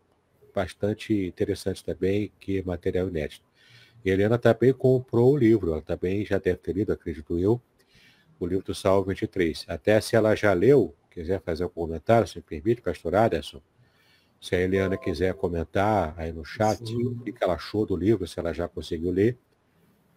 bastante 0.54 1.14
interessante 1.14 1.84
também, 1.84 2.32
que 2.39 2.60
é 2.60 2.64
material 2.64 3.08
inédito. 3.08 3.45
E 4.04 4.10
Helena 4.10 4.38
também 4.38 4.74
comprou 4.74 5.34
o 5.34 5.38
livro, 5.38 5.74
ela 5.74 5.82
também 5.82 6.26
já 6.26 6.38
deve 6.38 6.58
ter 6.58 6.74
lido, 6.74 6.93
acredito 6.93 7.38
eu, 7.38 7.62
o 8.39 8.47
livro 8.47 8.64
do 8.64 8.76
Salmo 8.76 9.06
23. 9.06 9.66
Até 9.68 10.00
se 10.00 10.16
ela 10.16 10.36
já 10.36 10.54
leu, 10.54 10.95
quiser 11.12 11.41
fazer 11.41 11.66
um 11.66 11.70
comentário, 11.70 12.28
se 12.28 12.38
me 12.38 12.41
permite, 12.41 12.82
pastor 12.82 13.16
Aderson, 13.16 13.62
se 14.42 14.56
a 14.56 14.60
Eliana 14.60 14.98
quiser 14.98 15.34
comentar 15.34 16.14
aí 16.18 16.32
no 16.32 16.46
chat 16.46 16.88
Sim. 16.88 17.08
o 17.08 17.24
que 17.24 17.44
ela 17.44 17.56
achou 17.56 17.86
do 17.86 17.96
livro, 17.96 18.28
se 18.28 18.40
ela 18.40 18.54
já 18.54 18.68
conseguiu 18.68 19.12
ler, 19.12 19.38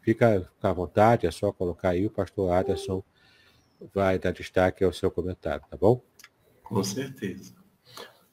fica, 0.00 0.48
fica 0.54 0.68
à 0.68 0.72
vontade, 0.72 1.26
é 1.26 1.30
só 1.30 1.52
colocar 1.52 1.90
aí, 1.90 2.06
o 2.06 2.10
pastor 2.10 2.52
Aderson 2.52 3.02
vai 3.92 4.18
dar 4.18 4.32
destaque 4.32 4.84
ao 4.84 4.92
seu 4.92 5.10
comentário, 5.10 5.64
tá 5.68 5.76
bom? 5.76 6.00
Com 6.62 6.84
certeza. 6.84 7.54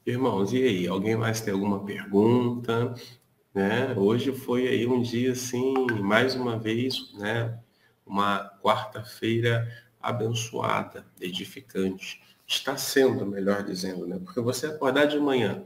Irmãos, 0.06 0.52
e 0.52 0.62
aí? 0.62 0.86
Alguém 0.86 1.16
mais 1.16 1.40
tem 1.40 1.52
alguma 1.52 1.84
pergunta? 1.84 2.94
Né? 3.52 3.92
Hoje 3.96 4.32
foi 4.32 4.68
aí 4.68 4.86
um 4.86 5.02
dia 5.02 5.32
assim, 5.32 5.74
mais 6.00 6.36
uma 6.36 6.56
vez, 6.56 7.12
né? 7.14 7.58
Uma 8.06 8.48
quarta-feira 8.62 9.68
abençoada, 10.00 11.04
edificante 11.20 12.20
está 12.50 12.76
sendo, 12.76 13.24
melhor 13.24 13.62
dizendo, 13.62 14.06
né? 14.06 14.20
Porque 14.22 14.40
você 14.40 14.66
acordar 14.66 15.06
de 15.06 15.18
manhã 15.18 15.62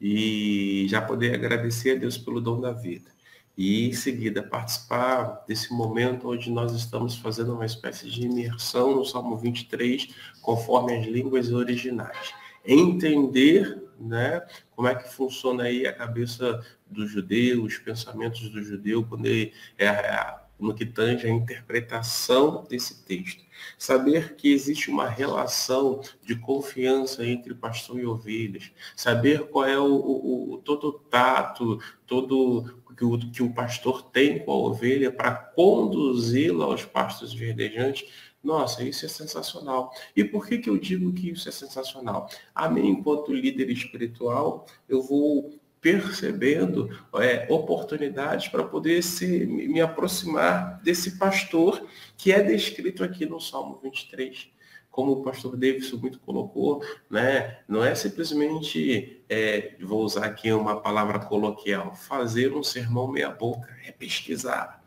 e 0.00 0.86
já 0.88 1.00
poder 1.02 1.34
agradecer 1.34 1.96
a 1.96 1.98
Deus 1.98 2.16
pelo 2.16 2.40
dom 2.40 2.60
da 2.60 2.72
vida. 2.72 3.10
E 3.58 3.88
em 3.88 3.92
seguida 3.92 4.42
participar 4.42 5.44
desse 5.46 5.72
momento 5.74 6.30
onde 6.30 6.50
nós 6.50 6.72
estamos 6.72 7.16
fazendo 7.16 7.54
uma 7.54 7.66
espécie 7.66 8.08
de 8.08 8.22
imersão 8.22 8.94
no 8.96 9.04
Salmo 9.04 9.36
23, 9.36 10.14
conforme 10.40 10.96
as 10.96 11.06
línguas 11.06 11.52
originais. 11.52 12.32
Entender 12.64 13.82
né, 14.00 14.42
como 14.74 14.88
é 14.88 14.94
que 14.94 15.12
funciona 15.12 15.64
aí 15.64 15.86
a 15.86 15.92
cabeça 15.92 16.60
do 16.86 17.06
judeu, 17.06 17.64
os 17.64 17.76
pensamentos 17.78 18.48
do 18.48 18.62
judeu, 18.62 19.04
quando 19.04 19.26
ele 19.26 19.52
é, 19.76 20.41
no 20.62 20.74
que 20.74 20.86
tange 20.86 21.26
a 21.26 21.30
interpretação 21.30 22.64
desse 22.68 23.02
texto. 23.04 23.42
Saber 23.78 24.34
que 24.34 24.52
existe 24.52 24.90
uma 24.90 25.08
relação 25.08 26.00
de 26.22 26.36
confiança 26.36 27.24
entre 27.24 27.54
pastor 27.54 28.00
e 28.00 28.06
ovelhas. 28.06 28.70
Saber 28.96 29.48
qual 29.48 29.66
é 29.66 29.78
o, 29.78 29.84
o, 29.84 30.54
o 30.54 30.58
todo 30.58 30.88
o 30.88 30.92
tato, 30.92 31.78
todo 32.06 32.82
que 32.96 33.04
o, 33.04 33.18
que 33.18 33.42
o 33.42 33.52
pastor 33.52 34.02
tem 34.10 34.38
com 34.38 34.52
a 34.52 34.56
ovelha 34.56 35.10
para 35.10 35.34
conduzi-la 35.34 36.66
aos 36.66 36.84
pastos 36.84 37.34
verdejantes. 37.34 38.08
Nossa, 38.42 38.82
isso 38.84 39.04
é 39.06 39.08
sensacional. 39.08 39.92
E 40.16 40.24
por 40.24 40.46
que, 40.46 40.58
que 40.58 40.68
eu 40.68 40.76
digo 40.76 41.12
que 41.12 41.30
isso 41.30 41.48
é 41.48 41.52
sensacional? 41.52 42.28
A 42.54 42.68
mim, 42.68 42.88
enquanto 42.88 43.32
líder 43.32 43.70
espiritual, 43.70 44.66
eu 44.88 45.02
vou 45.02 45.60
percebendo 45.82 46.88
é, 47.16 47.44
oportunidades 47.50 48.46
para 48.46 48.62
poder 48.62 49.02
se, 49.02 49.44
me 49.44 49.80
aproximar 49.80 50.80
desse 50.80 51.18
pastor 51.18 51.84
que 52.16 52.30
é 52.30 52.40
descrito 52.40 53.02
aqui 53.02 53.26
no 53.26 53.40
Salmo 53.40 53.80
23. 53.82 54.48
Como 54.88 55.10
o 55.10 55.22
pastor 55.22 55.56
Davidson 55.56 55.96
muito 55.96 56.20
colocou, 56.20 56.84
né, 57.10 57.58
não 57.66 57.82
é 57.82 57.94
simplesmente, 57.96 59.24
é, 59.28 59.74
vou 59.80 60.04
usar 60.04 60.26
aqui 60.26 60.52
uma 60.52 60.80
palavra 60.80 61.18
coloquial, 61.18 61.96
fazer 61.96 62.52
um 62.52 62.62
sermão 62.62 63.08
meia-boca, 63.08 63.68
é 63.84 63.90
pesquisar. 63.90 64.82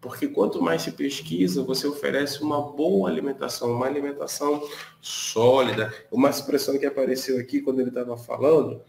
Porque 0.00 0.28
quanto 0.28 0.62
mais 0.62 0.82
se 0.82 0.92
pesquisa, 0.92 1.64
você 1.64 1.86
oferece 1.86 2.40
uma 2.40 2.62
boa 2.62 3.10
alimentação, 3.10 3.72
uma 3.72 3.86
alimentação 3.86 4.62
sólida. 5.00 5.92
Uma 6.12 6.30
expressão 6.30 6.78
que 6.78 6.86
apareceu 6.86 7.40
aqui 7.40 7.60
quando 7.60 7.80
ele 7.80 7.88
estava 7.88 8.16
falando, 8.16 8.80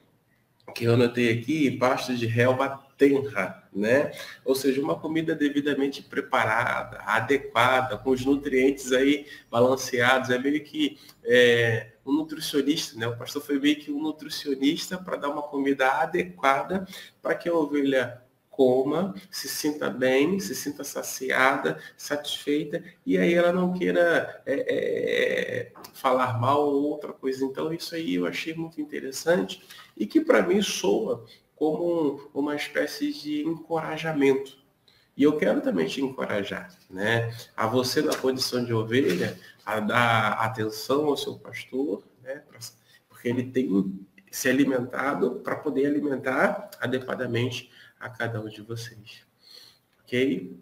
que 0.73 0.85
eu 0.85 0.93
anotei 0.93 1.31
aqui, 1.31 1.71
pastos 1.71 2.19
de 2.19 2.25
relva 2.25 2.83
tenra, 2.97 3.63
né? 3.73 4.11
Ou 4.43 4.53
seja, 4.53 4.81
uma 4.81 4.99
comida 4.99 5.33
devidamente 5.33 6.03
preparada, 6.03 6.99
adequada, 7.05 7.97
com 7.97 8.09
os 8.09 8.25
nutrientes 8.25 8.91
aí 8.91 9.25
balanceados. 9.49 10.29
É 10.29 10.37
meio 10.37 10.63
que 10.63 10.97
é, 11.23 11.93
um 12.05 12.13
nutricionista, 12.13 12.97
né? 12.99 13.07
O 13.07 13.17
pastor 13.17 13.41
foi 13.41 13.57
meio 13.57 13.77
que 13.77 13.91
um 13.91 14.01
nutricionista 14.01 14.97
para 14.97 15.15
dar 15.15 15.29
uma 15.29 15.43
comida 15.43 15.87
adequada 16.01 16.85
para 17.21 17.35
que 17.35 17.47
a 17.47 17.53
ovelha 17.53 18.21
coma, 18.59 19.15
se 19.31 19.47
sinta 19.47 19.89
bem, 19.89 20.37
se 20.37 20.53
sinta 20.53 20.83
saciada, 20.83 21.79
satisfeita, 21.95 22.83
e 23.05 23.17
aí 23.17 23.33
ela 23.33 23.53
não 23.53 23.71
queira 23.71 24.43
é, 24.45 24.65
é, 24.67 25.71
falar 25.93 26.37
mal 26.37 26.67
ou 26.67 26.83
outra 26.89 27.13
coisa. 27.13 27.45
Então, 27.45 27.71
isso 27.71 27.95
aí 27.95 28.15
eu 28.15 28.25
achei 28.25 28.53
muito 28.53 28.81
interessante 28.81 29.63
e 29.99 30.07
que 30.07 30.21
para 30.21 30.41
mim 30.41 30.61
soa 30.61 31.25
como 31.55 32.31
uma 32.33 32.55
espécie 32.55 33.11
de 33.11 33.43
encorajamento. 33.43 34.57
E 35.15 35.23
eu 35.23 35.35
quero 35.35 35.59
também 35.59 35.85
te 35.85 36.01
encorajar, 36.01 36.73
né? 36.89 37.35
A 37.55 37.67
você 37.67 38.01
na 38.01 38.15
condição 38.15 38.63
de 38.63 38.73
ovelha, 38.73 39.37
a 39.65 39.81
dar 39.81 40.31
atenção 40.39 41.07
ao 41.07 41.17
seu 41.17 41.37
pastor, 41.37 42.01
né? 42.23 42.41
Porque 43.09 43.27
ele 43.27 43.51
tem 43.51 44.07
se 44.31 44.47
alimentado 44.47 45.41
para 45.43 45.57
poder 45.57 45.87
alimentar 45.87 46.71
adequadamente 46.79 47.69
a 47.99 48.09
cada 48.09 48.39
um 48.39 48.47
de 48.47 48.61
vocês. 48.61 49.25
Ok? 50.01 50.57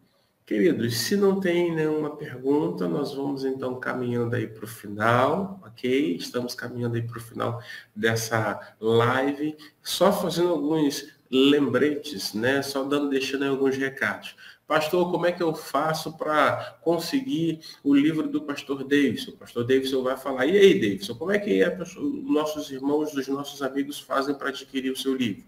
Queridos, 0.47 0.95
se 0.99 1.17
não 1.17 1.41
tem 1.41 1.75
nenhuma 1.75 2.15
pergunta, 2.15 2.87
nós 2.87 3.13
vamos 3.13 3.43
então 3.43 3.77
caminhando 3.81 4.33
aí 4.33 4.47
para 4.47 4.63
o 4.63 4.67
final, 4.67 5.59
ok? 5.61 6.15
Estamos 6.15 6.55
caminhando 6.55 6.95
aí 6.95 7.01
para 7.01 7.17
o 7.17 7.21
final 7.21 7.61
dessa 7.93 8.57
live, 8.79 9.57
só 9.83 10.09
fazendo 10.09 10.51
alguns 10.51 11.13
lembretes, 11.29 12.33
né? 12.33 12.61
Só 12.61 12.85
dando, 12.85 13.09
deixando 13.09 13.43
aí 13.43 13.49
alguns 13.49 13.75
recados. 13.75 14.37
Pastor, 14.65 15.11
como 15.11 15.25
é 15.25 15.33
que 15.33 15.43
eu 15.43 15.53
faço 15.53 16.17
para 16.17 16.77
conseguir 16.81 17.59
o 17.83 17.93
livro 17.93 18.29
do 18.29 18.41
pastor 18.41 18.85
Davidson? 18.85 19.31
O 19.31 19.37
pastor 19.37 19.65
Davidson 19.65 20.01
vai 20.01 20.15
falar, 20.15 20.45
e 20.45 20.57
aí, 20.57 20.79
Davidson, 20.79 21.15
como 21.15 21.33
é 21.33 21.39
que 21.39 21.61
é, 21.61 21.77
nossos 22.23 22.71
irmãos, 22.71 23.13
os 23.13 23.27
nossos 23.27 23.61
amigos 23.61 23.99
fazem 23.99 24.33
para 24.33 24.47
adquirir 24.47 24.93
o 24.93 24.97
seu 24.97 25.13
livro? 25.13 25.43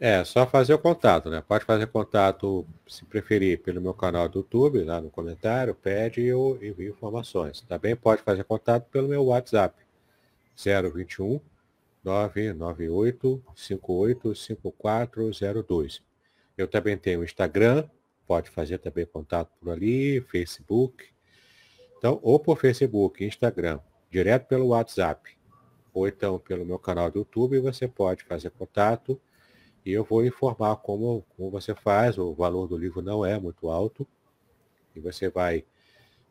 É, 0.00 0.24
só 0.24 0.44
fazer 0.46 0.74
o 0.74 0.78
contato, 0.78 1.30
né? 1.30 1.42
Pode 1.46 1.64
fazer 1.64 1.86
contato, 1.86 2.66
se 2.86 3.04
preferir, 3.04 3.62
pelo 3.62 3.80
meu 3.80 3.94
canal 3.94 4.28
do 4.28 4.40
YouTube, 4.40 4.82
lá 4.82 5.00
no 5.00 5.08
comentário, 5.08 5.72
pede 5.74 6.20
e 6.20 6.26
eu 6.26 6.58
envio 6.60 6.90
informações. 6.90 7.60
Também 7.62 7.94
pode 7.94 8.22
fazer 8.22 8.42
contato 8.44 8.88
pelo 8.90 9.08
meu 9.08 9.24
WhatsApp, 9.26 9.76
021 10.56 11.40
998 12.02 13.42
585402. 13.54 16.02
Eu 16.58 16.66
também 16.68 16.96
tenho 16.96 17.24
Instagram, 17.24 17.88
pode 18.26 18.50
fazer 18.50 18.78
também 18.78 19.06
contato 19.06 19.50
por 19.60 19.70
ali, 19.70 20.20
Facebook. 20.22 21.06
Então, 21.98 22.18
ou 22.22 22.38
por 22.38 22.58
Facebook, 22.58 23.24
Instagram, 23.24 23.80
direto 24.10 24.46
pelo 24.48 24.68
WhatsApp, 24.68 25.36
ou 25.92 26.08
então 26.08 26.38
pelo 26.38 26.64
meu 26.66 26.78
canal 26.78 27.10
do 27.10 27.20
YouTube, 27.20 27.58
você 27.60 27.86
pode 27.86 28.24
fazer 28.24 28.50
contato 28.50 29.20
e 29.84 29.92
eu 29.92 30.04
vou 30.04 30.24
informar 30.24 30.76
como, 30.76 31.24
como 31.36 31.50
você 31.50 31.74
faz. 31.74 32.18
O 32.18 32.32
valor 32.32 32.66
do 32.66 32.76
livro 32.76 33.02
não 33.02 33.24
é 33.24 33.38
muito 33.38 33.68
alto. 33.68 34.06
E 34.94 35.00
você 35.00 35.28
vai 35.28 35.64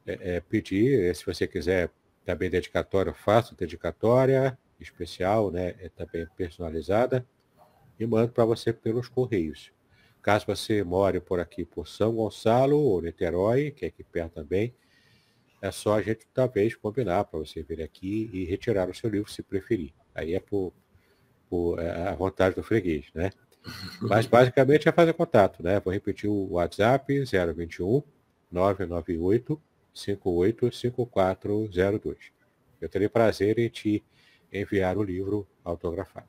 é, 0.06 0.36
é, 0.36 0.40
pedir, 0.40 1.16
se 1.16 1.26
você 1.26 1.48
quiser 1.48 1.92
também 2.26 2.50
dedicatória, 2.50 3.14
faço 3.14 3.56
dedicatória 3.56 4.58
especial, 4.80 5.52
né? 5.52 5.76
É 5.80 5.90
também 5.90 6.28
personalizada, 6.36 7.26
e 8.00 8.06
mando 8.06 8.32
para 8.32 8.46
você 8.46 8.74
pelos 8.74 9.08
correios. 9.08 9.72
Caso 10.22 10.46
você 10.46 10.84
more 10.84 11.20
por 11.20 11.40
aqui 11.40 11.66
por 11.66 11.88
São 11.88 12.16
Gonçalo 12.16 12.78
ou 12.78 13.02
Niterói, 13.02 13.72
que 13.72 13.86
é 13.86 13.88
aqui 13.90 14.04
perto 14.04 14.36
também, 14.36 14.74
é 15.62 15.72
só 15.72 15.98
a 15.98 16.02
gente 16.02 16.28
talvez 16.34 16.76
combinar 16.76 17.26
para 17.26 17.40
você 17.40 17.62
vir 17.62 17.82
aqui 17.82 18.30
e 18.34 18.46
retirar 18.46 18.90
o 18.90 18.94
seu 18.94 19.10
livro 19.10 19.32
se 19.32 19.42
preferir. 19.42 19.94
Aí 20.14 20.34
é 20.34 20.40
por, 20.40 20.74
por 21.54 21.78
é, 21.78 22.08
a 22.08 22.16
vontade 22.16 22.56
do 22.56 22.64
freguês, 22.64 23.06
né? 23.14 23.30
Mas 24.02 24.26
basicamente 24.26 24.90
é 24.90 24.92
fazer 24.92 25.14
contato, 25.14 25.62
né? 25.62 25.80
Vou 25.80 25.94
repetir 25.94 26.28
o 26.28 26.54
WhatsApp 26.54 27.24
021 27.24 28.02
998 28.52 29.62
585402. 29.94 32.18
Eu 32.82 32.90
terei 32.90 33.08
prazer 33.08 33.60
em 33.60 33.70
te 33.70 34.04
enviar 34.52 34.98
o 34.98 35.04
livro 35.04 35.46
autografado. 35.64 36.26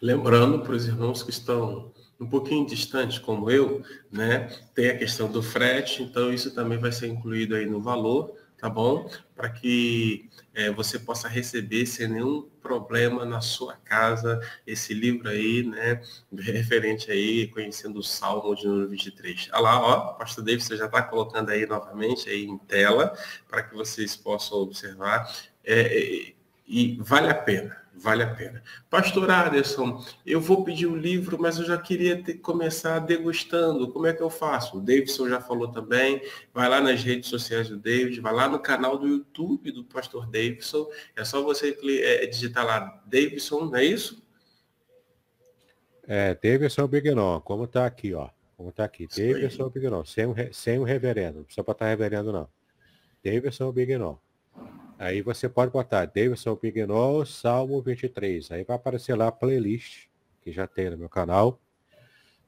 Lembrando 0.00 0.60
para 0.60 0.72
os 0.72 0.86
irmãos 0.86 1.22
que 1.22 1.28
estão 1.28 1.92
um 2.18 2.26
pouquinho 2.26 2.66
distantes, 2.66 3.18
como 3.18 3.50
eu, 3.50 3.82
né, 4.10 4.48
tem 4.74 4.88
a 4.88 4.96
questão 4.96 5.30
do 5.30 5.42
frete, 5.42 6.02
então 6.02 6.32
isso 6.32 6.54
também 6.54 6.78
vai 6.78 6.92
ser 6.92 7.08
incluído 7.08 7.54
aí 7.54 7.66
no 7.66 7.82
valor 7.82 8.34
tá 8.60 8.68
bom? 8.68 9.10
Para 9.34 9.48
que 9.48 10.28
é, 10.54 10.70
você 10.70 10.98
possa 10.98 11.28
receber 11.28 11.86
sem 11.86 12.08
nenhum 12.08 12.42
problema 12.60 13.24
na 13.24 13.40
sua 13.40 13.74
casa 13.76 14.38
esse 14.66 14.92
livro 14.92 15.28
aí, 15.28 15.62
né? 15.62 16.02
Referente 16.32 17.10
aí, 17.10 17.48
conhecendo 17.48 17.98
o 17.98 18.02
Salmo 18.02 18.54
de 18.54 18.66
número 18.66 18.88
23. 18.88 19.48
Olha 19.52 19.60
lá, 19.62 19.80
ó, 19.80 20.12
pastor 20.14 20.44
David 20.44 20.62
você 20.64 20.76
já 20.76 20.86
está 20.86 21.02
colocando 21.02 21.50
aí 21.50 21.66
novamente 21.66 22.28
aí 22.28 22.44
em 22.44 22.58
tela, 22.58 23.16
para 23.48 23.62
que 23.62 23.74
vocês 23.74 24.14
possam 24.14 24.58
observar. 24.58 25.34
É, 25.64 26.34
e 26.66 26.98
vale 27.00 27.28
a 27.28 27.34
pena, 27.34 27.76
vale 28.00 28.22
a 28.22 28.34
pena. 28.34 28.62
Pastor 28.88 29.30
Aderson, 29.30 30.02
eu 30.24 30.40
vou 30.40 30.64
pedir 30.64 30.86
o 30.86 30.92
um 30.92 30.96
livro, 30.96 31.36
mas 31.38 31.58
eu 31.58 31.64
já 31.64 31.76
queria 31.76 32.22
ter, 32.22 32.34
começar 32.34 32.98
degustando. 32.98 33.92
Como 33.92 34.06
é 34.06 34.12
que 34.12 34.22
eu 34.22 34.30
faço? 34.30 34.78
O 34.78 34.80
Davidson 34.80 35.28
já 35.28 35.40
falou 35.40 35.68
também. 35.68 36.22
Vai 36.52 36.68
lá 36.68 36.80
nas 36.80 37.04
redes 37.04 37.28
sociais 37.28 37.68
do 37.68 37.76
David, 37.76 38.20
vai 38.20 38.32
lá 38.32 38.48
no 38.48 38.58
canal 38.58 38.98
do 38.98 39.06
YouTube 39.06 39.70
do 39.70 39.84
Pastor 39.84 40.26
Davidson. 40.26 40.88
É 41.14 41.24
só 41.24 41.42
você 41.42 41.78
é, 42.02 42.26
digitar 42.26 42.64
lá 42.64 43.02
Davidson, 43.06 43.66
não 43.66 43.76
é 43.76 43.84
isso? 43.84 44.22
É, 46.04 46.34
Davidson 46.34 46.88
Bignon, 46.88 47.40
como 47.40 47.64
está 47.64 47.86
aqui, 47.86 48.14
ó. 48.14 48.30
Como 48.56 48.70
está 48.70 48.84
aqui. 48.84 49.06
Davidson 49.06 49.68
Bignon, 49.68 50.04
sem 50.04 50.26
o, 50.26 50.34
sem 50.52 50.78
o 50.78 50.84
reverendo. 50.84 51.38
Não 51.38 51.44
precisa 51.44 51.62
botar 51.62 51.88
reverendo, 51.88 52.32
não. 52.32 52.48
Davidson 53.22 53.70
Bignon. 53.70 54.16
Aí 55.00 55.22
você 55.22 55.48
pode 55.48 55.72
botar 55.72 56.04
Davidson 56.04 56.54
Pignol, 56.54 57.24
Salmo 57.24 57.80
23. 57.80 58.50
Aí 58.50 58.64
vai 58.64 58.76
aparecer 58.76 59.14
lá 59.14 59.28
a 59.28 59.32
playlist, 59.32 60.08
que 60.42 60.52
já 60.52 60.66
tem 60.66 60.90
no 60.90 60.98
meu 60.98 61.08
canal. 61.08 61.58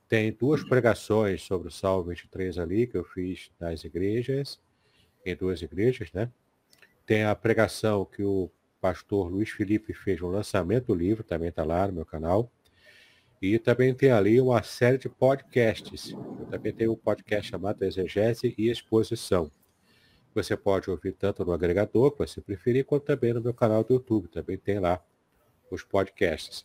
Tem 0.07 0.31
duas 0.31 0.63
pregações 0.63 1.41
sobre 1.41 1.69
o 1.69 1.71
Salmo 1.71 2.11
23 2.11 2.59
ali, 2.59 2.87
que 2.87 2.99
eu 2.99 3.05
fiz 3.05 3.51
nas 3.59 3.85
igrejas, 3.85 4.61
em 5.25 5.35
duas 5.35 5.63
igrejas, 5.63 6.13
né? 6.13 6.31
Tem 7.07 7.25
a 7.25 7.35
pregação 7.35 8.05
que 8.05 8.23
o 8.23 8.51
pastor 8.83 9.33
Luiz 9.33 9.49
Felipe 9.49 9.95
fez 9.95 10.21
no 10.21 10.29
lançamento 10.29 10.89
do 10.89 10.95
livro, 10.95 11.25
também 11.25 11.49
está 11.49 11.65
lá 11.65 11.87
no 11.87 11.95
meu 11.95 12.05
canal. 12.05 12.53
E 13.41 13.59
também 13.59 13.95
tem 13.95 14.11
ali 14.11 14.39
uma 14.39 14.63
série 14.63 14.99
de 14.99 15.09
podcasts. 15.09 16.11
Eu 16.11 16.47
também 16.51 16.75
tenho 16.75 16.93
um 16.93 16.97
podcast 16.97 17.51
chamado 17.51 17.83
Exegese 17.83 18.55
e 18.59 18.69
Exposição. 18.69 19.51
Você 20.35 20.57
pode 20.57 20.91
ouvir 20.91 21.13
tanto 21.13 21.45
no 21.45 21.53
agregador, 21.53 22.11
que 22.11 22.19
você 22.19 22.41
preferir, 22.41 22.85
quanto 22.85 23.05
também 23.05 23.33
no 23.33 23.41
meu 23.41 23.53
canal 23.53 23.85
do 23.85 23.95
YouTube. 23.95 24.29
Também 24.29 24.57
tem 24.57 24.79
lá 24.79 25.03
os 25.71 25.83
podcasts. 25.83 26.65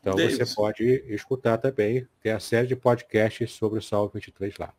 Então 0.00 0.14
você 0.14 0.46
pode 0.54 0.84
escutar 1.08 1.58
também, 1.58 2.06
tem 2.22 2.32
a 2.32 2.40
série 2.40 2.66
de 2.66 2.76
podcasts 2.76 3.52
sobre 3.52 3.78
o 3.78 3.82
Salmo 3.82 4.10
23 4.14 4.56
lá. 4.58 4.74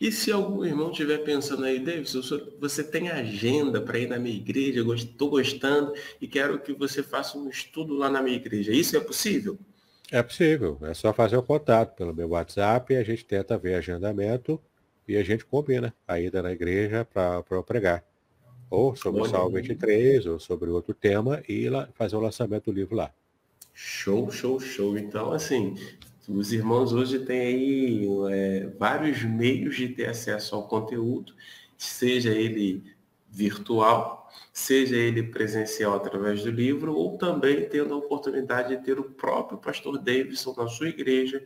E 0.00 0.10
se 0.10 0.32
algum 0.32 0.64
irmão 0.64 0.90
estiver 0.90 1.18
pensando 1.18 1.64
aí, 1.64 1.78
Davis, 1.78 2.14
você 2.58 2.84
tem 2.84 3.10
agenda 3.10 3.80
para 3.80 3.98
ir 3.98 4.08
na 4.08 4.18
minha 4.18 4.36
igreja, 4.36 4.80
estou 4.94 5.30
gostando 5.30 5.94
e 6.20 6.26
quero 6.26 6.58
que 6.60 6.72
você 6.72 7.02
faça 7.02 7.38
um 7.38 7.48
estudo 7.48 7.94
lá 7.94 8.10
na 8.10 8.20
minha 8.20 8.36
igreja. 8.36 8.72
Isso 8.72 8.96
é 8.96 9.00
possível? 9.00 9.58
É 10.10 10.22
possível. 10.22 10.78
É 10.82 10.94
só 10.94 11.12
fazer 11.12 11.36
o 11.36 11.42
contato 11.42 11.94
pelo 11.94 12.14
meu 12.14 12.28
WhatsApp 12.28 12.92
e 12.92 12.96
a 12.96 13.04
gente 13.04 13.24
tenta 13.24 13.56
ver 13.56 13.74
agendamento 13.74 14.60
e 15.08 15.16
a 15.16 15.24
gente 15.24 15.44
combina 15.44 15.94
a 16.06 16.20
ida 16.20 16.42
na 16.42 16.52
igreja 16.52 17.04
para 17.04 17.42
pregar. 17.62 18.04
Ou 18.70 18.94
sobre 18.94 19.22
Olha. 19.22 19.28
o 19.28 19.30
Salmo 19.30 19.56
23, 19.56 20.26
ou 20.26 20.38
sobre 20.38 20.68
outro 20.68 20.92
tema, 20.92 21.42
e 21.48 21.68
lá, 21.70 21.88
fazer 21.94 22.16
o 22.16 22.20
lançamento 22.20 22.70
do 22.70 22.72
livro 22.72 22.94
lá. 22.94 23.10
Show, 23.72 24.30
show, 24.30 24.60
show. 24.60 24.98
Então, 24.98 25.32
assim, 25.32 25.74
os 26.28 26.52
irmãos 26.52 26.92
hoje 26.92 27.20
têm 27.20 27.40
aí 27.40 28.08
é, 28.30 28.66
vários 28.78 29.22
meios 29.24 29.76
de 29.76 29.88
ter 29.88 30.10
acesso 30.10 30.54
ao 30.54 30.68
conteúdo, 30.68 31.32
seja 31.78 32.30
ele 32.34 32.82
virtual, 33.30 34.28
seja 34.52 34.96
ele 34.96 35.22
presencial 35.22 35.94
através 35.94 36.42
do 36.42 36.50
livro, 36.50 36.94
ou 36.94 37.16
também 37.16 37.68
tendo 37.68 37.94
a 37.94 37.96
oportunidade 37.96 38.76
de 38.76 38.82
ter 38.82 38.98
o 38.98 39.04
próprio 39.04 39.58
pastor 39.58 39.98
Davidson 39.98 40.54
na 40.56 40.66
sua 40.66 40.88
igreja, 40.88 41.44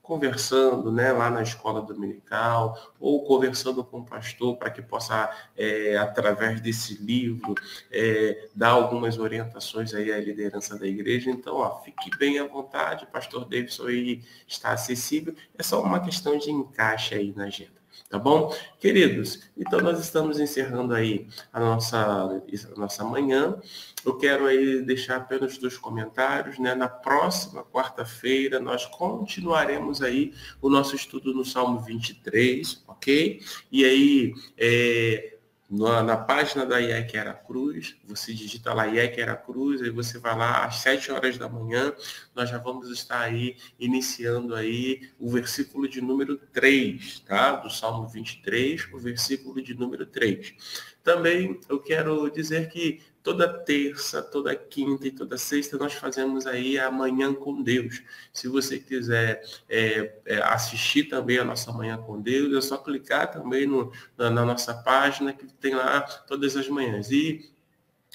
conversando 0.00 0.92
né, 0.92 1.12
lá 1.12 1.30
na 1.30 1.42
escola 1.42 1.82
dominical, 1.82 2.92
ou 2.98 3.24
conversando 3.24 3.84
com 3.84 4.00
o 4.00 4.04
pastor 4.04 4.56
para 4.56 4.70
que 4.70 4.82
possa, 4.82 5.30
é, 5.56 5.96
através 5.96 6.60
desse 6.60 6.94
livro, 7.02 7.54
é, 7.90 8.48
dar 8.54 8.70
algumas 8.70 9.18
orientações 9.18 9.92
aí 9.94 10.12
à 10.12 10.18
liderança 10.18 10.78
da 10.78 10.86
igreja. 10.86 11.30
Então, 11.30 11.56
ó, 11.56 11.82
fique 11.82 12.10
bem 12.18 12.38
à 12.38 12.46
vontade, 12.46 13.04
o 13.04 13.08
pastor 13.08 13.44
Davidson 13.44 13.86
aí 13.86 14.22
está 14.46 14.72
acessível, 14.72 15.34
é 15.58 15.62
só 15.62 15.82
uma 15.82 16.00
questão 16.00 16.38
de 16.38 16.50
encaixe 16.50 17.14
aí 17.14 17.32
na 17.34 17.44
agenda. 17.44 17.83
Tá 18.14 18.18
bom? 18.20 18.54
Queridos, 18.78 19.40
então 19.58 19.80
nós 19.80 19.98
estamos 19.98 20.38
encerrando 20.38 20.94
aí 20.94 21.26
a 21.52 21.58
nossa, 21.58 21.98
a 21.98 22.78
nossa 22.78 23.02
manhã. 23.02 23.60
Eu 24.06 24.16
quero 24.16 24.46
aí 24.46 24.82
deixar 24.82 25.16
apenas 25.16 25.58
dois 25.58 25.76
comentários, 25.76 26.56
né? 26.60 26.76
Na 26.76 26.88
próxima 26.88 27.64
quarta-feira 27.64 28.60
nós 28.60 28.86
continuaremos 28.86 30.00
aí 30.00 30.32
o 30.62 30.70
nosso 30.70 30.94
estudo 30.94 31.34
no 31.34 31.44
Salmo 31.44 31.80
23, 31.80 32.84
ok? 32.86 33.40
E 33.72 33.84
aí, 33.84 34.32
é, 34.56 35.33
na, 35.68 36.02
na, 36.02 36.16
página 36.16 36.66
da 36.66 36.78
IEC 36.78 37.12
Cruz, 37.46 37.96
você 38.04 38.32
digita 38.32 38.72
lá 38.72 38.86
IEC 38.86 39.16
Cruz, 39.44 39.82
aí 39.82 39.90
você 39.90 40.18
vai 40.18 40.36
lá 40.36 40.64
às 40.64 40.76
7 40.76 41.10
horas 41.10 41.38
da 41.38 41.48
manhã, 41.48 41.92
nós 42.34 42.50
já 42.50 42.58
vamos 42.58 42.90
estar 42.90 43.20
aí 43.20 43.56
iniciando 43.78 44.54
aí 44.54 45.08
o 45.18 45.30
versículo 45.30 45.88
de 45.88 46.00
número 46.00 46.36
3, 46.52 47.20
tá? 47.20 47.56
Do 47.56 47.70
Salmo 47.70 48.06
23, 48.06 48.88
o 48.92 48.98
versículo 48.98 49.62
de 49.62 49.74
número 49.74 50.06
3. 50.06 50.54
Também 51.02 51.60
eu 51.68 51.80
quero 51.80 52.30
dizer 52.30 52.68
que 52.68 53.00
toda 53.24 53.48
terça, 53.48 54.22
toda 54.22 54.54
quinta 54.54 55.08
e 55.08 55.10
toda 55.10 55.38
sexta 55.38 55.78
nós 55.78 55.94
fazemos 55.94 56.46
aí 56.46 56.78
a 56.78 56.90
Manhã 56.90 57.32
com 57.32 57.62
Deus. 57.62 58.02
Se 58.30 58.46
você 58.46 58.78
quiser 58.78 59.42
é, 59.66 60.18
é, 60.26 60.42
assistir 60.42 61.04
também 61.04 61.38
a 61.38 61.44
nossa 61.44 61.72
Manhã 61.72 61.96
com 61.96 62.20
Deus, 62.20 62.54
é 62.54 62.60
só 62.60 62.76
clicar 62.76 63.32
também 63.32 63.66
no, 63.66 63.90
na, 64.16 64.28
na 64.28 64.44
nossa 64.44 64.74
página 64.74 65.32
que 65.32 65.46
tem 65.46 65.74
lá 65.74 66.02
todas 66.02 66.54
as 66.54 66.68
manhãs. 66.68 67.10
E 67.10 67.50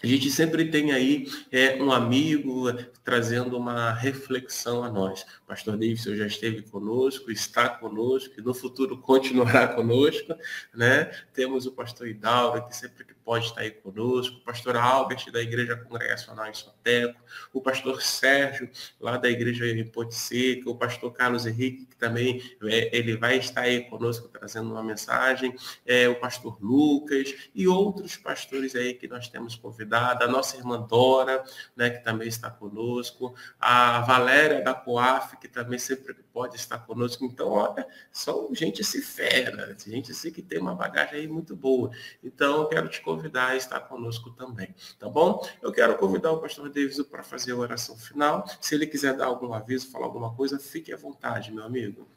a 0.04 0.06
gente 0.06 0.30
sempre 0.30 0.70
tem 0.70 0.92
aí 0.92 1.28
é, 1.52 1.82
um 1.82 1.92
amigo 1.92 2.72
trazendo 3.04 3.58
uma 3.58 3.92
reflexão 3.92 4.84
a 4.84 4.92
nós. 4.92 5.26
Pastor 5.50 5.78
Davidson 5.78 6.16
já 6.16 6.28
esteve 6.28 6.62
conosco, 6.62 7.32
está 7.32 7.68
conosco 7.68 8.36
e 8.38 8.42
no 8.42 8.54
futuro 8.54 9.00
continuará 9.02 9.68
conosco. 9.68 10.36
Né? 10.72 11.06
Temos 11.34 11.66
o 11.66 11.72
pastor 11.72 12.08
Hidalgo, 12.08 12.68
que 12.68 12.76
sempre 12.76 13.04
que 13.04 13.16
pode 13.30 13.46
estar 13.46 13.62
aí 13.62 13.70
conosco, 13.70 14.38
o 14.38 14.42
pastor 14.42 14.76
Albert, 14.76 15.32
da 15.32 15.40
Igreja 15.40 15.76
Congregacional 15.76 16.48
em 16.48 16.54
Soteco, 16.54 17.20
o 17.54 17.62
pastor 17.62 18.02
Sérgio, 18.02 18.70
lá 19.00 19.18
da 19.18 19.30
Igreja 19.30 19.68
em 19.68 19.86
Ponte 19.86 20.16
Seca, 20.16 20.68
o 20.68 20.76
pastor 20.76 21.12
Carlos 21.14 21.46
Henrique, 21.46 21.86
que 21.86 21.96
também 21.96 22.42
é, 22.64 22.96
ele 22.96 23.16
vai 23.18 23.38
estar 23.38 23.62
aí 23.62 23.84
conosco 23.84 24.28
trazendo 24.28 24.72
uma 24.72 24.84
mensagem, 24.84 25.56
é, 25.86 26.08
o 26.10 26.16
pastor 26.16 26.58
Lucas 26.60 27.36
e 27.54 27.68
outros 27.68 28.18
pastores 28.18 28.76
aí 28.76 28.96
que 28.96 29.08
nós 29.08 29.28
temos 29.28 29.56
convidado 29.56 30.24
a 30.24 30.28
nossa 30.28 30.58
irmã 30.58 30.80
Dora, 30.82 31.44
né, 31.76 31.90
que 31.90 32.04
também 32.04 32.28
está 32.28 32.50
conosco, 32.50 33.36
a 33.60 34.02
Valéria 34.02 34.64
da 34.64 34.74
Coaf, 34.74 35.38
que 35.40 35.48
também 35.48 35.80
sempre 35.80 36.14
pode 36.34 36.56
estar 36.56 36.80
conosco. 36.80 37.24
Então, 37.26 37.50
olha, 37.50 37.88
são 38.12 38.54
gente 38.54 38.84
se 38.84 39.02
fera, 39.02 39.76
gente 39.78 40.12
assim 40.12 40.32
que 40.32 40.42
tem 40.42 40.60
uma 40.60 40.76
bagagem 40.76 41.22
aí 41.22 41.28
muito 41.28 41.56
boa. 41.56 41.92
Então, 42.24 42.62
eu 42.62 42.68
quero 42.68 42.90
te 42.90 43.02
convidar 43.02 43.50
a 43.50 43.56
estar 43.56 43.80
conosco 43.82 44.32
também, 44.32 44.74
tá 45.00 45.10
bom? 45.10 45.46
Eu 45.62 45.72
quero 45.72 45.98
convidar 45.98 46.32
o 46.32 46.40
pastor 46.40 46.70
Davis 46.70 47.02
para 47.04 47.24
fazer 47.24 47.54
a 47.54 47.58
oração 47.58 47.98
final. 47.98 48.46
Se 48.60 48.76
ele 48.76 48.86
quiser 48.86 49.16
dar 49.16 49.26
algum 49.26 49.54
aviso, 49.54 49.92
falar 49.92 50.06
alguma 50.06 50.34
coisa, 50.34 50.60
fique 50.60 50.94
à 50.94 50.98
vontade, 50.98 51.52
meu 51.52 51.64
amigo. 51.64 52.08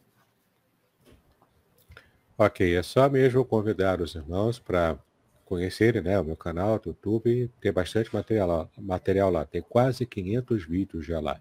Ok, 2.37 2.75
é 2.75 2.83
só 2.83 3.09
mesmo 3.09 3.45
convidar 3.45 4.01
os 4.01 4.15
irmãos 4.15 4.59
para 4.59 4.99
conhecerem 5.45 6.01
né, 6.01 6.19
o 6.19 6.25
meu 6.25 6.37
canal 6.37 6.79
do 6.79 6.89
YouTube. 6.89 7.51
Tem 7.61 7.71
bastante 7.71 8.13
material, 8.13 8.71
material 8.79 9.31
lá. 9.31 9.45
Tem 9.45 9.61
quase 9.61 10.07
500 10.07 10.65
vídeos 10.65 11.07
já 11.07 11.21
lá. 11.21 11.39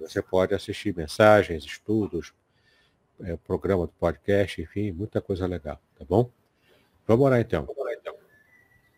Você 0.00 0.22
pode 0.22 0.54
assistir 0.54 0.94
mensagens, 0.96 1.64
estudos, 1.64 2.32
é, 3.20 3.36
programa 3.36 3.86
do 3.86 3.92
podcast, 3.92 4.60
enfim, 4.62 4.92
muita 4.92 5.20
coisa 5.20 5.46
legal, 5.46 5.80
tá 5.98 6.04
bom? 6.04 6.30
Vamos 7.06 7.26
orar 7.26 7.40
então. 7.40 7.64
Vamos 7.64 7.82
orar, 7.82 7.94
então. 7.98 8.14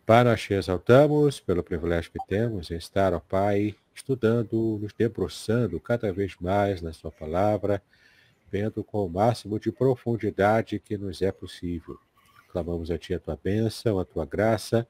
Pai, 0.05 0.23
nós 0.23 0.41
te 0.41 0.53
exaltamos 0.53 1.39
pelo 1.39 1.63
privilégio 1.63 2.11
que 2.11 2.19
temos 2.27 2.69
em 2.69 2.75
estar, 2.75 3.13
ó 3.13 3.19
Pai, 3.19 3.75
estudando, 3.93 4.77
nos 4.81 4.93
debruçando 4.93 5.79
cada 5.79 6.11
vez 6.11 6.35
mais 6.39 6.81
na 6.81 6.91
Sua 6.91 7.11
palavra, 7.11 7.81
vendo 8.51 8.83
com 8.83 9.05
o 9.05 9.09
máximo 9.09 9.59
de 9.59 9.71
profundidade 9.71 10.79
que 10.79 10.97
nos 10.97 11.21
é 11.21 11.31
possível. 11.31 11.97
Clamamos 12.51 12.91
a 12.91 12.97
Ti 12.97 13.13
a 13.13 13.19
Tua 13.19 13.39
bênção, 13.41 13.97
a 13.99 14.05
Tua 14.05 14.25
graça, 14.25 14.87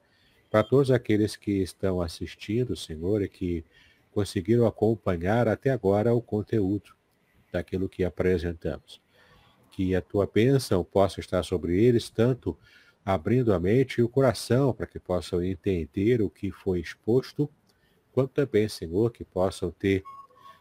para 0.50 0.64
todos 0.64 0.92
aqueles 0.92 1.36
que 1.36 1.62
estão 1.62 2.02
assistindo, 2.02 2.76
Senhor, 2.76 3.22
e 3.22 3.30
que 3.30 3.64
conseguiram 4.12 4.66
acompanhar 4.68 5.48
até 5.48 5.70
agora 5.70 6.14
o 6.14 6.22
conteúdo 6.22 6.94
daquilo 7.52 7.90
que 7.90 8.04
apresentamos. 8.04 9.02
Que 9.72 9.96
a 9.96 10.02
Tua 10.02 10.30
bênção 10.32 10.84
possa 10.84 11.20
estar 11.20 11.44
sobre 11.44 11.82
eles, 11.82 12.10
tanto 12.10 12.58
abrindo 13.04 13.54
a 13.54 13.60
mente 13.60 14.00
e 14.00 14.04
o 14.04 14.10
coração 14.10 14.74
para 14.74 14.86
que 14.86 15.00
possam 15.00 15.44
entender 15.44 16.22
o 16.22 16.30
que 16.30 16.52
foi 16.52 16.80
exposto, 16.80 17.50
quanto 18.12 18.32
também, 18.32 18.68
Senhor, 18.68 19.12
que 19.12 19.24
possam 19.24 19.72
ter 19.72 20.04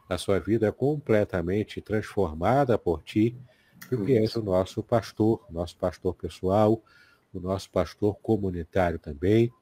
a 0.09 0.17
sua 0.17 0.39
vida 0.41 0.73
completamente 0.73 1.81
transformada 1.81 2.79
por 2.79 3.03
Ti, 3.03 3.37
porque 3.89 4.13
és 4.13 4.35
o 4.37 4.43
nosso 4.43 4.83
pastor, 4.83 5.45
nosso 5.51 5.77
pastor 5.77 6.15
pessoal, 6.15 6.83
o 7.33 7.41
nosso 7.41 7.71
pastor 7.71 8.17
comunitário 8.21 8.99
também, 8.99 9.53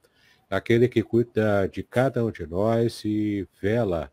aquele 0.48 0.88
que 0.88 1.02
cuida 1.02 1.66
de 1.66 1.82
cada 1.82 2.24
um 2.24 2.30
de 2.30 2.46
nós 2.46 3.04
e 3.04 3.46
vela 3.60 4.10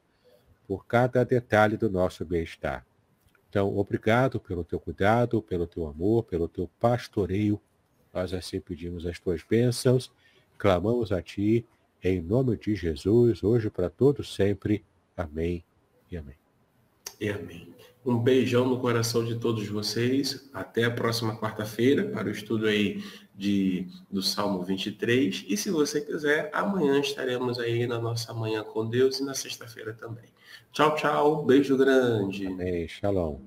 por 0.68 0.86
cada 0.86 1.24
detalhe 1.24 1.78
do 1.78 1.90
nosso 1.90 2.26
bem-estar. 2.26 2.86
Então, 3.50 3.78
obrigado 3.78 4.40
pelo 4.40 4.64
teu 4.64 4.80
cuidado, 4.80 5.42
pelo 5.42 5.66
teu 5.66 5.88
amor, 5.88 6.24
pelo 6.24 6.48
teu 6.48 6.70
pastoreio. 6.80 7.62
Nós 8.14 8.34
assim 8.34 8.60
pedimos 8.60 9.06
as 9.06 9.20
tuas 9.20 9.44
bênçãos, 9.44 10.12
clamamos 10.58 11.12
a 11.12 11.22
ti, 11.22 11.66
em 12.04 12.22
nome 12.22 12.58
de 12.58 12.76
Jesus, 12.76 13.44
hoje 13.44 13.70
para 13.70 13.90
todos 13.90 14.36
sempre. 14.36 14.84
Amém 15.16 15.64
e 16.12 16.18
amém. 16.18 16.45
E 17.20 17.30
amém. 17.30 17.74
Um 18.06 18.20
beijão 18.20 18.68
no 18.68 18.80
coração 18.80 19.26
de 19.26 19.36
todos 19.36 19.68
vocês. 19.68 20.50
Até 20.54 20.84
a 20.84 20.92
próxima 20.92 21.36
quarta-feira 21.36 22.06
para 22.06 22.28
o 22.28 22.32
estudo 22.32 22.68
aí 22.68 23.04
de, 23.34 23.88
do 24.12 24.22
Salmo 24.22 24.64
23. 24.64 25.46
E 25.48 25.58
se 25.58 25.72
você 25.72 26.02
quiser, 26.02 26.50
amanhã 26.54 27.00
estaremos 27.00 27.60
aí 27.60 27.88
na 27.88 28.00
nossa 28.00 28.34
manhã 28.34 28.64
com 28.64 28.88
Deus 28.88 29.20
e 29.20 29.26
na 29.26 29.34
sexta-feira 29.34 29.94
também. 29.94 30.26
Tchau, 30.72 30.96
tchau. 30.96 31.44
Beijo 31.44 31.76
grande. 31.78 32.48
Amém. 32.48 32.88
Shalom. 32.88 33.40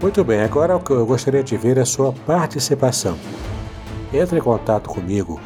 Muito 0.00 0.22
bem, 0.22 0.40
agora 0.42 0.76
o 0.76 0.80
que 0.80 0.92
eu 0.92 1.04
gostaria 1.04 1.42
de 1.42 1.56
ver 1.56 1.76
é 1.76 1.80
a 1.80 1.84
sua 1.84 2.12
participação. 2.12 3.18
Entre 4.12 4.38
em 4.38 4.42
contato 4.42 4.88
comigo, 4.88 5.40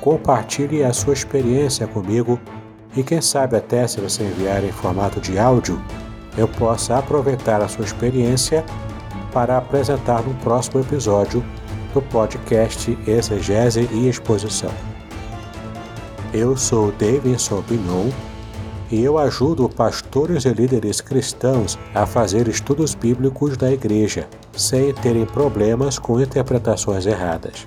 compartilhe 0.00 0.82
a 0.82 0.94
sua 0.94 1.12
experiência 1.12 1.86
comigo 1.86 2.40
e 2.96 3.02
quem 3.02 3.20
sabe 3.20 3.56
até 3.56 3.86
se 3.86 4.00
você 4.00 4.24
enviar 4.24 4.64
em 4.64 4.72
formato 4.72 5.20
de 5.20 5.38
áudio, 5.38 5.80
eu 6.36 6.48
possa 6.48 6.98
aproveitar 6.98 7.60
a 7.60 7.68
sua 7.68 7.84
experiência 7.84 8.64
para 9.32 9.58
apresentar 9.58 10.22
no 10.22 10.34
próximo 10.36 10.80
episódio 10.80 11.44
do 11.92 12.02
podcast 12.02 12.96
Exegese 13.06 13.88
e 13.92 14.08
Exposição. 14.08 14.70
Eu 16.32 16.56
sou 16.56 16.92
Davidson 16.92 17.62
Bignon 17.62 18.10
e 18.90 19.02
eu 19.02 19.18
ajudo 19.18 19.68
pastores 19.68 20.44
e 20.44 20.50
líderes 20.50 21.00
cristãos 21.00 21.78
a 21.94 22.06
fazer 22.06 22.48
estudos 22.48 22.94
bíblicos 22.94 23.56
da 23.56 23.70
igreja, 23.70 24.28
sem 24.52 24.92
terem 24.94 25.26
problemas 25.26 25.98
com 25.98 26.20
interpretações 26.20 27.06
erradas. 27.06 27.66